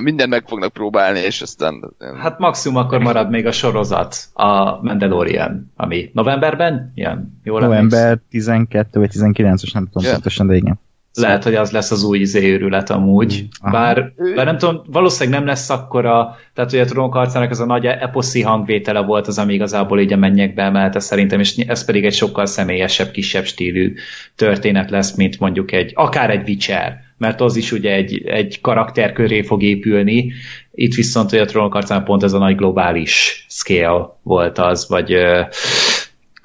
[0.02, 1.94] minden meg fognak próbálni, és aztán...
[2.22, 7.40] Hát maximum akkor marad még a sorozat, a Mandalorian, ami novemberben ilyen?
[7.44, 10.14] Jól November 12 vagy 19 os nem tudom yeah.
[10.14, 10.80] pontosan, de igen.
[11.18, 13.48] Lehet, hogy az lesz az új zéőrület amúgy.
[13.68, 13.72] Mm.
[13.72, 17.86] Bár, bár nem tudom, valószínűleg nem lesz akkora, tehát hogy a trónokharcának az a nagy
[17.86, 22.14] eposzi hangvétele volt az, ami igazából így a mennyekbe emelte szerintem, és ez pedig egy
[22.14, 23.94] sokkal személyesebb, kisebb stílű
[24.36, 29.12] történet lesz, mint mondjuk egy, akár egy Witcher, mert az is ugye egy, egy karakter
[29.12, 30.32] köré fog épülni,
[30.72, 35.16] itt viszont hogy a trónokharcán pont ez a nagy globális scale volt az, vagy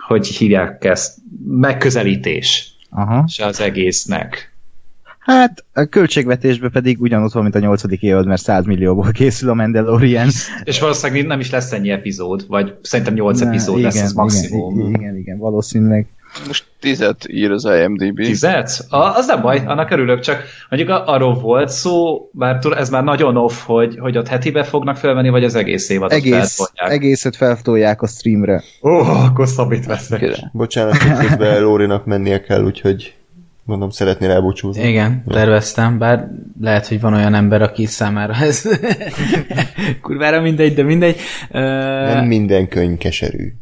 [0.06, 3.24] hogy hívják ezt, megközelítés Aha.
[3.26, 4.51] és az egésznek.
[5.24, 9.54] Hát a költségvetésben pedig ugyanaz van, mint a nyolcadik évad, mert 100 millióból készül a
[9.54, 10.28] Mandalorian.
[10.64, 14.12] És valószínűleg nem is lesz ennyi epizód, vagy szerintem 8 Ne, epizód igen, lesz az
[14.12, 14.78] maximum.
[14.78, 16.06] Igen, igen, igen, valószínűleg.
[16.46, 18.16] Most tizet ír az IMDb.
[18.20, 18.86] Tizet?
[18.88, 22.90] A, az nem baj, annak örülök, csak mondjuk a- arról volt szó, bár tud- ez
[22.90, 26.98] már nagyon off, hogy, hogy ott hetibe fognak felvenni, vagy az egész évadot Egész, feltolják.
[27.02, 28.62] egészet feltolják a streamre.
[28.82, 30.34] Ó, oh, akkor szabít veszek.
[30.52, 33.14] Bocsánat, hogy közben Lórinak mennie kell, úgyhogy
[33.64, 34.88] mondom, szeretnél elbúcsúzni.
[34.88, 36.28] Igen, terveztem, bár
[36.60, 38.68] lehet, hogy van olyan ember, aki számára ez
[40.02, 41.16] kurvára mindegy, de mindegy.
[41.50, 41.60] Ö,
[42.14, 43.52] Nem minden könyv keserű.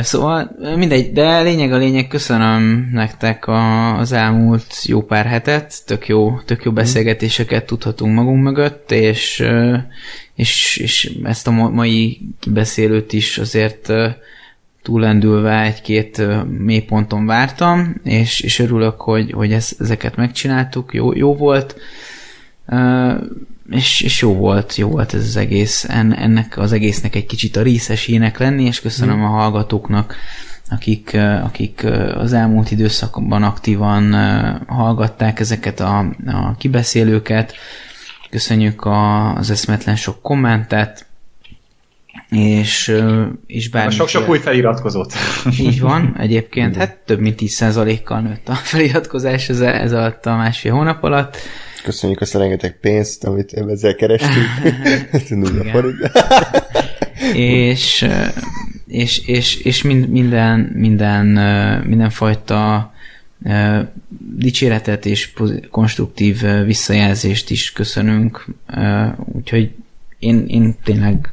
[0.00, 6.08] Szóval mindegy, de lényeg a lényeg, köszönöm nektek a, az elmúlt jó pár hetet, tök
[6.08, 9.46] jó, tök jó beszélgetéseket tudhatunk magunk mögött, és,
[10.34, 13.92] és, és ezt a ma- mai kibeszélőt is azért
[14.82, 16.22] túlendülve egy-két
[16.58, 21.76] mélyponton vártam, és, és örülök, hogy, hogy ez, ezeket megcsináltuk, jó, jó volt.
[23.70, 27.56] És, és jó volt, jó volt ez az egész, en, ennek az egésznek egy kicsit
[27.56, 30.16] a részesének lenni, és köszönöm a hallgatóknak,
[30.70, 34.12] akik, akik az elmúlt időszakban aktívan
[34.66, 37.54] hallgatták ezeket a, a kibeszélőket.
[38.30, 41.06] Köszönjük a, az eszmetlen sok kommentet,
[42.32, 42.94] és,
[43.46, 43.92] és bármi...
[43.92, 45.12] Sok-sok új feliratkozót.
[45.58, 50.72] Így van, egyébként, hát több mint 10%-kal nőtt a feliratkozás ez, ez alatt a másfél
[50.72, 51.36] hónap alatt.
[51.82, 54.46] Köszönjük azt a rengeteg pénzt, amit ezzel kerestünk.
[55.28, 56.10] Nulla forint.
[57.34, 58.08] és,
[58.86, 61.26] és, és, és mind, minden, minden,
[61.86, 62.92] mindenfajta
[64.36, 65.32] dicséretet és
[65.70, 68.46] konstruktív visszajelzést is köszönünk,
[69.32, 69.70] úgyhogy
[70.18, 71.32] én, én tényleg,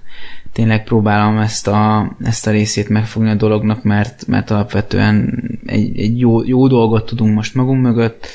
[0.59, 6.19] tényleg próbálom ezt a, ezt a részét megfogni a dolognak, mert, mert alapvetően egy, egy
[6.19, 8.27] jó, jó dolgot tudunk most magunk mögött,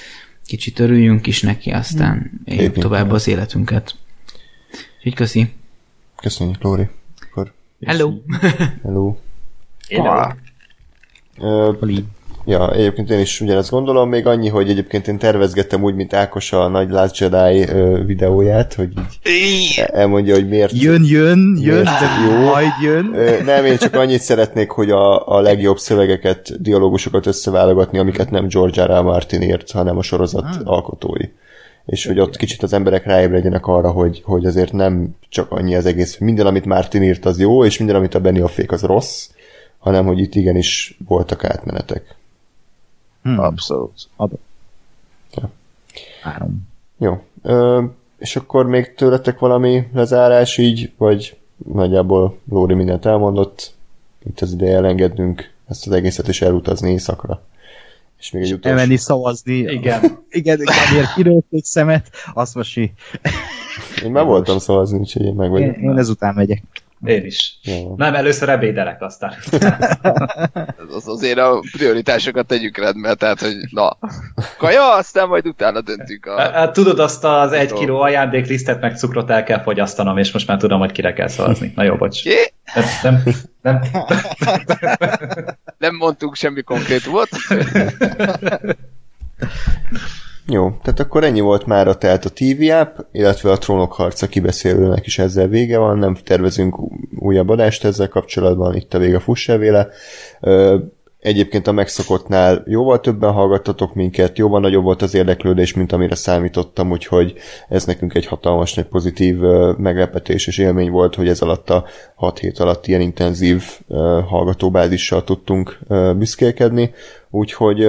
[0.47, 3.94] kicsit örüljünk is neki, aztán éljük Lépjünk tovább az életünket.
[4.97, 5.53] Úgyhogy köszi.
[6.17, 6.89] Köszönjük, Lóri.
[7.31, 7.53] Akkor
[7.86, 8.12] Hello!
[8.83, 9.17] hello.
[9.89, 10.33] Ah,
[11.39, 11.73] Ö,
[12.47, 16.52] Ja, egyébként én is ugyanezt gondolom, még annyi, hogy egyébként én tervezgettem úgy, mint Ákos
[16.52, 17.66] a nagy Last Jedi
[18.05, 18.89] videóját, hogy
[19.26, 20.73] így elmondja, hogy miért...
[20.73, 21.84] Jön, jön, jön, Miért?
[21.84, 22.44] de Jó.
[22.44, 23.14] majd jön.
[23.44, 28.84] Nem, én csak annyit szeretnék, hogy a, a legjobb szövegeket, dialógusokat összeválogatni, amiket nem George
[28.84, 28.90] R.
[28.98, 29.02] R.
[29.02, 30.60] Martin írt, hanem a sorozat Ah.
[30.64, 31.24] alkotói.
[31.86, 35.86] És hogy ott kicsit az emberek ráébredjenek arra, hogy, hogy azért nem csak annyi az
[35.86, 39.28] egész, minden, amit Martin írt, az jó, és minden, amit a Benioffék, az rossz,
[39.78, 42.02] hanem hogy itt igenis voltak átmenetek.
[43.25, 43.39] Hmm.
[43.39, 44.09] abszolút.
[44.17, 44.41] Adok.
[45.35, 45.51] Ja.
[46.23, 46.69] Három.
[46.99, 47.23] Jó.
[47.43, 47.85] Ö,
[48.19, 51.36] és akkor még tőletek valami lezárás így, vagy
[51.73, 53.75] nagyjából Lóri mindent elmondott,
[54.25, 57.43] itt az ideje elengednünk ezt az egészet és elutazni éjszakra.
[58.19, 58.78] És még egy utolsó...
[58.78, 59.55] Elmenni szavazni.
[59.55, 60.19] Igen.
[60.31, 62.93] Igen, Gábér kirőtt egy szemet, azt most mi.
[64.05, 65.77] Én már voltam szavazni, úgyhogy én meg Én, vagyok.
[65.77, 66.62] én ezután megyek.
[67.05, 67.58] Én is.
[67.62, 67.94] Jó.
[67.97, 69.34] Nem, először ebédelek aztán.
[70.89, 73.99] Ez az azért a prioritásokat tegyük rendbe, tehát, hogy na,
[74.58, 76.41] kaja, aztán majd utána döntünk a...
[76.41, 80.58] Hát tudod, azt az egy kiló ajándéklisztet meg cukrot el kell fogyasztanom, és most már
[80.58, 81.73] tudom, hogy kire kell szavazni.
[81.76, 82.23] Na jó, bocs.
[82.74, 83.23] Nem, nem,
[83.62, 83.81] nem.
[85.78, 87.28] Nem mondtunk semmi konkrétumot.
[90.47, 95.06] Jó, tehát akkor ennyi volt már tehát a TV app, illetve a Trónok harca kibeszélőnek
[95.06, 96.76] is ezzel vége van, nem tervezünk
[97.18, 99.89] újabb adást ezzel kapcsolatban, itt a vége el véle.
[101.20, 106.90] Egyébként a megszokottnál jóval többen hallgattatok minket, jóval nagyobb volt az érdeklődés, mint amire számítottam,
[106.90, 107.34] úgyhogy
[107.68, 109.39] ez nekünk egy hatalmas nagy pozitív
[109.76, 113.62] meglepetés és élmény volt, hogy ez alatt a 6 hét alatt ilyen intenzív
[114.28, 115.78] hallgatóbázissal tudtunk
[116.16, 116.94] büszkélkedni,
[117.31, 117.89] úgyhogy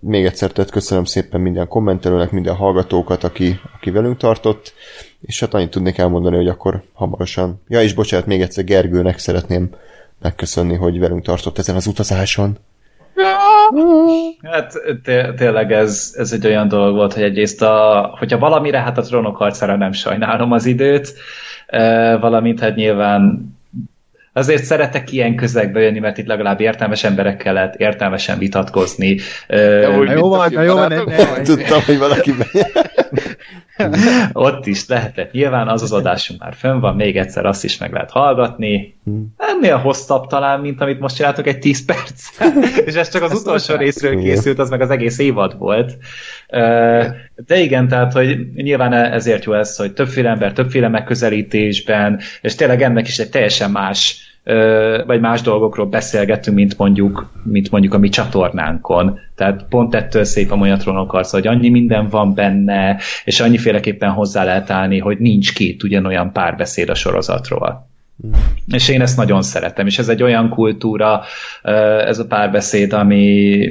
[0.00, 4.74] még egyszer tehát köszönöm szépen minden kommentelőnek, minden hallgatókat, aki, aki velünk tartott,
[5.20, 9.70] és hát annyit tudnék elmondani, hogy akkor hamarosan, ja és bocsánat, még egyszer Gergőnek szeretném
[10.20, 12.58] megköszönni, hogy velünk tartott ezen az utazáson.
[14.42, 14.72] Hát
[15.02, 19.02] té- tényleg ez, ez egy olyan dolog volt, hogy egyrészt, a, hogyha valamire, hát a
[19.02, 21.14] trónok harcára nem sajnálom az időt,
[21.66, 23.54] e, valamint hát nyilván
[24.32, 29.18] azért szeretek ilyen közegbe jönni, mert itt legalább értelmes emberekkel lehet értelmesen vitatkozni.
[29.48, 30.92] Na jó van, jó van?
[31.42, 32.34] Tudtam, hogy valaki.
[34.32, 35.32] ott is lehetett.
[35.32, 38.98] Nyilván az az adásunk már fönn van, még egyszer azt is meg lehet hallgatni.
[39.36, 42.28] Ennél hosszabb talán, mint amit most csináltuk, egy 10 perc.
[42.86, 45.96] És ez csak az utolsó részről készült, az meg az egész évad volt.
[47.46, 52.82] De igen, tehát, hogy nyilván ezért jó ez, hogy többféle ember, többféle megközelítésben, és tényleg
[52.82, 54.29] ennek is egy teljesen más
[55.06, 59.18] vagy más dolgokról beszélgetünk, mint mondjuk, mint mondjuk a mi csatornánkon.
[59.34, 64.44] Tehát pont ettől szép a Molyatronok arca, hogy annyi minden van benne, és annyiféleképpen hozzá
[64.44, 67.88] lehet állni, hogy nincs két ugyanolyan párbeszéd a sorozatról.
[68.26, 68.30] Mm.
[68.66, 71.22] És én ezt nagyon szeretem, és ez egy olyan kultúra,
[72.06, 73.66] ez a párbeszéd, ami,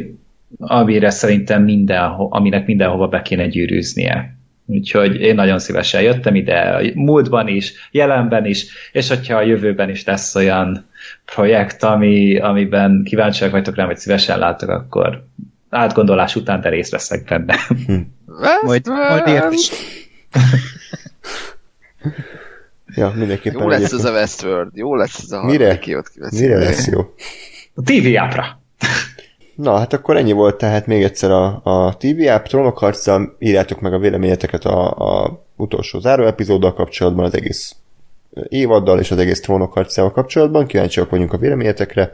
[0.58, 4.39] amire szerintem minden, aminek mindenhova be kéne gyűrűznie.
[4.72, 9.90] Úgyhogy én nagyon szívesen jöttem ide, a múltban is, jelenben is, és hogyha a jövőben
[9.90, 10.86] is lesz olyan
[11.26, 15.26] projekt, ami, amiben kíváncsiak vagytok rám, vagy szívesen látok, akkor
[15.70, 17.56] átgondolás után de részt veszek benne.
[17.86, 17.94] Hm.
[18.62, 19.70] majd, majd ért is.
[22.96, 23.62] ja, mindenképpen.
[23.62, 25.80] Jó lesz ez a Westworld, jó lesz ez a Mire?
[26.32, 27.00] Mire lesz jó?
[27.74, 28.62] A TV ápra.
[29.62, 33.80] Na, hát akkor ennyi volt tehát még egyszer a, a TV app, Trónok harca, írjátok
[33.80, 37.76] meg a véleményeteket a, a utolsó záró epizóddal kapcsolatban, az egész
[38.48, 42.12] évaddal és az egész Trónok harcával kapcsolatban, kíváncsiak vagyunk a véleményetekre,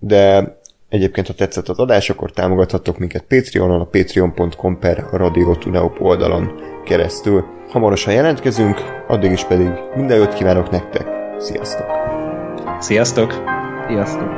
[0.00, 0.56] de
[0.88, 6.50] egyébként, ha tetszett az adás, akkor támogathatok minket Patreonon, a patreon.com per Radio Tuneup oldalon
[6.84, 7.44] keresztül.
[7.68, 11.06] Hamarosan jelentkezünk, addig is pedig minden jót kívánok nektek.
[11.38, 11.86] Sziasztok!
[12.80, 13.34] Sziasztok!
[13.88, 14.28] Sziasztok!